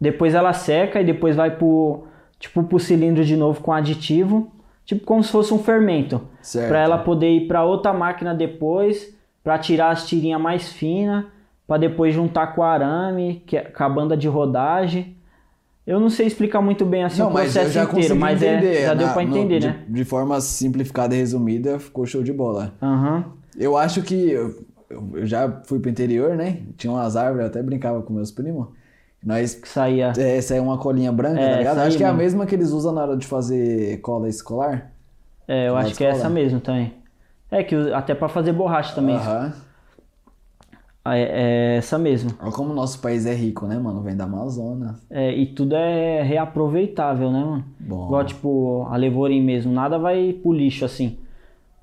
depois 0.00 0.32
ela 0.32 0.52
seca 0.52 1.00
e 1.00 1.04
depois 1.04 1.34
vai 1.34 1.50
pro, 1.50 2.04
tipo, 2.38 2.62
pro 2.62 2.78
cilindro 2.78 3.24
de 3.24 3.36
novo 3.36 3.60
com 3.62 3.72
aditivo, 3.72 4.52
tipo 4.84 5.04
como 5.04 5.24
se 5.24 5.32
fosse 5.32 5.52
um 5.52 5.58
fermento. 5.58 6.20
Certo. 6.40 6.68
Para 6.68 6.78
ela 6.78 6.98
poder 6.98 7.32
ir 7.32 7.48
para 7.48 7.64
outra 7.64 7.92
máquina 7.92 8.32
depois, 8.32 9.12
para 9.42 9.58
tirar 9.58 9.90
as 9.90 10.06
tirinhas 10.06 10.40
mais 10.40 10.72
finas, 10.72 11.24
para 11.66 11.78
depois 11.78 12.14
juntar 12.14 12.48
com 12.48 12.60
o 12.60 12.64
arame, 12.64 13.42
que 13.46 13.56
é, 13.56 13.62
com 13.62 13.82
a 13.84 13.88
banda 13.88 14.16
de 14.16 14.28
rodagem. 14.28 15.16
Eu 15.86 16.00
não 16.00 16.10
sei 16.10 16.26
explicar 16.26 16.60
muito 16.60 16.84
bem 16.84 17.04
assim 17.04 17.20
Não, 17.20 17.28
o 17.28 17.32
processo 17.32 17.78
inteiro, 17.78 18.16
mas 18.16 18.42
é, 18.42 18.56
entender. 18.56 18.82
já 18.86 18.94
deu 18.94 19.08
para 19.10 19.22
no- 19.22 19.36
entender, 19.36 19.60
de, 19.60 19.66
né? 19.68 19.84
De 19.88 20.04
forma 20.04 20.40
simplificada 20.40 21.14
e 21.14 21.18
resumida, 21.18 21.78
ficou 21.78 22.04
show 22.06 22.22
de 22.22 22.32
bola. 22.32 22.72
Aham. 22.82 23.24
Eu 23.56 23.76
acho 23.76 24.02
que 24.02 24.30
eu, 24.30 24.64
eu 24.90 25.24
já 25.26 25.60
fui 25.64 25.78
pro 25.78 25.88
interior, 25.90 26.34
né? 26.36 26.58
Tinha 26.76 26.92
umas 26.92 27.16
árvores, 27.16 27.42
eu 27.42 27.46
até 27.46 27.62
brincava 27.62 28.02
com 28.02 28.12
meus 28.12 28.30
primos. 28.32 28.68
Nós 29.24 29.54
Que 29.54 29.68
saía. 29.68 30.12
É, 30.16 30.36
essa 30.36 30.54
é 30.54 30.60
uma 30.60 30.76
colinha 30.78 31.10
branca, 31.12 31.40
É, 31.40 31.50
tá 31.50 31.56
ligado? 31.58 31.78
Acho 31.78 31.96
que 31.96 32.04
é 32.04 32.06
a 32.08 32.12
mesma 32.12 32.46
que 32.46 32.54
eles 32.54 32.70
usam 32.70 32.92
na 32.92 33.02
hora 33.02 33.16
de 33.16 33.26
fazer 33.26 33.98
cola 34.00 34.28
escolar. 34.28 34.92
É, 35.48 35.68
eu 35.68 35.72
Cola 35.74 35.84
acho 35.86 35.94
que 35.94 36.04
é 36.04 36.08
essa 36.08 36.16
escolar. 36.18 36.34
mesmo 36.34 36.60
também. 36.60 36.94
É 37.50 37.62
que 37.62 37.74
até 37.92 38.12
para 38.14 38.28
fazer 38.28 38.52
borracha 38.52 38.92
também. 38.94 39.14
Aham. 39.16 39.52
É, 41.14 41.74
é 41.74 41.76
essa 41.76 41.98
mesmo. 41.98 42.30
Olha 42.40 42.52
como 42.52 42.72
o 42.72 42.74
nosso 42.74 43.00
país 43.00 43.26
é 43.26 43.34
rico, 43.34 43.66
né, 43.66 43.78
mano? 43.78 44.00
Vem 44.02 44.16
da 44.16 44.24
Amazonas. 44.24 45.04
É, 45.10 45.34
e 45.34 45.46
tudo 45.46 45.74
é 45.76 46.22
reaproveitável, 46.22 47.30
né, 47.30 47.44
mano? 47.44 47.64
Bom. 47.78 48.06
Igual, 48.06 48.24
tipo, 48.24 48.86
a 48.90 48.96
Levorim 48.96 49.42
mesmo, 49.42 49.72
nada 49.72 49.98
vai 49.98 50.32
pro 50.32 50.52
lixo, 50.52 50.84
assim. 50.84 51.18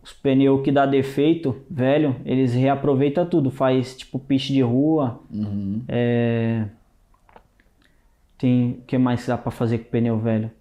Os 0.03 0.11
pneus 0.11 0.61
que 0.63 0.71
dá 0.71 0.85
defeito, 0.85 1.55
velho, 1.69 2.15
eles 2.25 2.53
reaproveitam 2.53 3.25
tudo. 3.25 3.49
Faz, 3.49 3.95
tipo, 3.95 4.19
piche 4.19 4.51
de 4.51 4.61
rua. 4.61 5.19
Uhum. 5.33 5.81
É... 5.87 6.65
Tem... 8.37 8.71
O 8.71 8.81
que 8.85 8.97
mais 8.97 9.21
que 9.21 9.27
dá 9.27 9.37
pra 9.37 9.51
fazer 9.51 9.77
com 9.77 9.89
pneu 9.89 10.17
velho? 10.17 10.51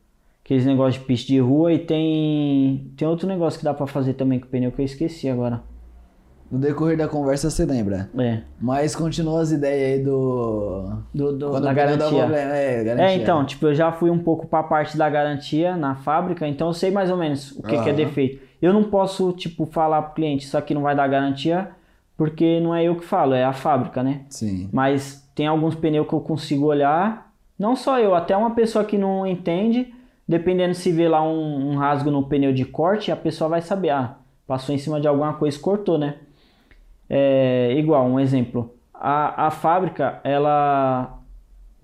Aqueles 0.45 0.65
negócios 0.65 1.01
de 1.01 1.07
piche 1.07 1.27
de 1.27 1.41
rua 1.41 1.73
e 1.73 1.79
tem... 1.81 2.93
Tem 2.97 3.09
outro 3.09 3.27
negócio 3.27 3.59
que 3.59 3.65
dá 3.65 3.75
pra 3.75 3.87
fazer 3.87 4.15
também 4.15 4.39
com 4.39 4.47
pneu 4.47 4.71
que 4.71 4.81
eu 4.81 4.85
esqueci 4.85 5.29
agora. 5.29 5.61
No 6.53 6.59
decorrer 6.59 6.99
da 6.99 7.09
conversa 7.09 7.49
você 7.49 7.65
lembra. 7.65 8.11
É. 8.19 8.41
Mas 8.61 8.95
continua 8.95 9.41
as 9.41 9.51
ideias 9.53 9.99
aí 9.99 10.05
do. 10.05 10.93
Do, 11.15 11.33
do- 11.33 11.49
Quando 11.51 11.65
da 11.65 11.73
garantia. 11.73 12.07
problema. 12.09 12.35
É, 12.55 12.85
garantia. 12.85 13.07
É, 13.07 13.15
então, 13.17 13.43
tipo, 13.47 13.67
eu 13.69 13.75
já 13.75 13.91
fui 13.91 14.11
um 14.11 14.19
pouco 14.19 14.47
pra 14.47 14.63
parte 14.63 14.99
da 14.99 15.09
garantia 15.09 15.75
na 15.79 15.95
fábrica, 15.95 16.47
então 16.47 16.67
eu 16.69 16.75
sei 16.75 16.91
mais 16.91 17.11
ou 17.11 17.17
menos 17.17 17.53
o 17.53 17.63
que, 17.63 17.83
que 17.83 17.89
é 17.89 17.93
defeito. 17.95 18.43
Eu 18.61 18.71
não 18.75 18.85
posso, 18.85 19.33
tipo, 19.33 19.65
falar 19.65 20.03
pro 20.03 20.15
cliente, 20.15 20.45
isso 20.45 20.59
aqui 20.59 20.75
não 20.75 20.83
vai 20.83 20.95
dar 20.95 21.09
garantia, 21.09 21.71
porque 22.19 22.61
não 22.61 22.75
é 22.75 22.85
eu 22.85 22.97
que 22.97 23.05
falo, 23.05 23.33
é 23.33 23.43
a 23.45 23.55
fábrica, 23.55 24.03
né? 24.03 24.21
Sim. 24.29 24.69
Mas 24.71 25.27
tem 25.35 25.47
alguns 25.47 25.75
pneus 25.75 26.07
que 26.07 26.13
eu 26.13 26.21
consigo 26.21 26.67
olhar, 26.67 27.33
não 27.59 27.75
só 27.75 27.99
eu, 27.99 28.15
até 28.15 28.37
uma 28.37 28.51
pessoa 28.51 28.85
que 28.85 28.99
não 28.99 29.27
entende, 29.27 29.93
dependendo 30.29 30.75
se 30.75 30.93
vê 30.93 31.09
lá 31.09 31.23
um, 31.23 31.71
um 31.73 31.77
rasgo 31.79 32.11
no 32.11 32.23
pneu 32.25 32.53
de 32.53 32.67
corte, 32.67 33.11
a 33.11 33.17
pessoa 33.17 33.49
vai 33.49 33.63
saber, 33.63 33.89
ah, 33.89 34.17
passou 34.47 34.75
em 34.75 34.79
cima 34.79 35.01
de 35.01 35.09
alguma 35.09 35.33
coisa 35.33 35.57
e 35.57 35.61
cortou, 35.61 35.97
né? 35.99 36.17
É, 37.15 37.75
igual, 37.77 38.07
um 38.07 38.19
exemplo. 38.19 38.73
A, 38.95 39.49
a 39.49 39.51
fábrica, 39.51 40.19
ela, 40.25 41.19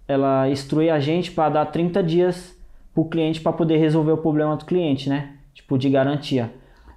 ela 0.06 0.48
instrui 0.48 0.88
a 0.88 0.98
gente 0.98 1.30
para 1.32 1.50
dar 1.50 1.66
30 1.66 2.02
dias 2.02 2.56
pro 2.94 3.04
cliente 3.04 3.40
para 3.40 3.52
poder 3.52 3.76
resolver 3.76 4.12
o 4.12 4.16
problema 4.18 4.56
do 4.56 4.64
cliente, 4.64 5.08
né? 5.08 5.34
Tipo, 5.52 5.76
de 5.76 5.90
garantia. 5.90 6.50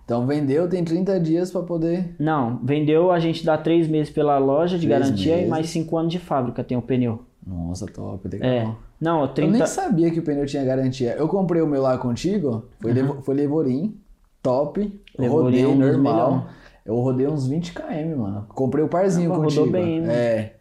Então 0.05 0.25
vendeu, 0.25 0.67
tem 0.69 0.83
30 0.83 1.19
dias 1.19 1.51
pra 1.51 1.61
poder. 1.61 2.15
Não, 2.19 2.59
vendeu, 2.63 3.11
a 3.11 3.19
gente 3.19 3.45
dá 3.45 3.57
3 3.57 3.87
meses 3.87 4.11
pela 4.13 4.37
loja 4.37 4.77
de 4.77 4.87
Três 4.87 5.01
garantia 5.01 5.33
meses. 5.33 5.47
e 5.47 5.49
mais 5.49 5.69
5 5.69 5.97
anos 5.97 6.11
de 6.11 6.19
fábrica 6.19 6.63
tem 6.63 6.77
o 6.77 6.81
pneu. 6.81 7.23
Nossa, 7.45 7.85
top, 7.87 8.27
legal. 8.27 8.49
É. 8.49 8.67
Não, 8.99 9.21
Eu 9.23 9.27
30. 9.29 9.57
nem 9.57 9.65
sabia 9.67 10.11
que 10.11 10.19
o 10.19 10.23
pneu 10.23 10.45
tinha 10.45 10.63
garantia. 10.63 11.15
Eu 11.17 11.27
comprei 11.27 11.61
o 11.61 11.67
meu 11.67 11.81
lá 11.81 11.97
contigo, 11.97 12.65
foi, 12.79 12.93
Levo- 12.93 13.21
foi 13.21 13.35
Levorim, 13.35 13.95
top, 14.43 14.81
eu 15.17 15.21
Levorim 15.23 15.43
rodei 15.43 15.63
é 15.63 15.67
um 15.67 15.77
dos 15.79 15.91
normal. 15.91 16.31
melhores. 16.31 16.60
Eu 16.85 16.95
rodei 16.95 17.27
uns 17.27 17.47
20 17.47 17.73
km, 17.73 18.15
mano. 18.17 18.45
Comprei 18.49 18.83
o 18.83 18.87
parzinho 18.87 19.31
Ah, 19.33 19.37
contigo. 19.37 19.61
rodou 19.65 19.71
bem, 19.71 20.01
né? 20.01 20.13
É. 20.13 20.53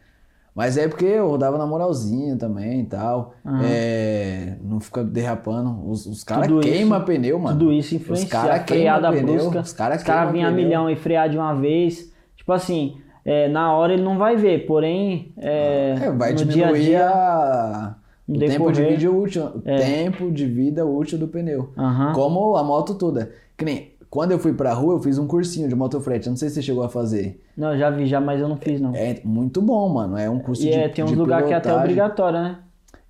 Mas 0.55 0.77
é 0.77 0.89
porque 0.89 1.05
eu 1.07 1.29
rodava 1.29 1.57
na 1.57 1.67
moralzinha 1.67 2.37
também 2.37 2.81
e 2.81 2.85
tal. 2.85 3.35
É, 3.65 4.57
não 4.63 4.81
fica 4.81 5.03
derrapando. 5.03 5.89
Os, 5.89 6.05
os 6.07 6.25
caras 6.25 6.49
queimam 6.61 7.03
pneu, 7.05 7.39
mano. 7.39 7.59
Tudo 7.59 7.73
isso 7.73 7.95
Os 7.95 8.01
influencia. 8.03 8.29
caras 8.29 8.61
a 8.61 8.65
freada 8.65 9.09
queimam 9.11 9.27
pneu. 9.27 9.43
brusca. 9.45 9.61
Os 9.61 9.73
caras 9.73 9.99
Os 9.99 10.07
caras 10.07 10.33
queimam 10.33 10.33
vinham 10.33 10.49
a 10.51 10.53
milhão 10.53 10.91
e 10.91 10.97
frear 10.97 11.29
de 11.31 11.39
uma 11.39 11.55
vez. 11.55 12.13
Tipo 12.37 12.53
assim, 12.53 12.97
é, 13.25 13.49
na 13.49 13.73
hora 13.75 13.93
ele 13.95 14.03
não 14.03 14.19
vai 14.19 14.37
ver, 14.37 14.67
porém, 14.67 15.33
é, 15.39 15.95
É, 16.03 16.11
vai 16.11 16.33
no 16.33 16.37
diminuir 16.39 16.57
dia 16.57 16.69
a 16.69 16.73
dia. 16.73 17.09
a... 17.09 17.95
o 18.29 18.33
no 18.33 18.39
tempo 18.41 18.73
de 18.73 18.81
decorrer. 18.81 18.99
vida 18.99 19.11
útil, 19.13 19.45
o 19.45 19.61
tempo 19.61 20.31
de 20.33 20.47
vida 20.47 20.85
útil 20.85 21.17
do 21.19 21.29
pneu. 21.29 21.71
Aham. 21.79 22.13
Como 22.13 22.57
a 22.57 22.63
moto 22.65 22.95
toda. 22.97 23.31
Que 23.57 23.65
nem, 23.65 23.93
quando 24.11 24.33
eu 24.33 24.41
fui 24.41 24.53
pra 24.53 24.75
rua, 24.75 24.95
eu 24.95 25.01
fiz 25.01 25.19
um 25.19 25.27
cursinho 25.27 25.69
de 25.69 25.75
motofrete. 25.77 26.29
Não 26.29 26.37
sei 26.37 26.49
se 26.49 26.57
você 26.57 26.63
chegou 26.63 26.83
a 26.83 26.89
fazer. 26.89 27.41
Não, 27.57 27.79
já 27.79 27.91
vi 27.91 28.07
já, 28.07 28.21
mas 28.21 28.41
eu 28.41 28.49
não 28.49 28.57
fiz 28.57 28.81
não. 28.81 28.93
É 28.93 29.21
muito 29.25 29.63
bom, 29.63 29.89
mano. 29.89 30.19
É 30.19 30.29
um 30.29 30.41
curso 30.41 30.63
e 30.63 30.71
de 30.71 30.73
é, 30.73 30.89
tem 30.89 31.05
uns 31.05 31.13
lugares 31.13 31.47
que 31.47 31.55
é 31.55 31.57
até 31.57 31.73
obrigatório, 31.73 32.41
né? 32.41 32.59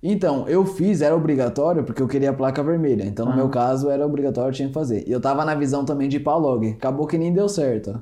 Então, 0.03 0.47
eu 0.47 0.63
fiz, 0.63 1.01
era 1.01 1.15
obrigatório 1.15 1.83
porque 1.83 2.01
eu 2.01 2.07
queria 2.07 2.29
a 2.29 2.33
placa 2.33 2.63
vermelha. 2.63 3.03
Então, 3.03 3.25
no 3.25 3.35
meu 3.35 3.49
caso, 3.49 3.89
era 3.89 4.05
obrigatório, 4.05 4.49
eu 4.49 4.53
tinha 4.53 4.67
que 4.67 4.73
fazer. 4.73 5.03
E 5.07 5.11
eu 5.11 5.19
tava 5.19 5.43
na 5.43 5.55
visão 5.55 5.83
também 5.83 6.07
de 6.07 6.17
ir 6.17 6.19
pra 6.21 6.35
log. 6.35 6.69
Acabou 6.69 7.07
que 7.07 7.17
nem 7.17 7.33
deu 7.33 7.49
certo. 7.49 8.01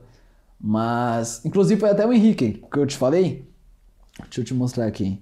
Mas, 0.60 1.44
inclusive, 1.46 1.80
foi 1.80 1.90
até 1.90 2.06
o 2.06 2.12
Henrique 2.12 2.64
que 2.72 2.80
eu 2.80 2.86
te 2.86 2.98
falei. 2.98 3.48
Deixa 4.24 4.42
eu 4.42 4.46
te 4.46 4.54
mostrar 4.54 4.86
aqui. 4.86 5.22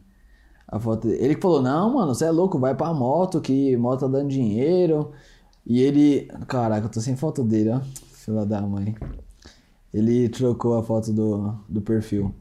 A 0.67 0.80
foto 0.80 1.07
dele. 1.07 1.23
Ele 1.23 1.36
falou: 1.36 1.61
Não, 1.61 1.93
mano, 1.93 2.13
você 2.13 2.25
é 2.25 2.32
louco, 2.32 2.59
vai 2.59 2.75
pra 2.75 2.93
moto, 2.93 3.39
que 3.39 3.78
moto 3.78 4.01
tá 4.01 4.07
dando 4.07 4.28
dinheiro. 4.28 5.11
E 5.68 5.82
ele. 5.82 6.28
Caraca, 6.47 6.86
eu 6.88 6.89
tô 6.91 7.01
sem 7.01 7.15
foto 7.15 7.43
dele, 7.43 7.72
ó. 7.72 7.82
Fila 8.13 8.45
da 8.45 8.61
mãe. 8.61 8.95
Ele 9.93 10.30
trocou 10.30 10.78
a 10.78 10.84
foto 10.84 11.11
do, 11.11 11.53
do 11.68 11.82
perfil. 11.82 12.34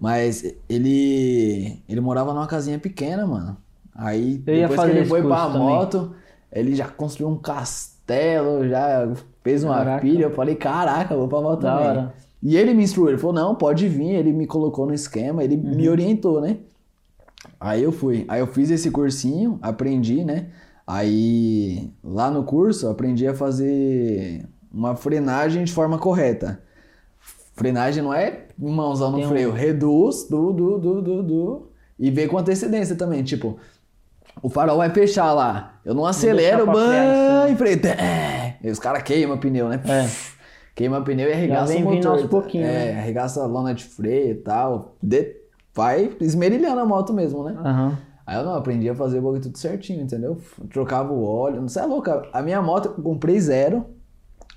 Mas 0.00 0.44
ele. 0.68 1.80
Ele 1.88 2.00
morava 2.00 2.32
numa 2.32 2.46
casinha 2.46 2.78
pequena, 2.78 3.26
mano. 3.26 3.56
Aí, 3.94 4.34
Eu 4.46 4.68
depois 4.68 4.80
que 4.80 4.86
ele 4.90 5.04
foi 5.06 5.22
pra 5.22 5.46
também. 5.46 5.60
moto, 5.60 6.14
ele 6.52 6.74
já 6.76 6.86
construiu 6.86 7.28
um 7.30 7.36
castelo, 7.36 8.68
já 8.68 9.08
fez 9.42 9.64
uma 9.64 9.74
Caraca. 9.74 10.00
pilha. 10.02 10.24
Eu 10.24 10.30
falei, 10.34 10.54
caraca, 10.54 11.16
vou 11.16 11.26
pra 11.26 11.40
moto 11.40 11.60
Da 11.62 11.72
também. 11.74 11.88
hora. 11.88 12.14
E 12.40 12.56
ele 12.56 12.72
me 12.74 12.84
instruiu, 12.84 13.08
ele 13.08 13.18
falou, 13.18 13.34
não, 13.34 13.56
pode 13.56 13.88
vir, 13.88 14.10
ele 14.14 14.32
me 14.32 14.46
colocou 14.46 14.86
no 14.86 14.94
esquema, 14.94 15.42
ele 15.42 15.56
Uhum. 15.56 15.74
me 15.74 15.88
orientou, 15.88 16.40
né? 16.40 16.58
Aí 17.58 17.82
eu 17.82 17.90
fui, 17.90 18.24
aí 18.28 18.38
eu 18.38 18.46
fiz 18.46 18.70
esse 18.70 18.88
cursinho, 18.92 19.58
aprendi, 19.60 20.24
né? 20.24 20.46
Aí, 20.90 21.92
lá 22.02 22.30
no 22.30 22.42
curso, 22.44 22.86
eu 22.86 22.90
aprendi 22.90 23.28
a 23.28 23.34
fazer 23.34 24.48
uma 24.72 24.96
frenagem 24.96 25.62
de 25.62 25.70
forma 25.70 25.98
correta. 25.98 26.62
Frenagem 27.54 28.02
não 28.02 28.14
é 28.14 28.46
mãozão 28.58 29.10
no 29.10 29.18
Tem 29.18 29.26
um- 29.26 29.28
freio, 29.28 29.52
reduz, 29.52 30.26
du, 30.30 30.50
du, 30.50 30.78
du, 30.78 31.02
du, 31.02 31.22
du, 31.22 31.66
e 31.98 32.10
vê 32.10 32.26
com 32.26 32.38
antecedência 32.38 32.96
também, 32.96 33.22
tipo, 33.22 33.58
o 34.42 34.48
farol 34.48 34.78
vai 34.78 34.88
fechar 34.88 35.30
lá, 35.34 35.78
eu 35.84 35.92
não 35.94 36.06
acelero, 36.06 36.64
ban, 36.64 36.86
cima. 36.86 37.50
e 37.50 37.56
freio, 37.56 37.80
e 38.64 38.70
os 38.70 38.78
caras 38.78 39.02
queimam 39.02 39.36
o 39.36 39.40
pneu, 39.40 39.68
né? 39.68 39.82
É. 39.84 40.08
Queima 40.74 41.02
pneu 41.02 41.28
e 41.28 41.32
arregaça 41.34 41.76
o 41.76 41.80
motor. 41.80 42.12
aos 42.12 42.22
pouquinhos, 42.26 42.66
é, 42.66 42.92
né? 42.94 42.98
arregaça 43.00 43.42
a 43.42 43.46
lona 43.46 43.74
de 43.74 43.84
freio 43.84 44.30
e 44.30 44.34
tal, 44.36 44.96
de- 45.02 45.36
vai 45.74 46.10
esmerilhando 46.20 46.80
a 46.80 46.86
moto 46.86 47.12
mesmo, 47.12 47.44
né? 47.44 47.54
Aham. 47.58 47.98
Aí 48.28 48.36
eu 48.36 48.44
não 48.44 48.54
aprendi 48.56 48.86
a 48.90 48.94
fazer 48.94 49.20
o 49.20 49.22
bagulho 49.22 49.40
tudo 49.40 49.56
certinho, 49.56 50.02
entendeu? 50.02 50.36
Trocava 50.70 51.10
o 51.10 51.24
óleo, 51.24 51.62
não 51.62 51.68
sei, 51.68 51.82
é 51.82 51.86
louca. 51.86 52.28
A 52.30 52.42
minha 52.42 52.60
moto 52.60 52.92
eu 52.98 53.02
comprei 53.02 53.40
zero, 53.40 53.86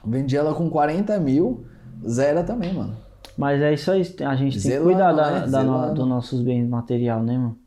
vendi 0.04 0.36
ela 0.36 0.54
com 0.54 0.70
40 0.70 1.18
mil, 1.18 1.64
zero 2.06 2.44
também, 2.44 2.74
mano. 2.74 2.94
Mas 3.38 3.62
é 3.62 3.74
isso 3.74 3.90
aí, 3.90 4.02
a 4.26 4.36
gente 4.36 4.62
tem 4.62 4.72
Zelando, 4.72 4.90
que 4.90 4.94
cuidar 4.96 5.14
da, 5.14 5.32
né? 5.40 5.48
da 5.48 5.64
no- 5.64 5.94
dos 5.96 6.06
nossos 6.06 6.42
bens 6.42 6.68
material, 6.68 7.24
né, 7.24 7.38
mano? 7.38 7.58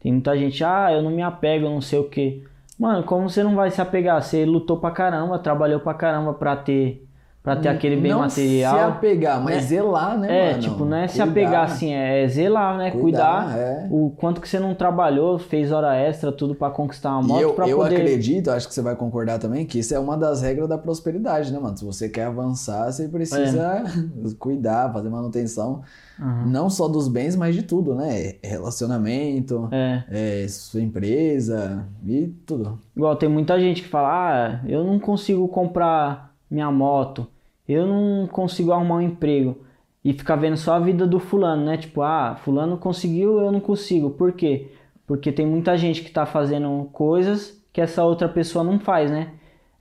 Tem 0.00 0.10
muita 0.12 0.36
gente, 0.36 0.64
ah, 0.64 0.92
eu 0.92 1.00
não 1.02 1.12
me 1.12 1.22
apego, 1.22 1.68
não 1.68 1.80
sei 1.80 2.00
o 2.00 2.08
quê. 2.08 2.42
Mano, 2.76 3.04
como 3.04 3.30
você 3.30 3.44
não 3.44 3.54
vai 3.54 3.70
se 3.70 3.80
apegar? 3.80 4.20
Você 4.20 4.44
lutou 4.44 4.78
pra 4.78 4.90
caramba, 4.90 5.38
trabalhou 5.38 5.78
pra 5.78 5.94
caramba 5.94 6.34
pra 6.34 6.56
ter, 6.56 7.06
pra 7.44 7.56
ter 7.56 7.68
aquele 7.68 7.96
bem 7.96 8.10
não 8.10 8.20
material. 8.20 8.74
se 8.74 8.80
apegar, 8.84 9.38
mas 9.44 9.56
né? 9.56 9.60
zelar, 9.60 10.18
né, 10.18 10.28
É, 10.46 10.50
mano? 10.52 10.62
tipo, 10.62 10.84
não 10.86 10.96
é 10.96 11.06
se 11.06 11.18
Cuidar. 11.18 11.30
apegar 11.30 11.64
assim, 11.64 11.92
é 11.92 12.26
zelar, 12.26 12.78
né? 12.78 12.90
Cuidar, 12.90 13.42
Cuidar, 13.44 13.58
é. 13.58 13.86
o 13.90 14.10
quanto 14.16 14.40
que 14.40 14.48
você 14.48 14.58
não 14.58 14.74
trabalhou, 14.74 15.38
fez 15.38 15.70
hora 15.70 15.94
extra, 15.94 16.32
tudo 16.32 16.54
pra 16.54 16.70
conquistar 16.70 17.10
uma 17.18 17.22
E 17.22 17.26
moto 17.26 17.40
eu, 17.42 17.52
pra 17.52 17.68
eu 17.68 17.76
poder. 17.76 17.96
acredito, 17.96 18.50
acho 18.50 18.66
que 18.66 18.72
você 18.72 18.80
vai 18.80 18.96
concordar 18.96 19.38
também, 19.38 19.66
que 19.66 19.78
isso 19.78 19.94
é 19.94 19.98
uma 19.98 20.16
das 20.16 20.40
regras 20.40 20.66
da 20.70 20.78
prosperidade, 20.78 21.52
né, 21.52 21.58
mano? 21.58 21.76
Se 21.76 21.84
você 21.84 22.08
quer 22.08 22.24
avançar, 22.24 22.90
você 22.90 23.06
precisa 23.08 23.84
cuidar, 24.40 24.90
fazer 24.90 25.10
manutenção, 25.10 25.82
Aham. 26.18 26.46
não 26.46 26.70
só 26.70 26.88
dos 26.88 27.08
bens, 27.08 27.36
mas 27.36 27.54
de 27.54 27.62
tudo, 27.62 27.94
né? 27.94 28.36
Relacionamento, 28.42 29.68
É. 29.70 30.04
é, 30.44 30.48
sua 30.48 30.80
empresa 30.80 31.84
e 32.06 32.26
tudo. 32.46 32.78
Igual 32.96 33.16
tem 33.16 33.28
muita 33.28 33.60
gente 33.60 33.82
que 33.82 33.88
fala, 33.88 34.08
ah, 34.08 34.60
eu 34.66 34.82
não 34.82 34.98
consigo 34.98 35.46
comprar 35.48 36.32
minha 36.50 36.70
moto, 36.70 37.26
eu 37.68 37.86
não 37.86 38.26
consigo 38.26 38.72
arrumar 38.72 38.96
um 38.96 39.02
emprego. 39.02 39.58
E 40.04 40.12
fica 40.12 40.36
vendo 40.36 40.56
só 40.56 40.74
a 40.74 40.80
vida 40.80 41.06
do 41.06 41.18
fulano, 41.18 41.64
né? 41.64 41.78
Tipo, 41.78 42.02
ah, 42.02 42.36
fulano 42.44 42.76
conseguiu, 42.76 43.40
eu 43.40 43.50
não 43.50 43.60
consigo. 43.60 44.10
Por 44.10 44.32
quê? 44.32 44.68
Porque 45.06 45.32
tem 45.32 45.46
muita 45.46 45.76
gente 45.76 46.02
que 46.02 46.10
tá 46.10 46.26
fazendo 46.26 46.88
coisas 46.92 47.62
que 47.72 47.80
essa 47.80 48.04
outra 48.04 48.28
pessoa 48.28 48.62
não 48.62 48.78
faz, 48.78 49.10
né? 49.10 49.32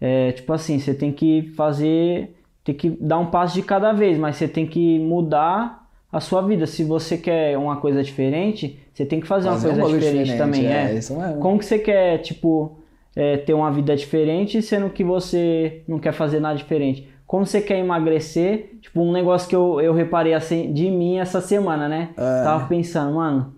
É, 0.01 0.31
tipo 0.31 0.51
assim, 0.51 0.79
você 0.79 0.93
tem 0.93 1.11
que 1.11 1.53
fazer, 1.55 2.35
tem 2.63 2.73
que 2.73 2.89
dar 2.89 3.19
um 3.19 3.27
passo 3.27 3.53
de 3.53 3.61
cada 3.61 3.93
vez, 3.93 4.17
mas 4.17 4.35
você 4.35 4.47
tem 4.47 4.65
que 4.65 4.99
mudar 4.99 5.87
a 6.11 6.19
sua 6.19 6.41
vida. 6.41 6.65
Se 6.65 6.83
você 6.83 7.17
quer 7.17 7.57
uma 7.57 7.77
coisa 7.77 8.01
diferente, 8.01 8.79
você 8.93 9.05
tem 9.05 9.19
que 9.19 9.27
fazer, 9.27 9.49
Fazer 9.49 9.69
um 9.69 9.73
uma 9.73 9.81
coisa 9.81 9.99
diferente, 9.99 10.31
diferente, 10.31 10.37
também, 10.37 10.67
é, 10.67 10.97
é. 10.97 11.33
Como 11.39 11.59
que 11.59 11.65
você 11.65 11.79
quer, 11.79 12.17
tipo, 12.17 12.79
é, 13.15 13.37
ter 13.37 13.53
uma 13.53 13.71
vida 13.71 13.95
diferente, 13.95 14.61
sendo 14.61 14.89
que 14.89 15.03
você 15.03 15.83
não 15.87 15.99
quer 15.99 16.13
fazer 16.13 16.39
nada 16.39 16.57
diferente? 16.57 17.07
Como 17.33 17.47
você 17.47 17.61
quer 17.61 17.79
emagrecer? 17.79 18.77
Tipo, 18.79 19.01
um 19.01 19.11
negócio 19.11 19.49
que 19.49 19.55
eu, 19.55 19.81
eu 19.81 19.91
reparei 19.91 20.35
assim 20.35 20.71
de 20.71 20.91
mim 20.91 21.17
essa 21.17 21.41
semana, 21.41 21.89
né? 21.89 22.09
É. 22.15 22.43
Tava 22.43 22.67
pensando, 22.67 23.15
mano, 23.15 23.55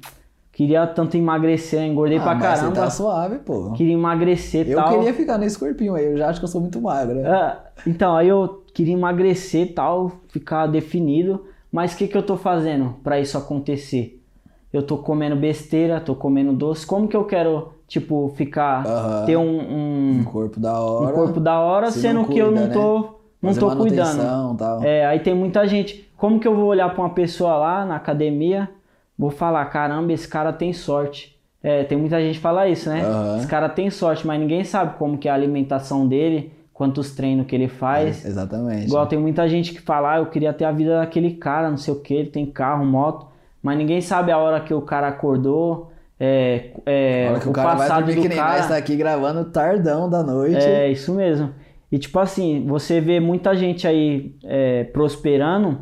queria 0.53 0.87
tanto 0.87 1.17
emagrecer, 1.17 1.81
engordei 1.83 2.17
Ah, 2.19 2.21
pra 2.21 2.35
mas 2.35 2.41
caramba. 2.41 2.73
Você 2.73 2.81
tá 2.81 2.89
suave, 2.89 3.39
pô. 3.39 3.73
Queria 3.73 3.91
emagrecer 3.93 4.65
e 4.65 4.71
Eu 4.71 4.77
tal. 4.77 4.93
queria 4.93 5.13
ficar 5.13 5.37
nesse 5.37 5.59
corpinho 5.59 5.93
aí, 5.93 6.05
eu 6.05 6.15
já 6.15 6.29
acho 6.29 6.39
que 6.39 6.45
eu 6.45 6.47
sou 6.47 6.61
muito 6.61 6.79
magro. 6.81 7.15
né? 7.15 7.29
Ah, 7.29 7.65
então, 7.85 8.15
aí 8.15 8.29
eu 8.29 8.63
queria 8.73 8.93
emagrecer 8.93 9.63
e 9.63 9.73
tal, 9.73 10.09
ficar 10.29 10.67
definido. 10.67 11.43
Mas 11.69 11.93
o 11.93 11.97
que, 11.97 12.07
que 12.07 12.15
eu 12.17 12.23
tô 12.23 12.37
fazendo 12.37 12.95
pra 13.03 13.19
isso 13.19 13.37
acontecer? 13.37 14.23
Eu 14.71 14.83
tô 14.83 14.99
comendo 14.99 15.35
besteira, 15.35 15.99
tô 15.99 16.15
comendo 16.15 16.53
doce. 16.53 16.87
Como 16.87 17.09
que 17.09 17.17
eu 17.17 17.25
quero, 17.25 17.73
tipo, 17.89 18.29
ficar, 18.37 18.87
Aham. 18.87 19.25
ter 19.25 19.35
um, 19.35 19.41
um, 19.59 20.19
Um 20.21 20.23
corpo 20.23 20.61
da 20.61 20.71
um 20.81 21.03
hora. 21.03 21.13
corpo 21.13 21.41
da 21.41 21.59
hora, 21.59 21.91
se 21.91 21.99
sendo 21.99 22.21
não 22.21 22.23
que 22.29 22.39
eu 22.39 22.45
cuida, 22.45 22.61
não 22.61 22.67
né? 22.67 22.73
tô, 22.73 23.14
não 23.45 23.53
tô 23.53 23.75
cuidando. 23.75 24.57
Tal. 24.57 24.83
É, 24.83 25.05
aí 25.05 25.19
tem 25.19 25.33
muita 25.33 25.67
gente. 25.67 26.09
Como 26.17 26.39
que 26.39 26.47
eu 26.47 26.55
vou 26.55 26.65
olhar 26.65 26.89
pra 26.93 27.03
uma 27.03 27.09
pessoa 27.09 27.55
lá 27.57 27.85
na 27.85 27.95
academia, 27.95 28.69
vou 29.17 29.29
falar, 29.29 29.65
caramba, 29.65 30.13
esse 30.13 30.27
cara 30.27 30.51
tem 30.53 30.73
sorte. 30.73 31.35
É, 31.61 31.83
tem 31.83 31.97
muita 31.97 32.21
gente 32.21 32.35
que 32.35 32.41
fala 32.41 32.67
isso, 32.67 32.89
né? 32.89 33.01
Aham. 33.03 33.37
Esse 33.37 33.47
cara 33.47 33.67
tem 33.67 33.89
sorte, 33.89 34.25
mas 34.25 34.39
ninguém 34.39 34.63
sabe 34.63 34.97
como 34.97 35.17
que 35.17 35.27
é 35.27 35.31
a 35.31 35.33
alimentação 35.33 36.07
dele, 36.07 36.53
quantos 36.71 37.15
treinos 37.15 37.47
que 37.47 37.55
ele 37.55 37.67
faz. 37.67 38.23
É, 38.23 38.27
exatamente. 38.27 38.85
Igual 38.85 39.07
tem 39.07 39.17
muita 39.17 39.47
gente 39.47 39.73
que 39.73 39.81
fala, 39.81 40.13
ah, 40.13 40.17
eu 40.19 40.27
queria 40.27 40.53
ter 40.53 40.65
a 40.65 40.71
vida 40.71 40.99
daquele 40.99 41.31
cara, 41.31 41.69
não 41.69 41.77
sei 41.77 41.93
o 41.93 41.99
que, 41.99 42.13
ele 42.13 42.29
tem 42.29 42.45
carro, 42.45 42.85
moto, 42.85 43.25
mas 43.63 43.77
ninguém 43.77 43.99
sabe 43.99 44.31
a 44.31 44.37
hora 44.37 44.59
que 44.59 44.73
o 44.73 44.81
cara 44.81 45.07
acordou, 45.07 45.91
é, 46.19 46.69
é, 46.85 47.27
A 47.27 47.31
hora 47.31 47.39
que 47.39 47.47
o, 47.47 47.49
o 47.49 47.53
cara 47.53 47.69
vai 47.69 47.77
passado 47.87 48.05
dormir 48.05 48.15
do 48.15 48.21
que 48.21 48.29
nem 48.29 48.37
cara. 48.37 48.57
nós 48.57 48.67
tá 48.67 48.77
aqui 48.77 48.95
gravando 48.95 49.45
tardão 49.45 50.09
da 50.09 50.23
noite. 50.23 50.57
É, 50.57 50.89
isso 50.89 51.13
mesmo. 51.13 51.51
E 51.91 51.97
tipo 51.99 52.17
assim, 52.19 52.65
você 52.67 52.99
vê 52.99 53.19
muita 53.19 53.55
gente 53.55 53.87
aí 53.87 54.35
é, 54.43 54.83
prosperando. 54.85 55.79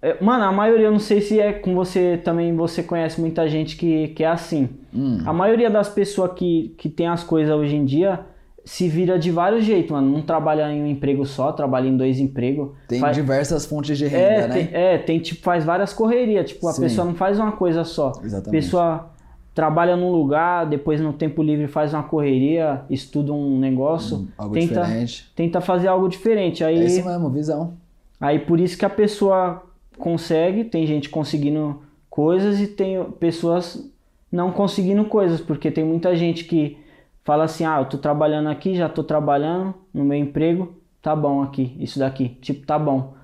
É, 0.00 0.22
mano, 0.22 0.44
a 0.44 0.52
maioria, 0.52 0.86
eu 0.86 0.92
não 0.92 0.98
sei 0.98 1.20
se 1.20 1.38
é 1.38 1.52
com 1.52 1.74
você 1.74 2.20
também, 2.24 2.54
você 2.56 2.82
conhece 2.82 3.20
muita 3.20 3.48
gente 3.48 3.76
que, 3.76 4.08
que 4.08 4.24
é 4.24 4.28
assim. 4.28 4.68
Hum. 4.92 5.22
A 5.24 5.32
maioria 5.32 5.70
das 5.70 5.88
pessoas 5.88 6.32
que, 6.34 6.74
que 6.76 6.88
tem 6.88 7.06
as 7.06 7.22
coisas 7.22 7.54
hoje 7.54 7.76
em 7.76 7.84
dia 7.84 8.20
se 8.64 8.88
vira 8.88 9.18
de 9.18 9.30
vários 9.30 9.64
jeitos, 9.64 9.90
mano. 9.90 10.08
Não 10.10 10.22
trabalha 10.22 10.72
em 10.72 10.82
um 10.82 10.86
emprego 10.86 11.24
só, 11.26 11.52
trabalha 11.52 11.88
em 11.88 11.96
dois 11.96 12.18
empregos. 12.18 12.70
Tem 12.88 13.00
Faz- 13.00 13.16
diversas 13.16 13.66
fontes 13.66 13.98
de 13.98 14.06
renda, 14.06 14.24
é, 14.24 14.48
né? 14.48 14.54
tem, 14.54 14.68
é, 14.72 14.98
tem 14.98 15.18
tipo, 15.18 15.42
faz 15.42 15.64
várias 15.64 15.92
correrias. 15.92 16.48
Tipo, 16.48 16.68
a 16.68 16.72
Sim. 16.72 16.82
pessoa 16.82 17.04
não 17.04 17.14
faz 17.14 17.38
uma 17.38 17.52
coisa 17.52 17.84
só. 17.84 18.12
A 18.20 18.24
Exatamente. 18.24 18.50
pessoa 18.50 19.11
trabalha 19.54 19.96
num 19.96 20.10
lugar, 20.10 20.66
depois 20.66 21.00
no 21.00 21.12
tempo 21.12 21.42
livre 21.42 21.66
faz 21.66 21.92
uma 21.92 22.02
correria, 22.02 22.82
estuda 22.88 23.32
um 23.32 23.58
negócio, 23.58 24.28
Algo 24.38 24.54
tenta, 24.54 24.80
diferente. 24.82 25.30
tenta 25.36 25.60
fazer 25.60 25.88
algo 25.88 26.08
diferente. 26.08 26.64
Aí, 26.64 26.78
É 26.78 26.84
isso 26.84 27.04
mesmo, 27.04 27.30
visão. 27.30 27.74
aí 28.20 28.38
por 28.38 28.58
isso 28.60 28.78
que 28.78 28.84
a 28.84 28.90
pessoa 28.90 29.62
consegue, 29.98 30.64
tem 30.64 30.86
gente 30.86 31.08
conseguindo 31.10 31.82
coisas 32.08 32.60
e 32.60 32.66
tem 32.66 33.02
pessoas 33.20 33.90
não 34.30 34.50
conseguindo 34.50 35.04
coisas, 35.04 35.40
porque 35.40 35.70
tem 35.70 35.84
muita 35.84 36.16
gente 36.16 36.44
que 36.44 36.78
fala 37.24 37.44
assim, 37.44 37.64
ah, 37.66 37.78
eu 37.80 37.84
tô 37.84 37.98
trabalhando 37.98 38.48
aqui, 38.48 38.74
já 38.74 38.88
tô 38.88 39.04
trabalhando 39.04 39.74
no 39.92 40.04
meu 40.04 40.18
emprego, 40.18 40.74
tá 41.02 41.14
bom 41.14 41.42
aqui, 41.42 41.76
isso 41.78 41.98
daqui, 41.98 42.30
tipo, 42.40 42.66
tá 42.66 42.78
bom. 42.78 43.14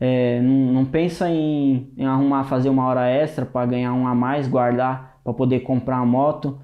É, 0.00 0.40
não, 0.40 0.72
não 0.72 0.84
pensa 0.84 1.28
em, 1.28 1.88
em 1.96 2.04
arrumar, 2.04 2.44
fazer 2.44 2.68
uma 2.68 2.84
hora 2.86 3.08
extra 3.08 3.44
para 3.46 3.66
ganhar 3.66 3.92
um 3.92 4.06
a 4.06 4.14
mais, 4.14 4.48
guardar 4.48 5.11
para 5.22 5.32
poder 5.32 5.60
comprar 5.60 5.96
uma 5.96 6.06
moto. 6.06 6.58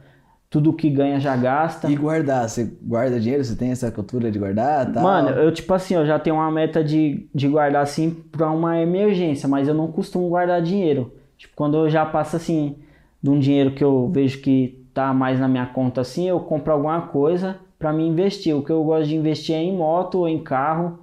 Tudo 0.50 0.72
que 0.72 0.88
ganha 0.88 1.20
já 1.20 1.36
gasta. 1.36 1.90
E 1.90 1.96
guardar, 1.96 2.48
você 2.48 2.64
guarda 2.82 3.20
dinheiro? 3.20 3.44
Você 3.44 3.54
tem 3.54 3.70
essa 3.70 3.90
cultura 3.90 4.30
de 4.30 4.38
guardar? 4.38 4.90
Tal? 4.90 5.02
Mano, 5.02 5.28
eu 5.30 5.52
tipo 5.52 5.74
assim, 5.74 5.94
eu 5.94 6.06
já 6.06 6.18
tenho 6.18 6.36
uma 6.36 6.50
meta 6.50 6.82
de, 6.82 7.28
de 7.34 7.46
guardar 7.48 7.82
assim 7.82 8.10
pra 8.10 8.50
uma 8.50 8.80
emergência, 8.80 9.46
mas 9.46 9.68
eu 9.68 9.74
não 9.74 9.92
costumo 9.92 10.28
guardar 10.28 10.62
dinheiro. 10.62 11.12
Tipo, 11.36 11.54
quando 11.54 11.76
eu 11.76 11.90
já 11.90 12.06
passo 12.06 12.36
assim 12.36 12.76
de 13.22 13.28
um 13.28 13.38
dinheiro 13.38 13.72
que 13.72 13.84
eu 13.84 14.08
vejo 14.10 14.40
que 14.40 14.86
tá 14.94 15.12
mais 15.12 15.38
na 15.38 15.46
minha 15.46 15.66
conta 15.66 16.00
assim, 16.00 16.28
eu 16.28 16.40
compro 16.40 16.72
alguma 16.72 17.02
coisa 17.02 17.58
pra 17.78 17.92
me 17.92 18.06
investir. 18.06 18.56
O 18.56 18.62
que 18.62 18.72
eu 18.72 18.82
gosto 18.82 19.06
de 19.06 19.16
investir 19.16 19.54
é 19.54 19.62
em 19.62 19.76
moto 19.76 20.20
ou 20.20 20.28
em 20.28 20.42
carro. 20.42 21.00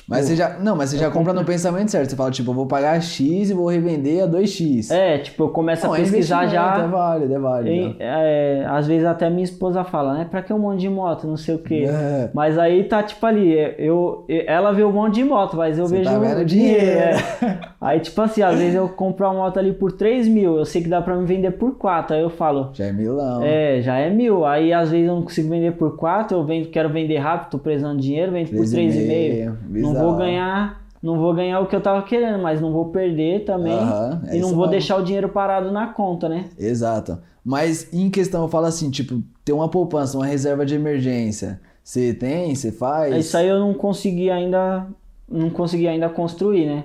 Tipo, 0.00 0.10
Mas 0.10 0.26
você 0.26 0.36
já, 0.36 0.58
não, 0.58 0.74
mas 0.76 0.90
você 0.90 0.98
já 0.98 1.10
compra 1.10 1.32
no 1.32 1.44
pensamento 1.44 1.90
certo. 1.90 2.10
Você 2.10 2.16
fala, 2.16 2.30
tipo, 2.30 2.50
eu 2.50 2.54
vou 2.54 2.66
pagar 2.66 3.00
X 3.00 3.50
e 3.50 3.54
vou 3.54 3.68
revender 3.68 4.24
a 4.24 4.26
2X. 4.26 4.90
É, 4.90 5.18
tipo, 5.18 5.44
eu 5.44 5.48
começo 5.50 5.86
Não, 5.86 5.92
a 5.92 5.98
é 5.98 6.00
pesquisar 6.00 6.46
já. 6.46 6.82
É 6.84 6.88
válido, 6.88 7.34
é 7.34 7.38
válido. 7.38 7.96
É, 8.00 8.64
às 8.68 8.86
vezes 8.86 9.04
até 9.06 9.28
minha 9.30 9.44
esposa 9.44 9.84
fala, 9.84 10.14
né? 10.14 10.26
Pra 10.30 10.42
que 10.42 10.52
um 10.52 10.58
monte 10.58 10.80
de 10.80 10.88
moto, 10.88 11.26
não 11.26 11.36
sei 11.36 11.54
o 11.54 11.58
quê. 11.58 11.84
É. 11.88 12.30
Mas 12.34 12.58
aí 12.58 12.84
tá 12.84 13.02
tipo 13.02 13.24
ali, 13.24 13.54
eu, 13.78 14.24
ela 14.46 14.72
vê 14.72 14.82
um 14.84 14.92
monte 14.92 15.14
de 15.16 15.24
moto, 15.24 15.56
mas 15.56 15.78
eu 15.78 15.86
Você 15.86 15.98
vejo 15.98 16.10
tá 16.10 16.18
vendo 16.18 16.40
o 16.40 16.44
dinheiro. 16.44 16.84
é. 16.86 17.70
Aí 17.80 17.98
tipo 17.98 18.20
assim, 18.20 18.42
às 18.42 18.58
vezes 18.58 18.74
eu 18.74 18.86
compro 18.90 19.24
uma 19.26 19.32
moto 19.32 19.58
ali 19.58 19.72
por 19.72 19.90
3 19.92 20.28
mil, 20.28 20.58
eu 20.58 20.66
sei 20.66 20.82
que 20.82 20.88
dá 20.88 21.00
pra 21.00 21.16
me 21.16 21.24
vender 21.24 21.52
por 21.52 21.78
4, 21.78 22.14
aí 22.14 22.20
eu 22.20 22.28
falo, 22.28 22.68
Já 22.74 22.84
é 22.84 22.92
milão. 22.92 23.40
é, 23.42 23.80
já 23.80 23.96
é 23.96 24.10
mil. 24.10 24.44
Aí 24.44 24.70
às 24.70 24.90
vezes 24.90 25.08
eu 25.08 25.14
não 25.14 25.22
consigo 25.22 25.48
vender 25.48 25.72
por 25.72 25.96
4, 25.96 26.36
eu 26.36 26.44
vendo, 26.44 26.68
quero 26.68 26.90
vender 26.90 27.16
rápido, 27.16 27.52
tô 27.52 27.58
precisando 27.58 27.96
de 27.98 28.02
dinheiro, 28.08 28.32
vendo 28.32 28.50
por 28.50 28.58
3,5, 28.66 29.52
3,5. 29.70 29.89
Não 29.94 30.00
vou 30.00 30.16
ganhar, 30.16 30.82
não 31.02 31.18
vou 31.18 31.34
ganhar 31.34 31.60
o 31.60 31.66
que 31.66 31.74
eu 31.76 31.80
tava 31.80 32.02
querendo, 32.02 32.42
mas 32.42 32.60
não 32.60 32.72
vou 32.72 32.86
perder 32.86 33.44
também. 33.44 33.78
Aham, 33.78 34.22
é 34.26 34.36
e 34.36 34.40
não 34.40 34.48
vou 34.48 34.58
mesmo. 34.60 34.70
deixar 34.70 34.96
o 34.96 35.04
dinheiro 35.04 35.28
parado 35.28 35.70
na 35.70 35.88
conta, 35.88 36.28
né? 36.28 36.46
Exato. 36.58 37.18
Mas 37.44 37.88
em 37.92 38.10
questão, 38.10 38.42
eu 38.42 38.48
falo 38.48 38.66
assim, 38.66 38.90
tipo, 38.90 39.22
ter 39.44 39.52
uma 39.52 39.68
poupança, 39.68 40.16
uma 40.16 40.26
reserva 40.26 40.64
de 40.66 40.74
emergência. 40.74 41.60
Você 41.82 42.12
tem, 42.12 42.54
você 42.54 42.70
faz? 42.70 43.16
Isso 43.16 43.36
aí 43.36 43.48
eu 43.48 43.58
não 43.58 43.72
consegui 43.74 44.30
ainda, 44.30 44.86
não 45.28 45.48
consegui 45.50 45.88
ainda 45.88 46.08
construir, 46.08 46.66
né? 46.66 46.84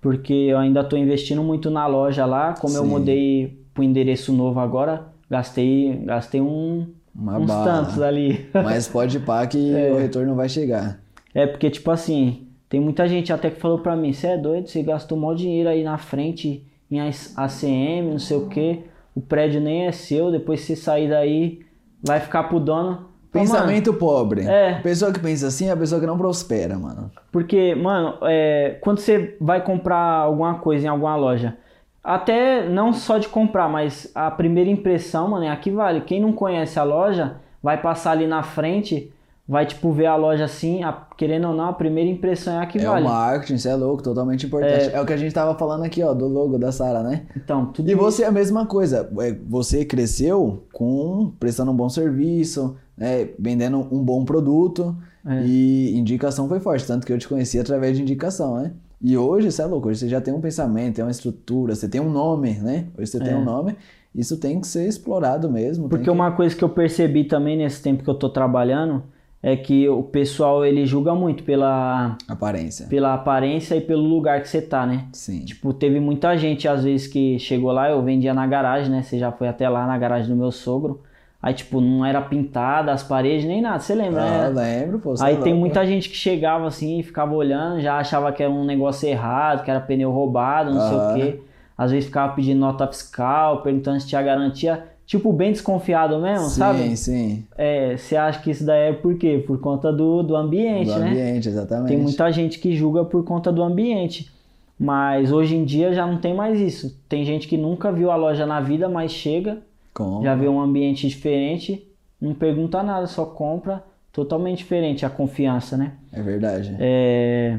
Porque 0.00 0.32
eu 0.34 0.58
ainda 0.58 0.84
tô 0.84 0.96
investindo 0.96 1.42
muito 1.42 1.70
na 1.70 1.86
loja 1.86 2.26
lá, 2.26 2.54
como 2.60 2.76
eu 2.76 2.82
Sim. 2.82 2.88
mudei 2.88 3.64
pro 3.72 3.82
endereço 3.82 4.32
novo 4.32 4.60
agora, 4.60 5.06
gastei, 5.30 5.96
gastei 6.04 6.40
um, 6.40 6.88
Uma 7.14 7.38
uns 7.38 7.46
bala. 7.46 7.64
tantos 7.64 8.02
ali. 8.02 8.46
Mas 8.52 8.86
pode 8.86 9.18
pá 9.20 9.46
que 9.46 9.72
o 9.92 9.96
retorno 9.96 10.34
vai 10.34 10.48
chegar. 10.48 11.00
É 11.34 11.46
porque, 11.46 11.68
tipo 11.68 11.90
assim, 11.90 12.46
tem 12.68 12.80
muita 12.80 13.08
gente 13.08 13.32
até 13.32 13.50
que 13.50 13.60
falou 13.60 13.78
pra 13.78 13.96
mim, 13.96 14.12
você 14.12 14.28
é 14.28 14.38
doido, 14.38 14.68
você 14.68 14.82
gastou 14.82 15.18
maior 15.18 15.34
dinheiro 15.34 15.68
aí 15.68 15.82
na 15.82 15.98
frente 15.98 16.64
em 16.90 17.00
ACM, 17.00 18.10
não 18.10 18.18
sei 18.18 18.36
o 18.36 18.48
que, 18.48 18.84
o 19.14 19.20
prédio 19.20 19.60
nem 19.60 19.86
é 19.86 19.92
seu, 19.92 20.30
depois 20.30 20.60
você 20.60 20.76
sair 20.76 21.08
daí, 21.08 21.60
vai 22.02 22.20
ficar 22.20 22.44
pro 22.44 22.60
dono. 22.60 23.12
Falei, 23.32 23.48
"Mano, 23.48 23.60
Pensamento 23.60 23.94
pobre. 23.94 24.46
É. 24.46 24.74
Pessoa 24.80 25.12
que 25.12 25.18
pensa 25.18 25.48
assim 25.48 25.68
é 25.68 25.72
a 25.72 25.76
pessoa 25.76 26.00
que 26.00 26.06
não 26.06 26.16
prospera, 26.16 26.78
mano. 26.78 27.10
Porque, 27.32 27.74
mano, 27.74 28.18
é, 28.22 28.78
quando 28.80 29.00
você 29.00 29.36
vai 29.40 29.60
comprar 29.60 29.98
alguma 29.98 30.54
coisa 30.58 30.86
em 30.86 30.88
alguma 30.88 31.16
loja, 31.16 31.56
até 32.02 32.68
não 32.68 32.92
só 32.92 33.18
de 33.18 33.28
comprar, 33.28 33.68
mas 33.68 34.10
a 34.14 34.30
primeira 34.30 34.70
impressão, 34.70 35.28
mano, 35.28 35.44
é 35.44 35.48
a 35.48 35.56
que 35.56 35.70
vale. 35.70 36.02
Quem 36.02 36.20
não 36.20 36.32
conhece 36.32 36.78
a 36.78 36.84
loja, 36.84 37.36
vai 37.62 37.80
passar 37.80 38.12
ali 38.12 38.26
na 38.26 38.42
frente, 38.42 39.10
vai, 39.46 39.66
tipo, 39.66 39.92
ver 39.92 40.06
a 40.06 40.16
loja 40.16 40.44
assim, 40.44 40.82
a- 40.82 41.06
querendo 41.16 41.48
ou 41.48 41.54
não, 41.54 41.66
a 41.68 41.72
primeira 41.72 42.08
impressão 42.10 42.54
é 42.54 42.62
a 42.62 42.66
que 42.66 42.78
É 42.78 42.84
vale. 42.86 43.04
o 43.04 43.08
marketing, 43.08 43.54
isso 43.54 43.68
é 43.68 43.74
louco, 43.74 44.02
totalmente 44.02 44.46
importante. 44.46 44.90
É... 44.94 45.00
o 45.00 45.04
que 45.04 45.12
a 45.12 45.16
gente 45.16 45.34
tava 45.34 45.54
falando 45.58 45.84
aqui, 45.84 46.02
ó, 46.02 46.14
do 46.14 46.26
logo 46.26 46.58
da 46.58 46.72
Sara, 46.72 47.02
né? 47.02 47.26
Então, 47.36 47.66
tudo 47.66 47.90
E 47.90 47.94
você 47.94 48.22
é 48.22 48.26
a 48.26 48.32
mesma 48.32 48.64
coisa. 48.66 49.08
É, 49.20 49.36
Você 49.48 49.84
cresceu 49.84 50.64
com 50.72 51.32
prestando 51.38 51.70
um 51.72 51.76
bom 51.76 51.88
serviço, 51.88 52.76
né, 52.96 53.28
vendendo 53.38 53.78
um 53.90 54.02
bom 54.02 54.24
produto 54.24 54.96
É. 55.26 55.42
e 55.44 55.94
indicação 55.98 56.48
foi 56.48 56.60
forte, 56.60 56.86
tanto 56.86 57.06
que 57.06 57.12
eu 57.12 57.18
te 57.18 57.28
conheci 57.28 57.58
através 57.58 57.96
de 57.96 58.02
indicação, 58.02 58.56
né? 58.56 58.72
E 59.02 59.18
hoje, 59.18 59.52
você 59.52 59.60
é 59.60 59.66
louco, 59.66 59.88
hoje 59.88 60.00
você 60.00 60.08
já 60.08 60.20
tem 60.22 60.32
um 60.32 60.40
pensamento, 60.40 60.94
tem 60.94 61.04
uma 61.04 61.10
estrutura, 61.10 61.74
você 61.74 61.86
tem 61.86 62.00
um 62.00 62.08
nome, 62.10 62.52
né? 62.60 62.86
Hoje 62.96 63.10
você 63.10 63.18
tem 63.20 63.34
um 63.34 63.44
nome, 63.44 63.76
isso 64.14 64.38
tem 64.38 64.58
que 64.60 64.66
ser 64.66 64.88
explorado 64.88 65.50
mesmo. 65.50 65.86
É. 65.86 65.88
Porque 65.90 66.04
que... 66.04 66.10
uma 66.10 66.32
coisa 66.32 66.56
que 66.56 66.64
eu 66.64 66.68
percebi 66.70 67.24
também 67.24 67.58
nesse 67.58 67.82
tempo 67.82 68.02
que 68.02 68.08
eu 68.08 68.14
tô 68.14 68.30
trabalhando 68.30 69.02
é 69.46 69.54
que 69.54 69.86
o 69.90 70.02
pessoal 70.02 70.64
ele 70.64 70.86
julga 70.86 71.14
muito 71.14 71.44
pela, 71.44 72.16
Aparência. 72.26 72.86
pela 72.86 73.12
aparência 73.12 73.74
e 73.74 73.80
pelo 73.82 74.02
lugar 74.02 74.40
que 74.40 74.48
você 74.48 74.62
tá, 74.62 74.86
né? 74.86 75.04
Sim. 75.12 75.44
Tipo, 75.44 75.74
teve 75.74 76.00
muita 76.00 76.34
gente 76.34 76.66
às 76.66 76.82
vezes 76.82 77.06
que 77.06 77.38
chegou 77.38 77.70
lá, 77.70 77.90
eu 77.90 78.02
vendia 78.02 78.32
na 78.32 78.46
garagem, 78.46 78.90
né? 78.90 79.02
Você 79.02 79.18
já 79.18 79.30
foi 79.30 79.46
até 79.46 79.68
lá 79.68 79.86
na 79.86 79.98
garagem 79.98 80.30
do 80.30 80.36
meu 80.36 80.50
sogro. 80.50 81.02
Aí, 81.42 81.52
tipo, 81.52 81.78
não 81.78 82.06
era 82.06 82.22
pintada 82.22 82.90
as 82.90 83.02
paredes 83.02 83.44
nem 83.44 83.60
nada, 83.60 83.78
você 83.78 83.94
lembra, 83.94 84.22
Ah, 84.22 84.48
né? 84.50 84.80
lembro, 84.80 84.98
pô. 84.98 85.12
Aí 85.20 85.34
é 85.34 85.40
tem 85.40 85.52
muita 85.52 85.84
gente 85.84 86.08
que 86.08 86.16
chegava 86.16 86.66
assim 86.66 87.00
e 87.00 87.02
ficava 87.02 87.34
olhando, 87.34 87.82
já 87.82 87.98
achava 87.98 88.32
que 88.32 88.42
era 88.42 88.50
um 88.50 88.64
negócio 88.64 89.06
errado, 89.06 89.62
que 89.62 89.70
era 89.70 89.78
pneu 89.78 90.10
roubado, 90.10 90.72
não 90.72 90.80
sei 90.88 90.96
o 90.96 91.14
quê. 91.14 91.40
Às 91.76 91.90
vezes 91.90 92.06
ficava 92.06 92.32
pedindo 92.32 92.60
nota 92.60 92.86
fiscal, 92.86 93.60
perguntando 93.60 94.00
se 94.00 94.06
tinha 94.08 94.22
garantia. 94.22 94.84
Tipo, 95.06 95.32
bem 95.32 95.52
desconfiado 95.52 96.18
mesmo, 96.18 96.48
Sim, 96.48 96.58
sabe? 96.58 96.96
sim. 96.96 97.44
É, 97.58 97.96
você 97.96 98.16
acha 98.16 98.40
que 98.40 98.50
isso 98.50 98.64
daí 98.64 98.88
é 98.88 98.92
por 98.92 99.16
quê? 99.16 99.42
Por 99.46 99.60
conta 99.60 99.92
do, 99.92 100.22
do 100.22 100.34
ambiente, 100.34 100.90
Do 100.90 100.98
né? 100.98 101.10
ambiente, 101.10 101.48
exatamente. 101.48 101.88
Tem 101.88 101.98
muita 101.98 102.30
gente 102.32 102.58
que 102.58 102.74
julga 102.74 103.04
por 103.04 103.22
conta 103.22 103.52
do 103.52 103.62
ambiente. 103.62 104.32
Mas 104.78 105.30
hoje 105.30 105.54
em 105.56 105.64
dia 105.64 105.92
já 105.92 106.06
não 106.06 106.18
tem 106.18 106.34
mais 106.34 106.58
isso. 106.58 106.98
Tem 107.08 107.24
gente 107.24 107.46
que 107.46 107.56
nunca 107.56 107.92
viu 107.92 108.10
a 108.10 108.16
loja 108.16 108.44
na 108.46 108.60
vida, 108.60 108.88
mas 108.88 109.12
chega, 109.12 109.58
Com... 109.92 110.22
já 110.22 110.34
vê 110.34 110.48
um 110.48 110.60
ambiente 110.60 111.06
diferente, 111.06 111.86
não 112.20 112.34
pergunta 112.34 112.82
nada, 112.82 113.06
só 113.06 113.24
compra. 113.24 113.84
Totalmente 114.12 114.58
diferente 114.58 115.04
a 115.04 115.10
confiança, 115.10 115.76
né? 115.76 115.92
É 116.12 116.22
verdade. 116.22 116.76
É... 116.78 117.58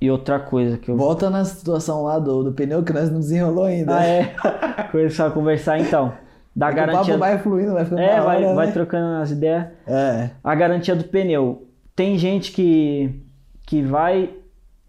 E 0.00 0.10
outra 0.10 0.38
coisa 0.38 0.76
que 0.76 0.90
eu. 0.90 0.96
Volta 0.96 1.30
na 1.30 1.44
situação 1.44 2.02
lá 2.02 2.18
do, 2.18 2.42
do 2.44 2.52
pneu 2.52 2.82
que 2.82 2.92
nós 2.92 3.10
não 3.10 3.18
desenrolou 3.20 3.64
ainda. 3.64 3.96
Ah, 3.98 4.04
é. 4.04 4.34
Começar 4.92 5.26
a 5.26 5.30
conversar 5.30 5.78
então. 5.78 6.12
Da 6.54 6.68
É 6.68 6.68
que 6.70 6.74
o 6.74 6.76
garantia. 6.78 7.04
papo 7.14 7.18
vai 7.18 7.38
fluindo, 7.38 7.72
vai 7.72 7.84
ficando 7.84 8.00
É, 8.02 8.20
vai, 8.20 8.44
hora, 8.44 8.54
vai 8.54 8.66
né? 8.66 8.72
trocando 8.72 9.22
as 9.22 9.30
ideias. 9.30 9.66
É. 9.86 10.30
A 10.42 10.54
garantia 10.54 10.94
do 10.94 11.04
pneu. 11.04 11.66
Tem 11.94 12.16
gente 12.18 12.52
que, 12.52 13.22
que 13.66 13.82
vai 13.82 14.30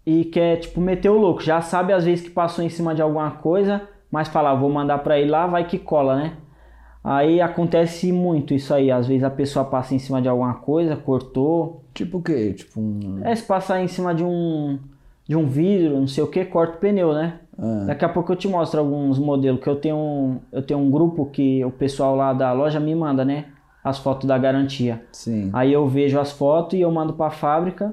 e 0.04 0.24
quer, 0.26 0.56
tipo, 0.56 0.80
meter 0.80 1.08
o 1.10 1.18
louco. 1.18 1.42
Já 1.42 1.60
sabe 1.60 1.92
às 1.92 2.04
vezes 2.04 2.24
que 2.24 2.30
passou 2.30 2.64
em 2.64 2.68
cima 2.70 2.94
de 2.94 3.00
alguma 3.02 3.30
coisa, 3.32 3.82
mas 4.10 4.28
fala, 4.28 4.50
ah, 4.50 4.54
vou 4.54 4.70
mandar 4.70 4.98
pra 4.98 5.18
ir 5.18 5.26
lá, 5.26 5.46
vai 5.46 5.64
que 5.66 5.78
cola, 5.78 6.16
né? 6.16 6.32
Aí 7.04 7.40
acontece 7.40 8.12
muito 8.12 8.52
isso 8.54 8.72
aí. 8.74 8.90
Às 8.90 9.06
vezes 9.06 9.22
a 9.24 9.30
pessoa 9.30 9.64
passa 9.64 9.94
em 9.94 9.98
cima 9.98 10.20
de 10.20 10.28
alguma 10.28 10.54
coisa, 10.54 10.96
cortou. 10.96 11.84
Tipo 11.94 12.18
o 12.18 12.22
quê? 12.22 12.52
Tipo 12.54 12.80
um. 12.80 13.20
É, 13.22 13.34
se 13.34 13.42
passar 13.42 13.80
em 13.82 13.88
cima 13.88 14.14
de 14.14 14.24
um, 14.24 14.78
de 15.28 15.36
um 15.36 15.46
vidro, 15.46 16.00
não 16.00 16.06
sei 16.08 16.24
o 16.24 16.26
que, 16.26 16.44
corta 16.44 16.76
o 16.76 16.80
pneu, 16.80 17.12
né? 17.12 17.34
Ah, 17.58 17.84
Daqui 17.88 18.04
a 18.04 18.08
pouco 18.08 18.32
eu 18.32 18.36
te 18.36 18.48
mostro 18.48 18.80
alguns 18.80 19.18
modelos, 19.18 19.60
que 19.60 19.68
eu 19.68 19.76
tenho 19.76 19.96
um, 19.96 20.38
eu 20.50 20.62
tenho 20.62 20.80
um 20.80 20.90
grupo 20.90 21.26
que 21.26 21.62
o 21.64 21.70
pessoal 21.70 22.16
lá 22.16 22.32
da 22.32 22.52
loja 22.52 22.80
me 22.80 22.94
manda, 22.94 23.24
né? 23.24 23.46
As 23.84 23.98
fotos 23.98 24.26
da 24.26 24.36
garantia. 24.38 25.02
sim. 25.12 25.50
Aí 25.52 25.72
eu 25.72 25.86
vejo 25.86 26.18
as 26.18 26.32
fotos 26.32 26.78
e 26.78 26.82
eu 26.82 26.90
mando 26.90 27.12
para 27.12 27.26
a 27.26 27.30
fábrica. 27.30 27.92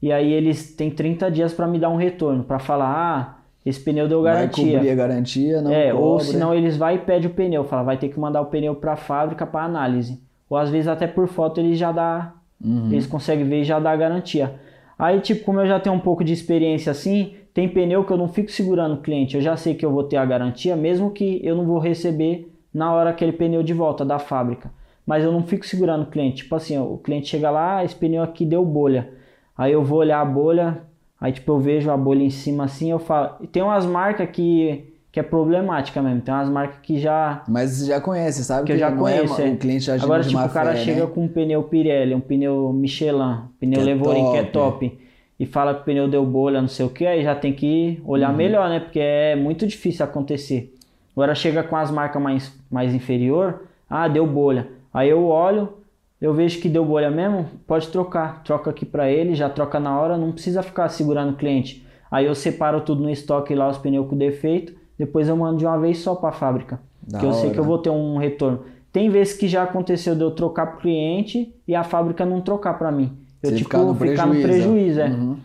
E 0.00 0.10
aí 0.12 0.32
eles 0.32 0.74
têm 0.74 0.90
30 0.90 1.30
dias 1.30 1.52
para 1.54 1.66
me 1.66 1.78
dar 1.78 1.88
um 1.88 1.96
retorno, 1.96 2.42
para 2.42 2.58
falar, 2.58 2.88
ah, 2.92 3.36
esse 3.64 3.78
pneu 3.78 4.08
deu 4.08 4.22
Vai 4.22 4.34
garantia. 4.34 4.72
cobrir 4.78 4.90
a 4.90 4.94
garantia, 4.96 5.62
não 5.62 5.70
é, 5.72 5.94
ou 5.94 6.12
cobre. 6.18 6.24
senão 6.24 6.52
eles 6.52 6.76
vai 6.76 6.96
e 6.96 6.98
pede 6.98 7.28
o 7.28 7.30
pneu, 7.30 7.62
fala, 7.64 7.84
vai 7.84 7.96
ter 7.96 8.08
que 8.08 8.18
mandar 8.18 8.40
o 8.40 8.46
pneu 8.46 8.74
para 8.74 8.94
a 8.94 8.96
fábrica 8.96 9.46
para 9.46 9.64
análise. 9.64 10.20
Ou 10.50 10.56
às 10.56 10.70
vezes 10.70 10.88
até 10.88 11.06
por 11.06 11.28
foto 11.28 11.60
eles 11.60 11.78
já 11.78 11.92
dá, 11.92 12.32
Uhum. 12.64 12.88
eles 12.90 13.06
conseguem 13.06 13.44
ver 13.48 13.60
e 13.60 13.64
já 13.64 13.78
dá 13.78 13.90
a 13.92 13.96
garantia. 13.96 14.54
Aí 15.02 15.20
tipo, 15.20 15.44
como 15.44 15.60
eu 15.60 15.66
já 15.66 15.80
tenho 15.80 15.96
um 15.96 15.98
pouco 15.98 16.22
de 16.22 16.32
experiência 16.32 16.92
assim, 16.92 17.34
tem 17.52 17.68
pneu 17.68 18.04
que 18.04 18.12
eu 18.12 18.16
não 18.16 18.28
fico 18.28 18.52
segurando 18.52 18.94
o 18.94 19.02
cliente, 19.02 19.34
eu 19.34 19.42
já 19.42 19.56
sei 19.56 19.74
que 19.74 19.84
eu 19.84 19.90
vou 19.90 20.04
ter 20.04 20.16
a 20.16 20.24
garantia, 20.24 20.76
mesmo 20.76 21.10
que 21.10 21.40
eu 21.42 21.56
não 21.56 21.66
vou 21.66 21.80
receber 21.80 22.48
na 22.72 22.92
hora 22.92 23.10
aquele 23.10 23.32
pneu 23.32 23.64
de 23.64 23.74
volta 23.74 24.04
da 24.04 24.20
fábrica. 24.20 24.70
Mas 25.04 25.24
eu 25.24 25.32
não 25.32 25.42
fico 25.42 25.66
segurando 25.66 26.04
o 26.04 26.06
cliente. 26.06 26.44
Tipo 26.44 26.54
assim, 26.54 26.78
o 26.78 26.98
cliente 26.98 27.26
chega 27.26 27.50
lá, 27.50 27.78
ah, 27.78 27.84
esse 27.84 27.96
pneu 27.96 28.22
aqui 28.22 28.46
deu 28.46 28.64
bolha. 28.64 29.12
Aí 29.58 29.72
eu 29.72 29.82
vou 29.82 29.98
olhar 29.98 30.20
a 30.20 30.24
bolha, 30.24 30.82
aí 31.20 31.32
tipo 31.32 31.50
eu 31.50 31.58
vejo 31.58 31.90
a 31.90 31.96
bolha 31.96 32.22
em 32.22 32.30
cima 32.30 32.62
assim, 32.66 32.92
eu 32.92 33.00
falo. 33.00 33.44
Tem 33.48 33.60
umas 33.60 33.84
marcas 33.84 34.30
que, 34.30 34.91
que 35.12 35.20
é 35.20 35.22
problemática 35.22 36.00
mesmo. 36.00 36.22
Tem 36.22 36.32
umas 36.32 36.48
marcas 36.48 36.78
que 36.82 36.98
já. 36.98 37.42
Mas 37.46 37.70
você 37.72 37.86
já 37.86 38.00
conhece, 38.00 38.42
sabe? 38.42 38.64
Que 38.66 38.72
eu 38.72 38.78
já 38.78 38.90
não 38.90 38.96
conheço. 38.96 39.40
É, 39.40 39.48
é. 39.50 39.52
o 39.52 39.56
cliente 39.58 39.84
já 39.84 39.94
Agora, 39.94 40.22
tipo, 40.24 40.40
o 40.42 40.48
cara 40.48 40.72
fé, 40.72 40.78
chega 40.78 41.04
né? 41.04 41.10
com 41.14 41.24
um 41.24 41.28
pneu 41.28 41.62
Pirelli, 41.64 42.14
um 42.14 42.20
pneu 42.20 42.72
Michelin, 42.72 43.40
pneu 43.60 43.74
Que 43.74 43.80
é 43.80 43.84
Levorin, 43.84 44.30
que 44.32 44.38
é 44.38 44.42
top. 44.44 44.88
top, 44.88 44.98
e 45.38 45.44
fala 45.44 45.74
que 45.74 45.82
o 45.82 45.84
pneu 45.84 46.08
deu 46.08 46.24
bolha, 46.24 46.62
não 46.62 46.68
sei 46.68 46.86
o 46.86 46.88
que, 46.88 47.06
aí 47.06 47.22
já 47.22 47.34
tem 47.34 47.52
que 47.52 48.00
olhar 48.06 48.30
Uhum. 48.30 48.36
melhor, 48.36 48.68
né? 48.70 48.80
Porque 48.80 49.00
é 49.00 49.36
muito 49.36 49.66
difícil 49.66 50.02
acontecer. 50.02 50.74
Agora 51.14 51.34
chega 51.34 51.62
com 51.62 51.76
as 51.76 51.90
marcas 51.90 52.22
mais, 52.22 52.58
mais 52.70 52.94
inferior, 52.94 53.64
ah, 53.90 54.08
deu 54.08 54.26
bolha. 54.26 54.68
Aí 54.94 55.10
eu 55.10 55.26
olho, 55.26 55.74
eu 56.22 56.32
vejo 56.32 56.58
que 56.58 56.70
deu 56.70 56.86
bolha 56.86 57.10
mesmo, 57.10 57.46
pode 57.66 57.88
trocar. 57.88 58.42
Troca 58.44 58.70
aqui 58.70 58.86
pra 58.86 59.10
ele, 59.10 59.34
já 59.34 59.50
troca 59.50 59.78
na 59.78 60.00
hora, 60.00 60.16
não 60.16 60.32
precisa 60.32 60.62
ficar 60.62 60.88
segurando 60.88 61.32
o 61.32 61.36
cliente. 61.36 61.86
Aí 62.10 62.24
eu 62.24 62.34
separo 62.34 62.80
tudo 62.80 63.02
no 63.02 63.10
estoque 63.10 63.54
lá, 63.54 63.68
os 63.68 63.76
pneus 63.76 64.08
com 64.08 64.16
defeito, 64.16 64.74
depois 65.04 65.28
eu 65.28 65.36
mando 65.36 65.58
de 65.58 65.66
uma 65.66 65.76
vez 65.78 65.98
só 65.98 66.14
pra 66.14 66.30
fábrica. 66.30 66.80
Da 67.02 67.18
que 67.18 67.26
eu 67.26 67.32
sei 67.32 67.50
que 67.50 67.58
eu 67.58 67.64
vou 67.64 67.78
ter 67.78 67.90
um 67.90 68.16
retorno. 68.18 68.60
Tem 68.92 69.10
vezes 69.10 69.34
que 69.34 69.48
já 69.48 69.64
aconteceu 69.64 70.14
de 70.14 70.22
eu 70.22 70.30
trocar 70.30 70.66
pro 70.66 70.80
cliente 70.80 71.52
e 71.66 71.74
a 71.74 71.82
fábrica 71.82 72.24
não 72.24 72.40
trocar 72.40 72.74
pra 72.78 72.92
mim. 72.92 73.16
Eu, 73.42 73.50
Você 73.50 73.56
tipo, 73.56 73.70
ficar 73.70 73.82
no 73.82 73.94
ficar 73.94 74.26
no 74.26 74.34
prejuízo. 74.34 74.46
prejuízo, 74.46 75.00
é. 75.00 75.08
Uhum. 75.08 75.36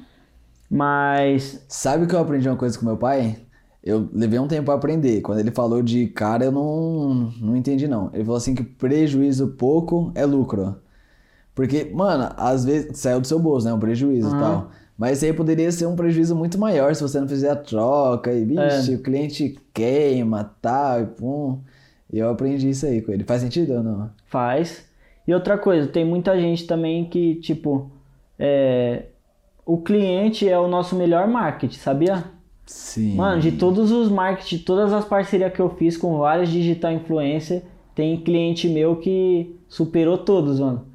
Mas, 0.69 1.65
Sabe 1.67 2.05
que 2.05 2.13
eu 2.13 2.19
aprendi 2.19 2.47
uma 2.47 2.57
coisa 2.57 2.77
com 2.77 2.85
meu 2.85 2.97
pai? 2.97 3.37
Eu 3.83 4.07
levei 4.13 4.37
um 4.37 4.47
tempo 4.47 4.65
pra 4.65 4.75
aprender. 4.75 5.21
Quando 5.21 5.39
ele 5.39 5.49
falou 5.49 5.81
de 5.81 6.07
cara, 6.07 6.45
eu 6.45 6.51
não, 6.51 7.31
não 7.39 7.55
entendi, 7.55 7.87
não. 7.87 8.09
Ele 8.13 8.23
falou 8.23 8.37
assim 8.37 8.53
que 8.53 8.63
prejuízo 8.63 9.47
pouco 9.57 10.11
é 10.13 10.25
lucro. 10.25 10.75
Porque, 11.55 11.85
mano, 11.85 12.29
às 12.37 12.63
vezes 12.65 12.99
saiu 12.99 13.19
do 13.19 13.25
seu 13.25 13.39
bolso, 13.39 13.65
né? 13.65 13.73
Um 13.73 13.79
prejuízo 13.79 14.27
e 14.29 14.31
Aham. 14.33 14.39
tal. 14.39 14.71
Mas 14.97 15.23
aí 15.23 15.31
poderia 15.31 15.71
ser 15.71 15.85
um 15.85 15.95
prejuízo 15.95 16.35
muito 16.35 16.57
maior 16.57 16.95
se 16.95 17.03
você 17.03 17.19
não 17.19 17.27
fizer 17.27 17.51
a 17.51 17.55
troca. 17.55 18.33
E, 18.33 18.43
vixe, 18.45 18.93
É. 18.93 18.95
o 18.95 19.01
cliente 19.01 19.55
queima, 19.73 20.55
tal, 20.61 21.01
e 21.01 21.05
pum. 21.05 21.59
E 22.11 22.17
eu 22.19 22.29
aprendi 22.29 22.69
isso 22.69 22.85
aí 22.85 23.01
com 23.01 23.11
ele. 23.11 23.23
Faz 23.23 23.41
sentido 23.41 23.73
ou 23.73 23.83
não? 23.83 24.09
faz. 24.25 24.85
E 25.27 25.33
outra 25.33 25.57
coisa, 25.57 25.87
tem 25.87 26.05
muita 26.05 26.39
gente 26.39 26.65
também 26.65 27.03
que, 27.05 27.35
tipo, 27.35 27.91
é, 28.39 29.03
o 29.65 29.77
cliente 29.77 30.47
é 30.47 30.57
o 30.57 30.69
nosso 30.69 30.95
melhor 30.95 31.27
marketing, 31.27 31.77
sabia? 31.77 32.23
Sim. 32.65 33.15
Mano, 33.15 33.41
de 33.41 33.51
todos 33.51 33.91
os 33.91 34.09
marketing, 34.09 34.59
todas 34.59 34.93
as 34.93 35.03
parcerias 35.03 35.51
que 35.51 35.59
eu 35.59 35.69
fiz 35.71 35.97
com 35.97 36.17
vários 36.17 36.49
digital 36.49 36.93
influencer, 36.93 37.61
tem 37.93 38.15
cliente 38.21 38.69
meu 38.69 38.95
que 38.95 39.53
superou 39.67 40.17
todos, 40.17 40.61
mano. 40.61 40.85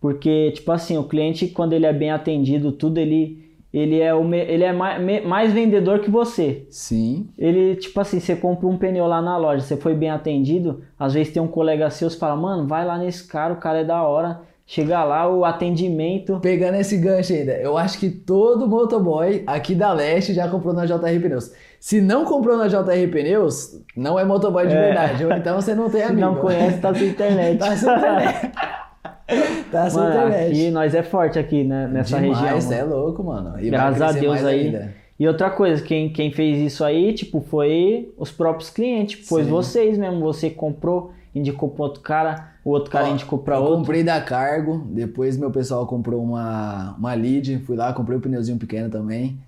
Porque, 0.00 0.50
tipo 0.52 0.72
assim, 0.72 0.96
o 0.98 1.04
cliente, 1.04 1.46
quando 1.46 1.72
ele 1.72 1.86
é 1.86 1.92
bem 1.92 2.10
atendido, 2.10 2.72
tudo, 2.72 2.98
ele, 2.98 3.45
ele 3.78 4.00
é, 4.00 4.14
o 4.14 4.24
ele 4.34 4.64
é 4.64 4.72
mais, 4.72 5.24
mais 5.26 5.52
vendedor 5.52 5.98
que 5.98 6.10
você. 6.10 6.66
Sim. 6.70 7.28
Ele, 7.38 7.76
tipo 7.76 8.00
assim, 8.00 8.18
você 8.20 8.34
compra 8.34 8.66
um 8.66 8.76
pneu 8.78 9.06
lá 9.06 9.20
na 9.20 9.36
loja, 9.36 9.62
você 9.62 9.76
foi 9.76 9.94
bem 9.94 10.10
atendido, 10.10 10.82
às 10.98 11.12
vezes 11.12 11.32
tem 11.32 11.42
um 11.42 11.46
colega 11.48 11.90
seu 11.90 12.08
que 12.08 12.16
fala, 12.16 12.36
mano, 12.36 12.66
vai 12.66 12.86
lá 12.86 12.96
nesse 12.96 13.26
cara, 13.26 13.52
o 13.52 13.56
cara 13.58 13.80
é 13.80 13.84
da 13.84 14.02
hora, 14.02 14.40
Chegar 14.68 15.04
lá, 15.04 15.32
o 15.32 15.44
atendimento. 15.44 16.40
Pegando 16.40 16.74
esse 16.74 16.96
gancho 16.96 17.32
ainda, 17.32 17.52
eu 17.52 17.78
acho 17.78 18.00
que 18.00 18.10
todo 18.10 18.66
motoboy 18.66 19.44
aqui 19.46 19.76
da 19.76 19.92
Leste 19.92 20.34
já 20.34 20.48
comprou 20.48 20.74
na 20.74 20.84
JR 20.84 21.20
Pneus. 21.22 21.52
Se 21.78 22.00
não 22.00 22.24
comprou 22.24 22.56
na 22.56 22.66
JR 22.66 23.08
Pneus, 23.08 23.80
não 23.96 24.18
é 24.18 24.24
motoboy 24.24 24.66
de 24.66 24.74
É. 24.74 24.80
verdade. 24.86 25.24
Ou 25.24 25.30
então 25.32 25.60
você 25.60 25.72
não 25.72 25.88
tem 25.88 26.00
Se 26.04 26.06
amigo. 26.08 26.20
não 26.26 26.34
conhece, 26.34 26.80
tá 26.80 26.92
sem 26.92 27.10
internet. 27.10 27.58
Tá 27.62 27.76
sem 27.76 27.88
internet. 27.94 28.52
tá 29.72 29.88
Mano, 29.92 30.08
internet. 30.08 30.50
aqui 30.52 30.70
nós 30.70 30.94
é 30.94 31.02
forte 31.02 31.38
aqui, 31.38 31.64
né, 31.64 31.88
nessa 31.88 32.18
Demais, 32.20 32.38
região. 32.40 32.60
mano. 32.62 32.72
é 32.74 32.84
louco, 32.96 33.22
mano. 33.24 33.60
E 33.60 33.70
Graças 33.70 34.00
a 34.02 34.12
Deus 34.12 34.44
aí. 34.44 34.66
ainda. 34.66 34.94
E 35.18 35.26
outra 35.26 35.48
coisa, 35.50 35.82
quem, 35.82 36.10
quem 36.10 36.30
fez 36.30 36.58
isso 36.58 36.84
aí, 36.84 37.12
tipo, 37.14 37.40
foi 37.40 38.12
os 38.18 38.30
próprios 38.30 38.68
clientes. 38.70 39.26
Foi 39.26 39.44
Sim. 39.44 39.50
vocês 39.50 39.96
mesmo. 39.96 40.20
Você 40.20 40.50
comprou, 40.50 41.12
indicou 41.34 41.70
pra 41.70 41.84
outro 41.84 42.02
cara, 42.02 42.50
o 42.62 42.70
outro 42.70 42.90
cara 42.90 43.06
Ó, 43.06 43.12
indicou 43.12 43.38
pra 43.38 43.56
eu 43.56 43.62
outro. 43.62 43.78
comprei 43.78 44.04
da 44.04 44.20
Cargo, 44.20 44.82
depois 44.90 45.36
meu 45.38 45.50
pessoal 45.50 45.86
comprou 45.86 46.22
uma, 46.22 46.94
uma 46.98 47.14
lead, 47.14 47.58
fui 47.60 47.76
lá, 47.76 47.92
comprei 47.94 48.18
um 48.18 48.20
pneuzinho 48.20 48.58
pequeno 48.58 48.90
também. 48.90 49.38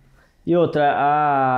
E 0.46 0.56
outra, 0.56 0.94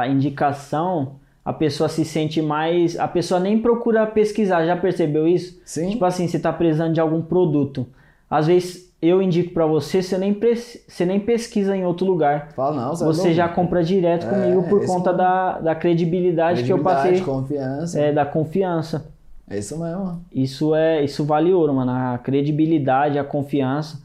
a 0.03 0.09
indicação, 0.09 1.13
a 1.45 1.53
pessoa 1.53 1.89
se 1.89 2.05
sente 2.05 2.43
mais. 2.43 2.99
A 2.99 3.07
pessoa 3.07 3.39
nem 3.39 3.61
procura 3.61 4.05
pesquisar, 4.07 4.67
já 4.67 4.77
percebeu 4.77 5.29
isso? 5.29 5.61
Sim. 5.65 5.91
Tipo 5.91 6.05
assim, 6.05 6.27
você 6.27 6.39
tá 6.41 6.53
precisando 6.53 6.93
de 6.95 7.01
algum 7.01 7.23
produto. 7.23 7.87
Às 8.31 8.47
vezes 8.47 8.91
eu 9.03 9.21
indico 9.21 9.53
pra 9.53 9.67
você, 9.67 10.03
você 10.03 10.17
nem, 10.19 10.39
você 10.87 11.05
nem 11.07 11.19
pesquisa 11.19 11.75
em 11.77 11.85
outro 11.85 12.07
lugar. 12.07 12.53
Fala, 12.55 12.77
não, 12.77 12.95
cê 12.95 13.03
é 13.03 13.07
Você 13.07 13.35
já 13.35 13.49
compra 13.49 13.83
direto 13.83 14.27
É, 14.27 14.29
comigo 14.31 14.63
por 14.69 14.87
conta 14.87 15.11
mesmo. 15.13 15.17
da, 15.19 15.59
da 15.61 15.75
credibilidade, 15.75 16.63
que 16.65 16.73
eu 16.73 16.79
Credibilidade, 16.79 17.21
passei, 17.21 17.25
confiança. 17.35 18.01
é, 18.01 18.13
da 18.13 18.25
confiança. 18.27 19.07
É 19.49 19.59
isso 19.59 19.77
mesmo. 19.79 20.25
Isso 20.33 20.75
é, 20.75 21.03
isso 21.03 21.25
vale 21.25 21.53
ouro, 21.53 21.75
mano. 21.75 21.91
A 21.91 22.19
credibilidade, 22.19 23.19
a 23.19 23.25
confiança. 23.25 24.01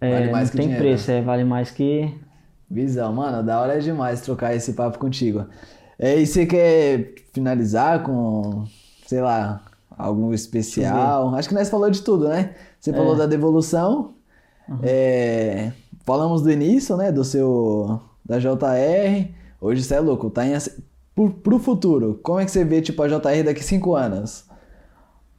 É, 0.00 0.10
Vale 0.10 0.30
mais 0.30 0.44
não 0.48 0.50
que 0.50 0.56
tem 0.58 0.66
dinheiro. 0.66 0.84
preço, 0.84 1.10
é, 1.10 1.20
vale 1.22 1.44
mais 1.44 1.70
que. 1.70 2.12
Visão, 2.70 3.12
mano, 3.12 3.42
da 3.42 3.60
hora 3.60 3.74
é 3.74 3.78
demais 3.78 4.20
trocar 4.20 4.54
esse 4.54 4.72
papo 4.74 4.98
contigo. 4.98 5.44
É, 5.98 6.18
e 6.20 6.26
você 6.26 6.44
quer 6.46 7.14
finalizar 7.32 8.02
com, 8.02 8.64
sei 9.06 9.20
lá, 9.20 9.60
algo 9.96 10.32
especial? 10.34 11.34
Acho 11.34 11.48
que 11.48 11.54
nós 11.54 11.70
falou 11.70 11.90
de 11.90 12.02
tudo, 12.02 12.28
né? 12.28 12.54
Você 12.84 12.90
É. 12.90 12.92
falou 12.94 13.16
da 13.16 13.24
devolução, 13.24 14.12
Uhum. 14.68 14.78
é, 14.82 15.72
falamos 16.04 16.42
do 16.42 16.50
início, 16.52 16.94
né, 16.98 17.10
do 17.10 17.24
seu, 17.24 17.98
da 18.22 18.38
JR. 18.38 19.34
Hoje 19.58 19.82
você 19.82 19.94
é 19.94 20.00
louco, 20.00 20.28
tá 20.28 20.46
em, 20.46 20.52
pro, 21.14 21.30
pro 21.30 21.58
futuro, 21.58 22.20
como 22.22 22.38
é 22.40 22.44
que 22.44 22.50
você 22.50 22.62
vê, 22.62 22.82
tipo, 22.82 23.02
a 23.02 23.08
JR 23.08 23.42
daqui 23.42 23.64
cinco 23.64 23.94
anos? 23.94 24.46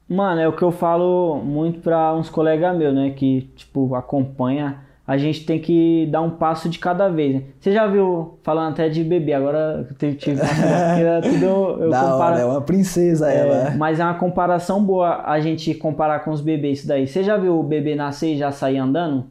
Mano, 0.10 0.42
é 0.42 0.48
o 0.48 0.56
que 0.56 0.64
eu 0.64 0.72
falo 0.72 1.36
muito 1.44 1.82
pra 1.82 2.16
uns 2.16 2.32
colegas 2.32 2.76
meus, 2.76 2.96
né? 2.96 3.12
Que, 3.12 3.42
tipo, 3.56 3.94
acompanha. 3.94 4.82
A 5.08 5.18
gente 5.18 5.46
tem 5.46 5.60
que 5.60 6.08
dar 6.12 6.22
um 6.22 6.32
passo 6.32 6.68
de 6.68 6.80
cada 6.80 7.08
vez. 7.10 7.36
Né? 7.36 7.44
Você 7.60 7.72
já 7.72 7.86
viu, 7.86 8.40
falando 8.44 8.72
até 8.74 8.90
de 8.90 9.04
bebê, 9.04 9.34
agora 9.34 9.88
eu 10.02 10.16
tive 10.16 10.42
uma 10.42 11.22
tudo 11.22 11.84
eu 11.84 11.90
da 11.92 12.02
comparo. 12.02 12.22
hora, 12.34 12.40
é 12.40 12.46
uma 12.46 12.62
princesa 12.62 13.32
É, 13.32 13.38
ela. 13.38 13.72
mas 13.78 14.00
é 14.00 14.04
uma 14.04 14.16
comparação 14.16 14.84
boa 14.84 15.22
a 15.26 15.40
gente 15.40 15.74
comparar 15.76 16.22
com 16.22 16.32
os 16.32 16.42
bebês 16.42 16.80
isso 16.80 16.88
daí. 16.88 17.08
Você 17.08 17.24
já 17.24 17.38
viu 17.38 17.60
o 17.60 17.64
bebê 17.64 17.94
nascer 17.96 18.34
e 18.34 18.38
já 18.38 18.52
sair 18.52 18.78
andando? 18.78 19.26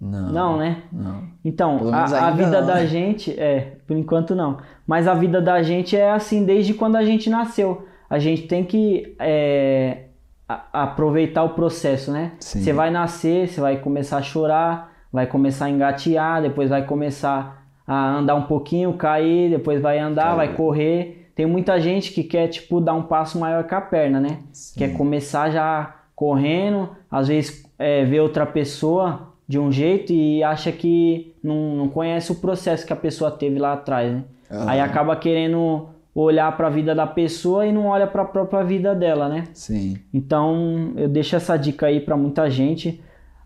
Não. 0.00 0.32
Não, 0.32 0.56
né? 0.56 0.82
Não. 0.92 1.22
Então, 1.44 1.92
a, 1.92 2.28
a 2.28 2.30
vida 2.30 2.60
não, 2.60 2.66
da 2.66 2.86
gente, 2.86 3.38
é, 3.38 3.72
por 3.86 3.96
enquanto 3.96 4.34
não. 4.34 4.58
Mas 4.86 5.06
a 5.08 5.14
vida 5.14 5.40
da 5.40 5.62
gente 5.62 5.96
é 5.96 6.10
assim 6.10 6.44
desde 6.44 6.72
quando 6.72 6.96
a 6.96 7.04
gente 7.04 7.28
nasceu. 7.28 7.86
A 8.08 8.18
gente 8.18 8.42
tem 8.46 8.64
que 8.64 9.14
é, 9.18 10.04
a- 10.48 10.64
aproveitar 10.72 11.42
o 11.44 11.50
processo, 11.50 12.10
né? 12.10 12.32
Sim. 12.40 12.60
Você 12.62 12.72
vai 12.72 12.90
nascer, 12.90 13.48
você 13.48 13.60
vai 13.60 13.76
começar 13.76 14.16
a 14.18 14.22
chorar, 14.22 14.92
vai 15.12 15.26
começar 15.26 15.66
a 15.66 15.70
engatear, 15.70 16.40
depois 16.42 16.70
vai 16.70 16.84
começar 16.84 17.66
a 17.86 18.16
andar 18.16 18.34
um 18.34 18.42
pouquinho, 18.42 18.92
cair, 18.94 19.50
depois 19.50 19.80
vai 19.80 19.98
andar, 19.98 20.34
vai 20.34 20.54
correr. 20.54 21.30
Tem 21.34 21.46
muita 21.46 21.78
gente 21.80 22.12
que 22.12 22.24
quer, 22.24 22.48
tipo, 22.48 22.80
dar 22.80 22.94
um 22.94 23.02
passo 23.02 23.38
maior 23.38 23.64
que 23.64 23.74
a 23.74 23.80
perna, 23.80 24.20
né? 24.20 24.38
Sim. 24.52 24.78
Quer 24.80 24.96
começar 24.96 25.50
já 25.50 25.94
correndo, 26.14 26.88
às 27.10 27.28
vezes 27.28 27.64
é, 27.78 28.04
vê 28.04 28.18
outra 28.20 28.44
pessoa 28.44 29.28
de 29.46 29.58
um 29.58 29.70
jeito 29.70 30.12
e 30.12 30.42
acha 30.42 30.72
que 30.72 31.34
não, 31.42 31.76
não 31.76 31.88
conhece 31.88 32.32
o 32.32 32.34
processo 32.34 32.84
que 32.86 32.92
a 32.92 32.96
pessoa 32.96 33.30
teve 33.30 33.58
lá 33.58 33.74
atrás, 33.74 34.12
né? 34.12 34.24
Aham. 34.50 34.68
Aí 34.68 34.80
acaba 34.80 35.14
querendo 35.16 35.88
olhar 36.14 36.56
para 36.56 36.66
a 36.66 36.70
vida 36.70 36.94
da 36.94 37.06
pessoa 37.06 37.66
e 37.66 37.72
não 37.72 37.86
olha 37.86 38.06
para 38.06 38.22
a 38.22 38.24
própria 38.24 38.64
vida 38.64 38.94
dela, 38.94 39.28
né? 39.28 39.44
Sim. 39.52 39.98
Então 40.12 40.92
eu 40.96 41.08
deixo 41.08 41.36
essa 41.36 41.56
dica 41.56 41.86
aí 41.86 42.00
para 42.00 42.16
muita 42.16 42.50
gente, 42.50 43.00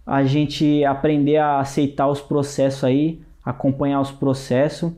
a 0.06 0.24
gente 0.24 0.84
aprender 0.84 1.36
a 1.36 1.60
aceitar 1.60 2.08
os 2.08 2.20
processos 2.20 2.84
aí, 2.84 3.20
acompanhar 3.44 4.00
os 4.00 4.10
processos, 4.10 4.92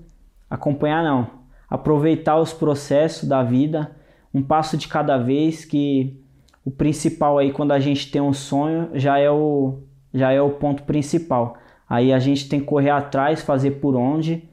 acompanhar 0.48 1.02
não, 1.02 1.28
aproveitar 1.68 2.38
os 2.38 2.52
processos 2.52 3.28
da 3.28 3.42
vida, 3.42 3.90
um 4.32 4.42
passo 4.42 4.76
de 4.76 4.88
cada 4.88 5.16
vez, 5.16 5.64
que 5.64 6.20
o 6.64 6.70
principal 6.70 7.38
aí 7.38 7.52
quando 7.52 7.72
a 7.72 7.80
gente 7.80 8.10
tem 8.10 8.20
um 8.20 8.32
sonho 8.32 8.90
já 8.94 9.18
é 9.18 9.30
o 9.30 9.80
já 10.12 10.30
é 10.32 10.40
o 10.40 10.50
ponto 10.50 10.84
principal. 10.84 11.56
Aí 11.88 12.12
a 12.12 12.18
gente 12.18 12.48
tem 12.48 12.60
que 12.60 12.66
correr 12.66 12.90
atrás, 12.90 13.42
fazer 13.42 13.72
por 13.72 13.96
onde 13.96 14.48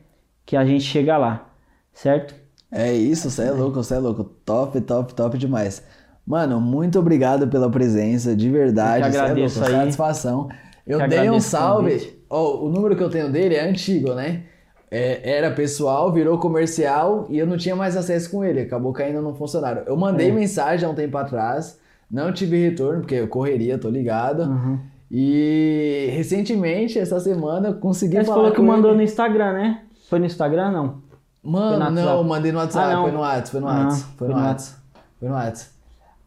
que 0.45 0.57
a 0.57 0.65
gente 0.65 0.83
chega 0.83 1.17
lá, 1.17 1.49
certo? 1.93 2.40
É 2.71 2.93
isso, 2.93 3.29
você 3.29 3.43
é 3.43 3.51
louco, 3.51 3.75
você 3.83 3.95
é 3.95 3.99
louco. 3.99 4.23
Top, 4.45 4.79
top, 4.81 5.13
top 5.13 5.37
demais. 5.37 5.83
Mano, 6.25 6.61
muito 6.61 6.97
obrigado 6.99 7.47
pela 7.47 7.69
presença, 7.69 8.35
de 8.35 8.49
verdade. 8.49 9.03
Eu 9.03 9.05
que 9.07 9.11
cê 9.11 9.17
é 9.17 9.21
agradeço 9.21 9.59
louco, 9.59 9.73
aí. 9.75 9.79
satisfação. 9.81 10.49
Eu 10.87 10.97
dei 10.99 11.17
um 11.19 11.21
agradeço 11.21 11.49
salve. 11.49 12.13
Ó, 12.29 12.65
o 12.65 12.69
número 12.69 12.95
que 12.95 13.03
eu 13.03 13.09
tenho 13.09 13.29
dele 13.31 13.55
é 13.55 13.67
antigo, 13.69 14.13
né? 14.13 14.43
É, 14.89 15.37
era 15.37 15.51
pessoal, 15.51 16.11
virou 16.11 16.37
comercial 16.37 17.25
e 17.29 17.37
eu 17.37 17.47
não 17.47 17.57
tinha 17.57 17.75
mais 17.75 17.95
acesso 17.97 18.29
com 18.29 18.43
ele. 18.43 18.61
Acabou 18.61 18.91
caindo 18.93 19.21
num 19.21 19.33
funcionário. 19.33 19.83
Eu 19.85 19.97
mandei 19.97 20.29
É. 20.29 20.31
mensagem 20.31 20.85
há 20.87 20.89
um 20.91 20.95
tempo 20.95 21.17
atrás, 21.17 21.79
não 22.09 22.31
tive 22.33 22.61
retorno, 22.61 23.01
porque 23.01 23.15
eu 23.15 23.27
correria, 23.27 23.77
tô 23.77 23.89
ligado. 23.89 24.43
Uhum. 24.43 24.79
E 25.09 26.09
recentemente, 26.15 26.97
essa 26.97 27.19
semana, 27.19 27.73
consegui 27.73 28.15
Você 28.17 28.23
falar 28.25 28.37
falou 28.37 28.51
que 28.53 28.61
mandou 28.61 28.91
ele. 28.91 28.97
no 28.97 29.03
Instagram, 29.03 29.53
né? 29.53 29.81
Foi 30.09 30.19
no 30.19 30.25
Instagram, 30.25 30.71
não? 30.71 31.00
Mano, 31.43 31.89
não, 31.91 32.23
mandei 32.23 32.51
no 32.51 32.59
WhatsApp, 32.59 32.93
Ah, 32.93 33.01
foi 33.01 33.11
no 33.11 33.19
WhatsApp, 33.19 33.49
foi 33.51 33.59
no 33.61 33.67
Ah, 33.67 33.83
WhatsApp, 33.83 34.03
foi 34.03 34.17
foi 34.17 34.27
no 34.27 34.35
no 34.41 34.47
WhatsApp, 34.47 34.79
foi 35.19 35.29
no 35.29 35.35
WhatsApp. 35.35 35.71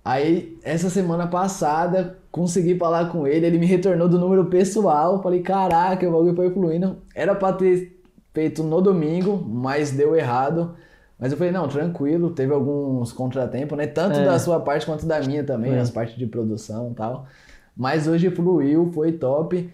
Aí, 0.04 0.58
essa 0.62 0.90
semana 0.90 1.26
passada, 1.26 2.18
consegui 2.30 2.76
falar 2.76 3.08
com 3.10 3.26
ele, 3.26 3.46
ele 3.46 3.58
me 3.58 3.64
retornou 3.64 4.08
do 4.08 4.18
número 4.18 4.46
pessoal, 4.46 5.22
falei, 5.22 5.40
caraca, 5.40 6.06
o 6.06 6.12
bagulho 6.12 6.34
foi 6.36 6.50
fluindo. 6.50 6.98
Era 7.14 7.34
pra 7.34 7.52
ter 7.52 8.02
feito 8.34 8.62
no 8.62 8.82
domingo, 8.82 9.42
mas 9.48 9.92
deu 9.92 10.14
errado. 10.14 10.74
Mas 11.18 11.30
eu 11.32 11.38
falei, 11.38 11.52
não, 11.52 11.68
tranquilo, 11.68 12.30
teve 12.30 12.52
alguns 12.52 13.12
contratempos, 13.12 13.78
né? 13.78 13.86
Tanto 13.86 14.18
É. 14.18 14.24
da 14.24 14.38
sua 14.38 14.58
parte 14.60 14.84
quanto 14.84 15.06
da 15.06 15.20
minha 15.20 15.44
também, 15.44 15.72
É. 15.72 15.78
as 15.78 15.90
partes 15.90 16.16
de 16.18 16.26
produção 16.26 16.90
e 16.90 16.94
tal. 16.94 17.24
Mas 17.74 18.06
hoje 18.08 18.28
fluiu, 18.30 18.90
foi 18.92 19.12
top. 19.12 19.72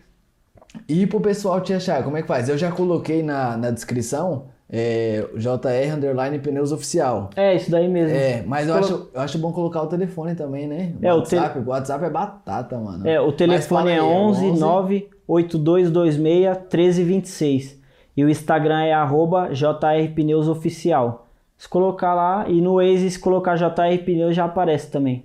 E 0.88 1.06
pro 1.06 1.18
pessoal 1.20 1.60
te 1.60 1.72
achar, 1.72 2.04
como 2.04 2.16
é 2.18 2.22
que 2.22 2.28
faz? 2.28 2.48
Eu 2.48 2.56
já 2.58 2.70
coloquei 2.70 3.22
na, 3.22 3.56
na 3.56 3.70
descrição 3.70 4.44
é, 4.72 5.26
JR 5.36 5.94
Underline 5.96 6.38
Pneus 6.38 6.70
Oficial. 6.72 7.30
É, 7.34 7.54
isso 7.56 7.70
daí 7.70 7.88
mesmo. 7.88 8.16
É, 8.16 8.42
mas 8.46 8.68
eu 8.68 8.74
Colo- 8.74 8.84
acho, 8.86 9.10
eu 9.12 9.20
acho 9.20 9.38
bom 9.38 9.52
colocar 9.52 9.82
o 9.82 9.86
telefone 9.88 10.34
também, 10.34 10.66
né? 10.68 10.92
O 11.02 11.06
É, 11.06 11.12
o 11.12 11.16
WhatsApp, 11.18 11.58
o 11.58 11.68
WhatsApp 11.68 12.04
é 12.04 12.10
batata, 12.10 12.78
mano. 12.78 13.06
É, 13.08 13.20
o 13.20 13.32
telefone 13.32 13.90
é 13.90 13.94
aí, 13.94 14.00
11 14.00 14.52
9 14.52 15.08
8226 15.26 16.16
1326 16.16 17.80
e 18.16 18.24
o 18.24 18.28
Instagram 18.30 18.82
é 18.82 18.92
arroba 18.92 19.48
JR 19.52 20.08
Pneus 20.14 20.48
Oficial. 20.48 21.26
Se 21.56 21.68
colocar 21.68 22.14
lá 22.14 22.48
e 22.48 22.60
no 22.60 22.76
Waze 22.76 23.10
se 23.10 23.18
colocar 23.18 23.56
JR 23.56 23.98
Pneus 24.04 24.34
já 24.34 24.44
aparece 24.46 24.90
também. 24.90 25.24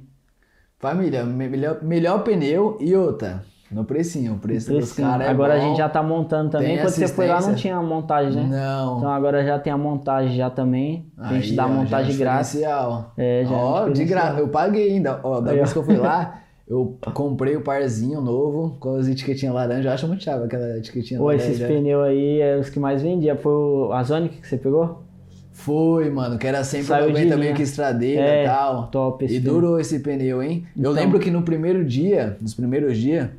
Família, 0.80 1.24
me- 1.24 1.48
melhor, 1.48 1.80
melhor 1.82 2.24
pneu 2.24 2.78
e 2.80 2.93
outra, 2.96 3.43
no 3.76 3.84
precinho. 3.86 4.34
O 4.34 4.38
preço 4.39 4.71
dos 4.71 4.93
caras 4.93 5.28
é 5.28 5.30
Agora 5.30 5.53
a 5.55 5.57
bom. 5.59 5.67
gente 5.67 5.78
já 5.78 5.89
tá 5.89 6.01
montando 6.01 6.49
também. 6.49 6.78
Quando 6.78 6.89
você 6.89 7.07
foi 7.07 7.28
lá 7.28 7.41
não 7.41 7.53
tinha 7.53 7.80
montagem, 7.82 8.47
né? 8.47 8.57
Não. 8.57 8.97
Então 8.97 9.11
agora 9.11 9.43
já 9.45 9.59
tem 9.59 9.71
a 9.71 9.78
montagem 9.78 10.36
já 10.36 10.49
também. 10.49 11.05
a 11.17 11.34
gente 11.34 11.51
Aí, 11.51 11.55
dá 11.55 11.65
ó, 11.65 11.69
montagem 11.69 12.11
já 12.13 12.17
é 12.17 12.19
grátis. 12.19 12.55
É, 12.55 12.59
já 12.61 12.69
é 12.69 13.57
Ó, 13.59 13.84
de 13.88 13.93
diferencial. 13.93 14.07
graça. 14.28 14.39
Eu 14.39 14.47
paguei 14.47 14.91
ainda. 14.93 15.19
Ó, 15.23 15.41
da 15.41 15.51
Aí, 15.51 15.57
vez 15.57 15.69
ó. 15.69 15.73
que 15.73 15.80
eu 15.80 15.84
fui 15.84 15.97
lá, 15.97 16.39
eu 16.67 16.97
comprei 17.13 17.55
o 17.55 17.61
parzinho 17.61 18.21
novo 18.21 18.78
com 18.80 18.95
as 18.95 19.07
etiquetinhas 19.07 19.53
laranja. 19.53 19.89
Eu 19.89 19.93
acho 19.93 20.07
muito 20.07 20.23
chave 20.23 20.45
aquela 20.45 20.78
etiquetinha 20.78 21.19
Pô, 21.19 21.28
laranja. 21.28 21.45
esses 21.45 21.59
pneus 21.67 22.03
aí 22.07 22.39
é 22.41 22.57
os 22.57 22.69
que 22.69 22.80
mais 22.80 23.01
vendia. 23.01 23.36
Foi 23.36 23.51
o 23.51 23.91
a 23.91 24.01
Zonic 24.03 24.38
que 24.41 24.47
você 24.47 24.57
pegou? 24.57 25.03
Foi, 25.51 26.09
mano, 26.09 26.38
que 26.38 26.45
era 26.45 26.65
sempre 26.65 26.88
Saiu 26.88 27.05
de 27.07 27.11
90 27.13 27.30
meio 27.30 27.41
linha. 27.43 27.53
que 27.55 27.61
estradeira 27.61 28.21
É, 28.21 28.43
e 28.43 28.45
tal. 28.45 28.88
top 28.88 29.23
esse 29.23 29.36
E 29.36 29.39
pneu. 29.39 29.53
durou 29.53 29.80
esse 29.80 29.99
pneu, 29.99 30.43
hein? 30.43 30.65
Eu 30.76 30.82
Então. 30.82 30.91
lembro 30.91 31.17
que 31.17 31.32
no 31.32 31.43
primeiro 31.43 31.86
dia, 31.86 32.36
nos 32.41 32.53
primeiros 32.53 32.97
dias, 32.97 33.30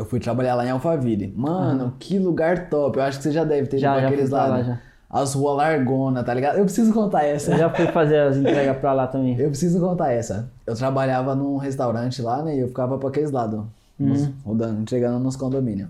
eu 0.00 0.04
fui 0.06 0.18
trabalhar 0.18 0.54
lá 0.54 0.66
em 0.66 0.70
Alphaville. 0.70 1.32
Mano, 1.36 1.94
que 1.98 2.18
lugar 2.18 2.68
top. 2.70 2.98
Eu 2.98 3.04
acho 3.04 3.18
que 3.18 3.24
você 3.24 3.30
já 3.32 3.44
deve 3.44 3.68
ter 3.68 3.76
ido 3.76 3.82
Já, 3.82 3.92
pra 3.92 4.00
já 4.02 4.06
aqueles 4.08 4.30
pra 4.30 4.38
lá, 4.38 4.46
lados. 4.48 4.66
já. 4.66 4.78
As 5.12 5.34
ruas 5.34 5.56
largona, 5.56 6.22
tá 6.22 6.32
ligado? 6.32 6.56
Eu 6.58 6.64
preciso 6.64 6.92
contar 6.92 7.24
essa. 7.24 7.50
Eu 7.52 7.58
já 7.58 7.70
fui 7.70 7.86
fazer 7.88 8.18
as 8.20 8.36
entregas 8.36 8.76
pra 8.78 8.92
lá 8.92 9.06
também. 9.08 9.36
Eu 9.38 9.48
preciso 9.48 9.80
contar 9.80 10.12
essa. 10.12 10.48
Eu 10.66 10.74
trabalhava 10.76 11.34
num 11.34 11.56
restaurante 11.56 12.22
lá, 12.22 12.42
né? 12.42 12.56
E 12.56 12.60
eu 12.60 12.68
ficava 12.68 12.96
pra 12.98 13.08
aqueles 13.08 13.30
lados. 13.30 13.62
nos- 13.98 14.30
rodando, 14.44 14.80
entregando 14.80 15.18
nos 15.18 15.36
condomínios. 15.36 15.88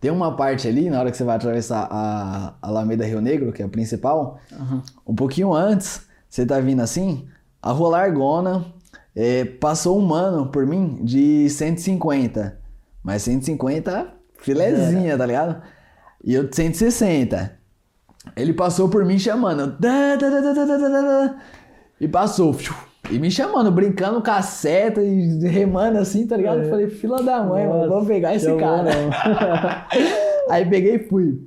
Tem 0.00 0.10
uma 0.10 0.36
parte 0.36 0.68
ali, 0.68 0.88
na 0.90 1.00
hora 1.00 1.10
que 1.10 1.16
você 1.16 1.24
vai 1.24 1.34
atravessar 1.36 1.88
a 1.90 2.54
Alameda 2.62 3.04
Rio 3.04 3.20
Negro, 3.20 3.52
que 3.52 3.62
é 3.62 3.64
a 3.64 3.68
principal, 3.68 4.38
um 5.06 5.14
pouquinho 5.14 5.52
antes, 5.54 6.06
você 6.28 6.44
tá 6.46 6.60
vindo 6.60 6.80
assim, 6.80 7.24
a 7.62 7.70
rua 7.72 7.88
largona, 7.90 8.64
é, 9.16 9.44
passou 9.44 9.98
um 9.98 10.02
mano 10.06 10.46
por 10.46 10.64
mim 10.66 10.98
de 11.02 11.48
150, 11.50 12.56
mas 13.02 13.22
150 13.22 14.12
filezinha, 14.38 15.16
tá 15.16 15.26
ligado? 15.26 15.62
E 16.24 16.34
eu 16.34 16.48
de 16.48 16.54
160. 16.54 17.58
Ele 18.36 18.52
passou 18.52 18.88
por 18.88 19.04
mim 19.04 19.18
chamando. 19.18 19.76
"Dá, 19.78 20.16
dá, 20.16 20.28
dá, 20.30 20.40
dá, 20.40 20.52
dá, 20.52 20.64
dá, 20.64 20.76
dá, 20.76 21.00
dá", 21.00 21.36
E 22.00 22.06
passou. 22.08 22.56
E 23.10 23.18
me 23.18 23.30
chamando, 23.30 23.70
brincando 23.72 24.22
com 24.22 24.30
a 24.30 24.40
seta 24.42 25.02
e 25.02 25.38
remando 25.48 25.98
assim, 25.98 26.26
tá 26.26 26.36
ligado? 26.36 26.62
Eu 26.62 26.70
falei, 26.70 26.88
fila 26.88 27.22
da 27.22 27.42
mãe, 27.42 27.66
mano, 27.66 27.88
vou 27.88 28.06
pegar 28.06 28.34
esse 28.34 28.54
cara. 28.56 28.90
Aí 30.48 30.64
peguei 30.68 30.96
e 30.96 30.98
fui. 31.08 31.46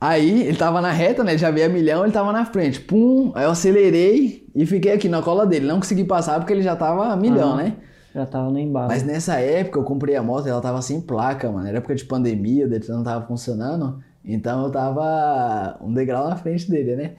Aí 0.00 0.42
ele 0.48 0.56
tava 0.56 0.82
na 0.82 0.90
reta, 0.90 1.24
né? 1.24 1.38
Já 1.38 1.50
veio 1.50 1.66
a 1.66 1.68
milhão, 1.70 2.04
ele 2.04 2.12
tava 2.12 2.30
na 2.30 2.44
frente. 2.44 2.78
Pum, 2.80 3.32
aí 3.34 3.44
eu 3.44 3.50
acelerei 3.50 4.46
e 4.54 4.66
fiquei 4.66 4.92
aqui 4.92 5.08
na 5.08 5.22
cola 5.22 5.46
dele. 5.46 5.66
Não 5.66 5.76
consegui 5.78 6.04
passar 6.04 6.38
porque 6.38 6.52
ele 6.52 6.60
já 6.62 6.76
tava 6.76 7.06
a 7.06 7.16
milhão, 7.16 7.52
Aham. 7.52 7.56
né? 7.56 7.76
Já 8.14 8.24
tava 8.24 8.48
no 8.48 8.58
embalo. 8.58 8.88
Mas 8.88 9.02
nessa 9.02 9.40
época 9.40 9.80
eu 9.80 9.82
comprei 9.82 10.14
a 10.14 10.22
moto 10.22 10.46
e 10.46 10.50
ela 10.50 10.60
tava 10.60 10.80
sem 10.80 11.00
placa, 11.00 11.50
mano. 11.50 11.66
Era 11.66 11.78
época 11.78 11.96
de 11.96 12.04
pandemia, 12.04 12.66
o 12.66 12.68
Detran 12.68 12.96
não 12.96 13.04
tava 13.04 13.26
funcionando. 13.26 14.00
Então 14.24 14.64
eu 14.64 14.70
tava 14.70 15.76
um 15.82 15.92
degrau 15.92 16.28
na 16.28 16.36
frente 16.36 16.70
dele, 16.70 16.94
né? 16.94 17.12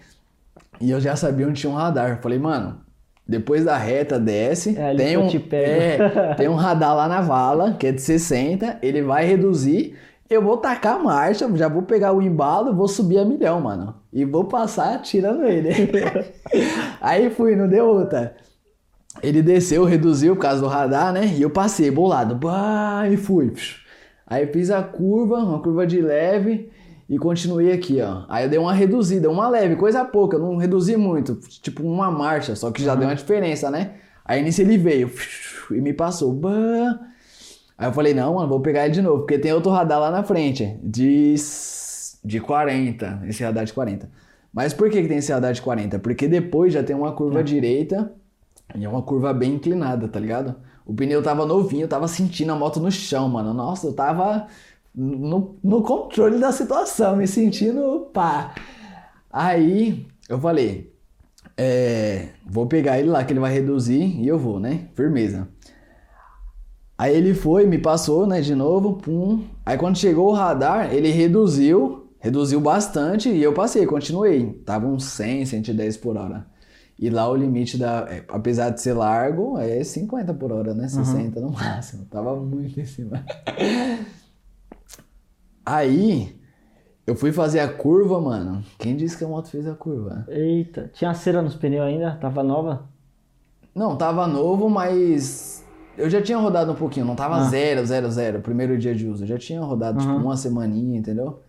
E 0.80 0.90
eu 0.90 1.00
já 1.02 1.16
sabia 1.16 1.48
onde 1.48 1.60
tinha 1.60 1.72
um 1.72 1.76
radar. 1.76 2.22
Falei, 2.22 2.40
mano, 2.40 2.78
depois 3.28 3.66
da 3.66 3.78
reta 3.78 4.18
desce, 4.18 4.78
É 4.78 4.96
tem 4.96 5.18
um, 5.18 5.28
te 5.28 5.44
é, 5.52 6.34
tem 6.38 6.48
um 6.48 6.56
radar 6.56 6.96
lá 6.96 7.08
na 7.10 7.20
vala, 7.22 7.74
que 7.74 7.88
é 7.88 7.92
de 7.92 8.02
60, 8.02 8.80
ele 8.82 9.02
vai 9.02 9.26
reduzir. 9.26 9.98
Eu 10.30 10.42
vou 10.42 10.58
tacar 10.58 10.96
a 10.96 11.00
marcha, 11.00 11.48
já 11.56 11.68
vou 11.68 11.84
pegar 11.84 12.14
o 12.14 12.22
embalo, 12.22 12.74
vou 12.74 12.88
subir 12.88 13.20
a 13.20 13.26
milhão, 13.26 13.60
mano. 13.62 13.96
E 14.14 14.24
vou 14.26 14.46
passar 14.46 15.02
tirando 15.02 15.44
ele. 15.44 15.70
Aí 17.02 17.30
fui, 17.30 17.56
não 17.56 17.68
deu 17.68 17.86
outra. 17.86 18.36
Ele 19.24 19.42
desceu, 19.42 19.84
reduziu 19.86 20.36
por 20.36 20.42
causa 20.42 20.62
do 20.62 20.68
radar, 20.68 21.14
né? 21.14 21.34
E 21.38 21.42
eu 21.42 21.50
passei 21.50 21.90
bolado. 21.90 22.36
Bah, 22.36 23.08
e 23.10 23.18
fui. 23.18 23.54
Aí 24.28 24.48
fiz 24.48 24.72
a 24.72 24.82
curva, 24.82 25.38
uma 25.38 25.60
curva 25.62 25.86
de 25.86 26.02
leve 26.02 26.70
e 27.08 27.18
continuei 27.18 27.72
aqui, 27.72 28.02
ó. 28.02 28.24
Aí 28.28 28.46
eu 28.46 28.50
dei 28.50 28.60
uma 28.60 28.74
reduzida, 28.74 29.30
uma 29.30 29.48
leve, 29.48 29.76
coisa 29.76 30.04
pouca, 30.04 30.38
eu 30.38 30.42
não 30.42 30.58
reduzi 30.58 30.98
muito, 30.98 31.36
tipo 31.62 31.84
uma 31.84 32.10
marcha, 32.10 32.56
só 32.56 32.72
que 32.72 32.84
já 32.84 32.96
deu 32.96 33.08
uma 33.08 33.16
diferença, 33.16 33.70
né? 33.70 33.92
Aí 34.24 34.42
nisso 34.42 34.62
ele 34.62 34.78
veio 34.78 35.12
e 35.72 35.80
me 35.82 35.94
passou. 35.94 36.34
Bah. 36.34 37.00
Aí 37.78 37.88
eu 37.88 37.94
falei, 37.94 38.14
não, 38.14 38.36
mano, 38.36 38.48
vou 38.48 38.60
pegar 38.60 38.86
ele 38.86 38.94
de 38.94 39.02
novo, 39.02 39.20
porque 39.20 39.38
tem 39.38 39.54
outro 39.54 39.72
radar 39.72 40.00
lá 40.00 40.10
na 40.10 40.24
frente, 40.24 40.80
de, 40.82 41.36
de 42.24 42.40
40, 42.40 43.24
esse 43.28 43.44
radar 43.44 43.66
de 43.66 43.74
40. 43.74 44.10
Mas 44.52 44.74
por 44.74 44.90
que, 44.90 45.02
que 45.02 45.08
tem 45.08 45.18
esse 45.18 45.32
radar 45.32 45.54
de 45.54 45.62
40? 45.62 46.00
Porque 46.00 46.28
depois 46.28 46.74
já 46.74 46.82
tem 46.82 46.96
uma 46.96 47.12
curva 47.12 47.44
direita 47.44 48.12
e 48.74 48.84
é 48.84 48.90
uma 48.90 49.02
curva 49.02 49.34
bem 49.34 49.56
inclinada, 49.56 50.08
tá 50.08 50.20
ligado? 50.20 50.56
O 50.86 50.94
pneu 50.94 51.22
tava 51.22 51.46
novinho, 51.46 51.84
eu 51.84 51.88
tava 51.88 52.08
sentindo 52.08 52.52
a 52.52 52.56
moto 52.56 52.80
no 52.80 52.92
chão, 52.92 53.28
mano. 53.28 53.54
Nossa, 53.54 53.88
eu 53.88 53.94
tava 53.94 54.48
no, 54.94 55.58
no 55.64 55.82
controle 55.82 56.40
da 56.40 56.52
situação, 56.52 57.16
me 57.16 57.28
sentindo 57.28 58.10
pá. 58.14 58.54
Aí 59.32 60.08
eu 60.30 60.40
falei, 60.40 60.94
é, 61.58 62.30
vou 62.46 62.68
pegar 62.68 63.00
ele 63.00 63.10
lá 63.10 63.24
que 63.24 63.34
ele 63.34 63.40
vai 63.40 63.54
reduzir 63.54 64.20
e 64.22 64.28
eu 64.28 64.38
vou, 64.38 64.60
né? 64.60 64.88
Firmeza. 64.96 65.48
Aí 66.98 67.16
ele 67.16 67.34
foi, 67.34 67.66
me 67.66 67.78
passou, 67.78 68.26
né, 68.26 68.40
de 68.40 68.56
novo, 68.56 68.94
pum. 68.94 69.44
Aí 69.66 69.78
quando 69.78 69.98
chegou 69.98 70.30
o 70.30 70.34
radar, 70.34 70.94
ele 70.94 71.10
reduziu, 71.10 72.08
reduziu 72.20 72.62
bastante 72.62 73.30
e 73.30 73.44
eu 73.44 73.54
passei, 73.54 73.86
continuei. 73.86 74.54
Tava 74.66 74.88
uns 74.88 75.04
100, 75.06 75.46
110 75.46 75.98
por 75.98 76.16
hora. 76.16 76.48
E 76.98 77.10
lá 77.10 77.30
o 77.30 77.36
limite 77.36 77.78
da, 77.78 78.08
é, 78.10 78.24
apesar 78.30 78.70
de 78.70 78.82
ser 78.82 78.94
largo, 78.94 79.58
é 79.58 79.84
50 79.84 80.34
por 80.34 80.52
hora, 80.52 80.74
né? 80.74 80.88
60 80.88 81.40
no 81.42 81.52
máximo. 81.52 82.06
Tava 82.06 82.36
muito 82.38 82.80
em 82.80 82.86
cima. 82.86 83.24
Aí 85.66 86.40
eu 87.06 87.16
fui 87.16 87.32
fazer 87.32 87.60
a 87.60 87.68
curva, 87.72 88.20
mano. 88.22 88.64
Quem 88.78 88.96
disse 88.96 89.18
que 89.18 89.24
a 89.24 89.28
moto 89.28 89.50
fez 89.50 89.68
a 89.68 89.74
curva? 89.76 90.26
Eita, 90.28 90.90
tinha 90.94 91.14
cera 91.14 91.42
nos 91.42 91.56
pneus 91.56 91.86
ainda? 91.86 92.16
Tava 92.22 92.44
nova? 92.44 92.88
Não, 93.74 93.98
tava 93.98 94.26
novo, 94.28 94.70
mas 94.70 95.66
eu 95.98 96.10
já 96.10 96.22
tinha 96.22 96.38
rodado 96.38 96.72
um 96.72 96.76
pouquinho, 96.76 97.06
não 97.06 97.16
tava 97.16 97.38
Ah. 97.38 97.44
zero, 97.50 97.86
zero, 97.86 98.10
zero, 98.10 98.40
primeiro 98.42 98.78
dia 98.78 98.96
de 98.96 99.08
uso. 99.08 99.24
Eu 99.24 99.28
já 99.28 99.38
tinha 99.38 99.62
rodado, 99.62 100.00
tipo, 100.00 100.12
Uhum. 100.14 100.22
uma 100.24 100.38
semaninha, 100.38 100.98
entendeu? 100.98 101.42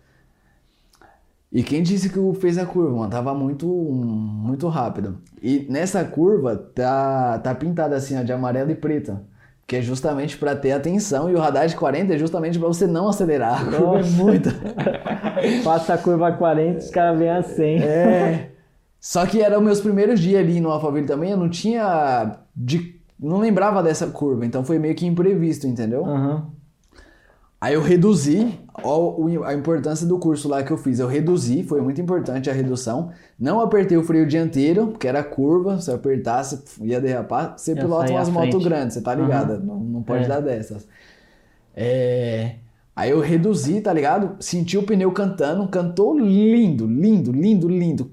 E 1.57 1.63
quem 1.63 1.81
disse 1.81 2.09
que 2.09 2.19
o 2.19 2.35
fez 2.35 2.55
a 2.59 2.67
curva, 2.67 2.95
mano? 2.95 3.09
Tava 3.09 3.33
muito, 3.33 3.65
muito 3.67 4.67
rápido. 4.67 5.17
E 5.41 5.65
nessa 5.67 6.05
curva 6.05 6.55
tá, 6.55 7.39
tá 7.39 7.55
pintada 7.55 7.95
assim, 7.95 8.15
ó, 8.15 8.21
de 8.21 8.31
amarelo 8.31 8.69
e 8.69 8.75
preto. 8.75 9.19
Que 9.65 9.77
é 9.77 9.81
justamente 9.81 10.37
pra 10.37 10.55
ter 10.55 10.71
atenção. 10.73 11.27
E 11.31 11.33
o 11.33 11.39
radar 11.39 11.65
de 11.65 11.75
40 11.75 12.13
é 12.13 12.17
justamente 12.19 12.59
pra 12.59 12.67
você 12.67 12.85
não 12.85 13.09
acelerar. 13.09 13.59
A 13.59 13.71
curva 13.71 13.99
é 14.01 14.03
muito. 14.03 14.49
Passa 15.65 15.95
a 15.95 15.97
curva 15.97 16.27
a 16.27 16.31
40, 16.31 16.77
os 16.77 16.89
caras 16.91 17.17
vêm 17.17 17.29
a 17.31 17.41
100. 17.41 17.81
É. 17.81 18.51
Só 18.99 19.25
que 19.25 19.41
eram 19.41 19.59
meus 19.59 19.81
primeiros 19.81 20.19
dias 20.19 20.39
ali 20.39 20.61
no 20.61 20.69
Alphaville 20.69 21.07
também, 21.07 21.31
eu 21.31 21.37
não 21.37 21.49
tinha. 21.49 22.37
De, 22.55 23.01
não 23.19 23.39
lembrava 23.39 23.81
dessa 23.81 24.05
curva, 24.05 24.45
então 24.45 24.63
foi 24.63 24.77
meio 24.77 24.93
que 24.93 25.07
imprevisto, 25.07 25.65
entendeu? 25.65 26.05
Aham. 26.05 26.51
Aí 27.59 27.73
eu 27.73 27.81
reduzi, 27.81 28.59
a 29.45 29.53
importância 29.53 30.05
do 30.05 30.19
curso 30.19 30.47
lá 30.47 30.63
que 30.63 30.71
eu 30.71 30.77
fiz, 30.77 30.99
eu 30.99 31.07
reduzi, 31.07 31.63
foi 31.63 31.81
muito 31.81 31.99
importante 31.99 32.49
a 32.49 32.53
redução. 32.53 33.11
Não 33.39 33.59
apertei 33.59 33.97
o 33.97 34.03
freio 34.03 34.27
dianteiro, 34.27 34.87
porque 34.87 35.07
era 35.07 35.23
curva, 35.23 35.81
se 35.81 35.89
eu 35.89 35.95
apertasse 35.95 36.63
ia 36.81 37.01
derrapar. 37.01 37.55
Você 37.57 37.73
Ia 37.73 37.81
pilota 37.81 38.11
umas 38.11 38.29
motos 38.29 38.63
grandes, 38.63 38.93
você 38.93 39.01
tá 39.01 39.15
ligada? 39.15 39.55
Aham. 39.55 39.63
Não, 39.65 39.79
não 39.79 40.03
pode 40.03 40.25
É. 40.25 40.27
dar 40.27 40.39
dessas. 40.41 40.87
É, 41.75 42.55
Aí 42.95 43.11
eu 43.11 43.19
reduzi, 43.19 43.79
tá 43.79 43.93
ligado? 43.93 44.37
Senti 44.39 44.75
o 44.75 44.81
pneu 44.81 45.11
cantando, 45.11 45.67
cantou 45.67 46.17
lindo, 46.17 46.87
lindo, 46.87 47.31
lindo, 47.31 47.69
lindo. 47.69 48.09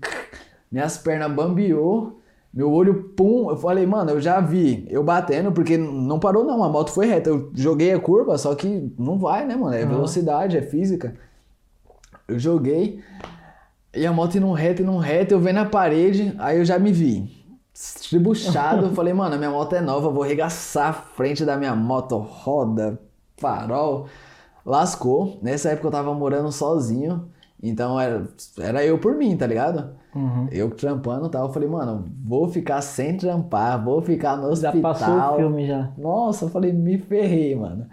Minhas 0.70 0.98
pernas 0.98 1.32
bambeou, 1.32 2.20
meu 2.55 2.72
olho 2.72 3.11
pum. 3.16 3.50
Eu 3.50 3.57
falei, 3.57 3.84
mano, 3.84 4.12
eu 4.12 4.20
já 4.20 4.40
vi 4.40 4.86
eu 4.88 5.02
batendo, 5.02 5.50
porque 5.50 5.76
não 5.76 6.20
parou 6.20 6.44
não, 6.44 6.62
a 6.62 6.68
moto 6.68 6.90
foi 6.90 7.07
reta. 7.07 7.30
Eu 7.30 7.50
joguei 7.55 7.92
a 7.92 7.98
curva, 7.98 8.38
só 8.38 8.55
que 8.55 8.92
não 8.98 9.18
vai, 9.18 9.44
né, 9.44 9.57
mano? 9.57 9.74
É 9.74 9.84
velocidade, 9.84 10.57
é 10.57 10.62
física. 10.62 11.14
Eu 12.28 12.38
joguei 12.38 13.02
e 13.94 14.07
a 14.07 14.12
moto 14.12 14.36
indo 14.36 14.50
reto, 14.52 14.82
indo 14.82 14.96
reto, 14.96 15.34
eu 15.34 15.40
vendo 15.40 15.59
a 15.59 15.64
parede, 15.64 16.34
aí 16.38 16.59
eu 16.59 16.64
já 16.64 16.78
me 16.78 16.92
vi. 16.92 17.30
Estribuchado, 17.72 18.86
eu 18.86 18.92
falei, 18.94 19.12
mano, 19.12 19.34
a 19.34 19.38
minha 19.38 19.50
moto 19.50 19.74
é 19.74 19.80
nova, 19.80 20.11
vou 20.11 20.22
arregaçar 20.22 20.88
a 20.88 20.92
frente 20.92 21.44
da 21.44 21.57
minha 21.57 21.74
moto, 21.74 22.16
roda, 22.16 22.98
farol. 23.36 24.07
Lascou. 24.66 25.38
Nessa 25.42 25.70
época 25.70 25.88
eu 25.88 25.92
tava 25.92 26.14
morando 26.14 26.50
sozinho, 26.50 27.28
então 27.62 28.00
era, 28.00 28.26
era 28.59 28.84
eu 28.84 28.98
por 28.98 29.14
mim, 29.14 29.36
tá 29.36 29.46
ligado? 29.46 29.94
Uhum. 30.14 30.46
Eu 30.52 30.70
trampando 30.70 31.26
e 31.26 31.30
tal, 31.30 31.46
eu 31.46 31.52
falei, 31.52 31.68
mano, 31.68 32.04
vou 32.24 32.48
ficar 32.48 32.80
sem 32.80 33.16
trampar, 33.16 33.82
vou 33.82 34.00
ficar 34.00 34.36
no 34.36 34.54
Já 34.54 34.68
hospital. 34.70 34.80
passou 34.94 35.16
o 35.16 35.36
filme 35.36 35.66
já. 35.66 35.90
Nossa, 35.98 36.44
eu 36.44 36.48
falei, 36.48 36.72
me 36.72 36.98
ferrei, 36.98 37.56
mano. 37.56 37.86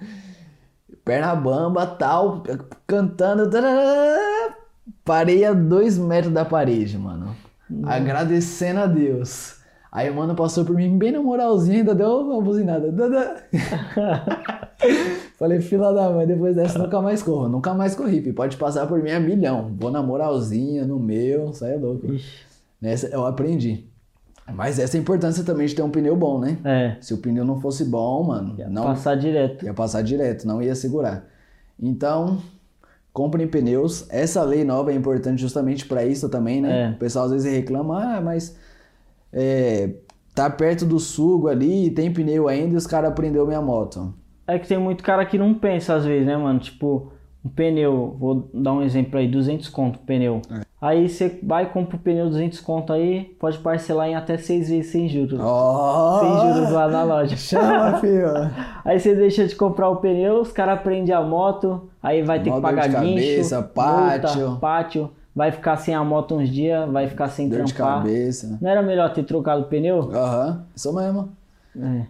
Perna 1.03 1.36
bamba, 1.36 1.88
tal, 1.88 2.43
cantando. 2.86 3.49
tarará. 3.49 4.55
Parei 5.03 5.43
a 5.45 5.53
dois 5.53 5.97
metros 5.97 6.32
da 6.34 6.45
parede, 6.45 6.97
mano. 6.97 7.36
Agradecendo 7.84 8.82
a 8.82 8.86
Deus. 8.86 9.59
Aí 9.91 10.09
o 10.09 10.15
mano 10.15 10.36
passou 10.36 10.63
por 10.63 10.76
mim 10.76 10.97
bem 10.97 11.11
na 11.11 11.22
moralzinha, 11.22 11.80
ainda 11.80 11.95
deu 11.95 12.19
uma 12.22 12.41
buzinada. 12.41 12.88
Falei, 15.42 15.60
fila 15.60 15.92
da 15.92 16.08
mãe, 16.08 16.28
depois 16.28 16.56
dessa 16.56 16.78
nunca 16.78 17.02
mais 17.02 17.24
corro. 17.24 17.50
Nunca 17.50 17.74
mais 17.74 17.96
corri, 17.96 18.32
pode 18.32 18.58
passar 18.58 18.86
por 18.86 19.02
mim 19.02 19.10
a 19.10 19.20
milhão. 19.20 19.76
Vou 19.76 19.89
na 19.89 20.00
moralzinha, 20.00 20.86
no 20.86 21.00
meu, 21.00 21.52
sai 21.52 21.80
louco. 21.80 22.14
Ixi. 22.14 22.44
Nessa 22.80 23.08
eu 23.08 23.26
aprendi. 23.26 23.86
Mas 24.54 24.78
essa 24.78 24.96
é 24.96 25.00
a 25.00 25.02
importância 25.02 25.44
também 25.44 25.66
de 25.66 25.74
ter 25.74 25.82
um 25.82 25.89
pneu 25.89 26.16
bom, 26.16 26.38
né? 26.39 26.60
É, 26.64 26.98
Se 27.02 27.12
o 27.16 27.18
pneu 27.18 27.44
não 27.44 27.60
fosse 27.60 27.84
bom, 27.84 28.22
mano, 28.22 28.56
não 28.70 28.84
passar 28.84 29.16
direto. 29.16 29.66
ia 29.66 29.74
passar 29.74 30.04
direto, 30.04 30.46
não 30.46 30.62
ia 30.62 30.76
segurar. 30.76 31.26
Então, 31.82 32.38
comprem 33.12 33.48
pneus. 33.48 34.06
Essa 34.12 34.44
lei 34.44 34.64
nova 34.64 34.92
é 34.92 34.96
importante 34.96 35.42
justamente 35.42 35.88
para 35.88 36.06
isso 36.06 36.30
também, 36.30 36.62
né? 36.62 36.89
É. 36.89 36.89
O 36.92 37.00
pessoal 37.00 37.26
às 37.26 37.32
vezes 37.32 37.52
reclama, 37.52 38.18
ah, 38.18 38.22
mas 38.22 38.56
é, 39.34 39.89
tá 40.36 40.52
perto 40.52 40.86
do 40.86 41.00
sugo 41.00 41.48
ali, 41.48 41.89
tem 41.89 42.14
pneu 42.14 42.48
ainda 42.48 42.76
e 42.76 42.78
os 42.78 42.86
caras 42.86 43.12
prendeu 43.16 43.48
minha 43.48 43.60
moto. 43.60 44.20
É 44.48 44.58
que 44.60 44.68
tem 44.68 44.78
muito 44.78 45.04
cara 45.04 45.26
que 45.26 45.38
não 45.38 45.54
pensa 45.54 45.94
às 45.96 46.06
vezes, 46.06 46.26
né, 46.26 46.36
mano? 46.36 46.60
Tipo, 46.60 47.12
um 47.44 47.50
pneu, 47.50 48.16
vou 48.20 48.50
dar 48.54 48.74
um 48.74 48.84
exemplo 48.84 49.18
aí, 49.18 49.28
200 49.28 49.68
conto 49.70 50.00
pneu. 50.00 50.42
É. 50.52 50.62
Aí 50.82 51.08
você 51.10 51.39
vai 51.44 51.64
e 51.64 51.68
compra 51.68 51.96
o 51.96 52.00
pneu 52.00 52.28
200 52.30 52.60
conto 52.60 52.92
aí, 52.94 53.36
pode 53.39 53.58
parcelar 53.60 54.08
em 54.08 54.16
até 54.16 54.38
6 54.38 54.70
vezes 54.70 54.92
sem 54.92 55.08
juros. 55.08 55.39
Ó! 55.42 56.20
Sem 56.20 56.54
juros 56.54 56.72
lá 56.72 56.88
na 56.88 57.04
loja. 57.04 57.36
Chama, 57.36 57.98
filho! 58.02 58.28
Aí 58.84 59.00
você 59.00 59.16
deixa 59.16 59.48
de 59.48 59.56
comprar 59.56 59.89
o 59.89 59.98
pneu, 59.98 60.42
os 60.42 60.52
caras 60.52 60.82
prendem 60.82 61.14
a 61.14 61.22
moto, 61.22 61.89
aí 62.02 62.22
vai 62.22 62.39
ter 62.39 62.46
que 62.46 62.50
dor 62.50 62.56
de 62.58 62.62
pagar 62.62 62.88
guincho, 62.88 63.26
cabeça, 63.26 63.62
pátio. 63.64 64.39
multa, 64.42 64.60
pátio, 64.60 65.12
vai 65.36 65.52
ficar 65.52 65.78
sem 65.78 65.96
a 65.96 66.04
moto 66.04 66.36
uns 66.36 66.50
dias, 66.50 66.89
vai 66.92 67.08
ficar 67.08 67.28
sem 67.30 67.48
Dor 67.50 67.64
de 67.64 67.74
trampar. 67.74 67.98
cabeça. 68.04 68.58
Não 68.62 68.70
era 68.70 68.82
melhor 68.82 69.12
ter 69.14 69.24
trocado 69.24 69.62
o 69.62 69.66
pneu? 69.66 70.12
Aham, 70.14 70.64
isso 70.76 70.94
mesmo. 70.94 71.30
É. 71.80 72.06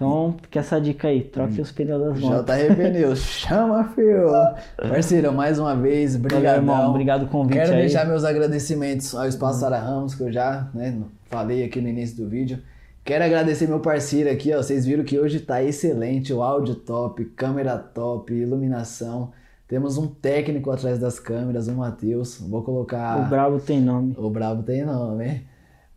Então, 0.00 0.34
fica 0.40 0.60
essa 0.60 0.80
dica 0.80 1.08
aí, 1.08 1.20
troque 1.20 1.60
os 1.60 1.70
pneus 1.70 2.00
das 2.02 2.20
motos. 2.20 2.56
JR 2.56 2.74
Pneus, 2.74 3.18
chama, 3.36 3.84
filho! 3.94 4.30
Parceiro, 4.78 5.30
mais 5.30 5.58
uma 5.58 5.76
vez, 5.76 6.16
obrigado. 6.16 6.56
irmão. 6.56 6.88
Obrigado 6.88 7.18
pelo 7.20 7.30
convite 7.30 7.58
Quero 7.58 7.74
aí. 7.74 7.80
deixar 7.80 8.06
meus 8.06 8.24
agradecimentos 8.24 9.14
ao 9.14 9.28
Espaço 9.28 9.60
Sara 9.60 9.78
Ramos, 9.78 10.14
que 10.14 10.22
eu 10.22 10.32
já 10.32 10.70
né, 10.72 10.98
falei 11.28 11.62
aqui 11.64 11.82
no 11.82 11.88
início 11.90 12.16
do 12.16 12.30
vídeo. 12.30 12.60
Quero 13.04 13.22
agradecer 13.24 13.68
meu 13.68 13.80
parceiro 13.80 14.30
aqui, 14.30 14.54
ó. 14.54 14.62
Vocês 14.62 14.86
viram 14.86 15.04
que 15.04 15.18
hoje 15.18 15.38
tá 15.38 15.62
excelente, 15.62 16.32
o 16.32 16.42
áudio 16.42 16.76
top, 16.76 17.22
câmera 17.36 17.76
top, 17.76 18.32
iluminação. 18.32 19.32
Temos 19.68 19.98
um 19.98 20.06
técnico 20.06 20.70
atrás 20.70 20.98
das 20.98 21.20
câmeras, 21.20 21.68
o 21.68 21.74
Matheus. 21.74 22.38
Vou 22.40 22.62
colocar. 22.62 23.20
O 23.20 23.28
Brabo 23.28 23.60
tem 23.60 23.82
nome. 23.82 24.14
O 24.16 24.30
Brabo 24.30 24.62
tem 24.62 24.82
nome, 24.82 25.26
hein? 25.26 25.42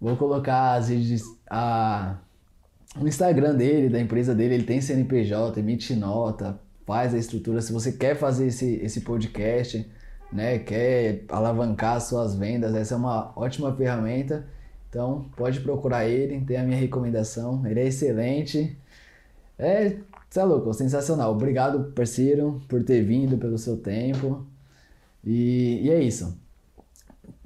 Vou 0.01 0.17
colocar 0.17 0.73
as 0.73 0.89
a, 1.49 2.17
o 2.99 3.07
Instagram 3.07 3.55
dele, 3.55 3.89
da 3.89 3.99
empresa 3.99 4.35
dele, 4.35 4.55
ele 4.55 4.63
tem 4.63 4.79
CNPJ, 4.79 5.59
emite 5.59 5.95
nota, 5.95 6.59
faz 6.85 7.13
a 7.13 7.17
estrutura. 7.17 7.61
Se 7.61 7.73
você 7.73 7.91
quer 7.91 8.15
fazer 8.15 8.47
esse, 8.47 8.75
esse 8.83 9.01
podcast, 9.01 9.89
né, 10.31 10.59
quer 10.59 11.23
alavancar 11.29 11.99
suas 12.01 12.35
vendas, 12.35 12.75
essa 12.75 12.93
é 12.93 12.97
uma 12.97 13.31
ótima 13.35 13.73
ferramenta. 13.75 14.45
Então, 14.89 15.25
pode 15.35 15.59
procurar 15.61 16.05
ele, 16.07 16.39
tem 16.41 16.57
a 16.57 16.63
minha 16.63 16.77
recomendação. 16.77 17.65
Ele 17.65 17.79
é 17.79 17.87
excelente. 17.87 18.77
É, 19.57 19.97
você 20.29 20.39
é 20.39 20.43
louco, 20.43 20.71
sensacional. 20.73 21.31
Obrigado, 21.31 21.91
parceiro, 21.93 22.61
por 22.67 22.83
ter 22.83 23.01
vindo, 23.01 23.37
pelo 23.37 23.57
seu 23.57 23.77
tempo. 23.77 24.45
E, 25.23 25.79
e 25.83 25.89
é 25.89 25.99
isso. 25.99 26.37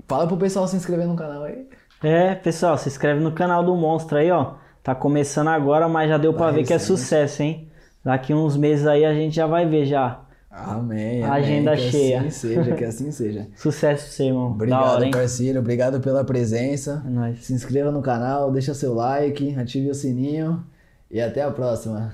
Fala 0.08 0.28
pro 0.28 0.38
pessoal 0.38 0.68
se 0.68 0.76
inscrever 0.76 1.08
no 1.08 1.16
canal 1.16 1.44
aí. 1.44 1.68
É, 2.04 2.36
pessoal, 2.36 2.78
se 2.78 2.90
inscreve 2.90 3.22
no 3.22 3.32
canal 3.32 3.64
do 3.64 3.76
Monstro 3.76 4.18
aí, 4.18 4.30
ó. 4.30 4.56
Tá 4.88 4.96
começando 4.96 5.50
agora, 5.50 5.90
mas 5.90 6.08
já 6.08 6.18
deu 6.18 6.34
Tá 6.34 6.50
ver 6.50 6.64
que 6.64 6.72
é 6.72 6.80
sucesso, 6.80 7.44
hein? 7.44 7.68
Daqui 8.06 8.34
uns 8.34 8.56
meses 8.56 8.88
aí 8.88 9.04
a 9.04 9.14
gente 9.14 9.36
já 9.36 9.46
vai 9.46 9.68
ver 9.68 9.86
já. 9.86 10.22
Amém. 10.50 11.22
A 11.24 11.28
amém. 11.28 11.44
agenda 11.44 11.76
que 11.76 11.92
cheia. 11.92 12.22
assim 12.22 12.30
seja, 12.30 12.72
que 12.74 12.86
assim 12.86 13.12
seja. 13.12 13.48
Sucesso 13.58 14.04
pra 14.04 14.12
você, 14.14 14.24
irmão. 14.28 14.52
Obrigado, 14.52 15.02
hora, 15.02 15.12
parceiro. 15.12 15.60
Obrigado 15.60 16.00
pela 16.00 16.24
presença. 16.24 17.04
É 17.06 17.10
nóis. 17.10 17.44
Se 17.44 17.52
inscreva 17.52 17.92
no 17.92 18.02
canal, 18.02 18.50
deixa 18.50 18.74
seu 18.74 18.94
like, 18.94 19.54
ative 19.60 19.90
o 19.90 19.94
sininho 19.94 20.64
e 21.12 21.20
até 21.20 21.42
a 21.42 21.52
próxima. 21.52 22.14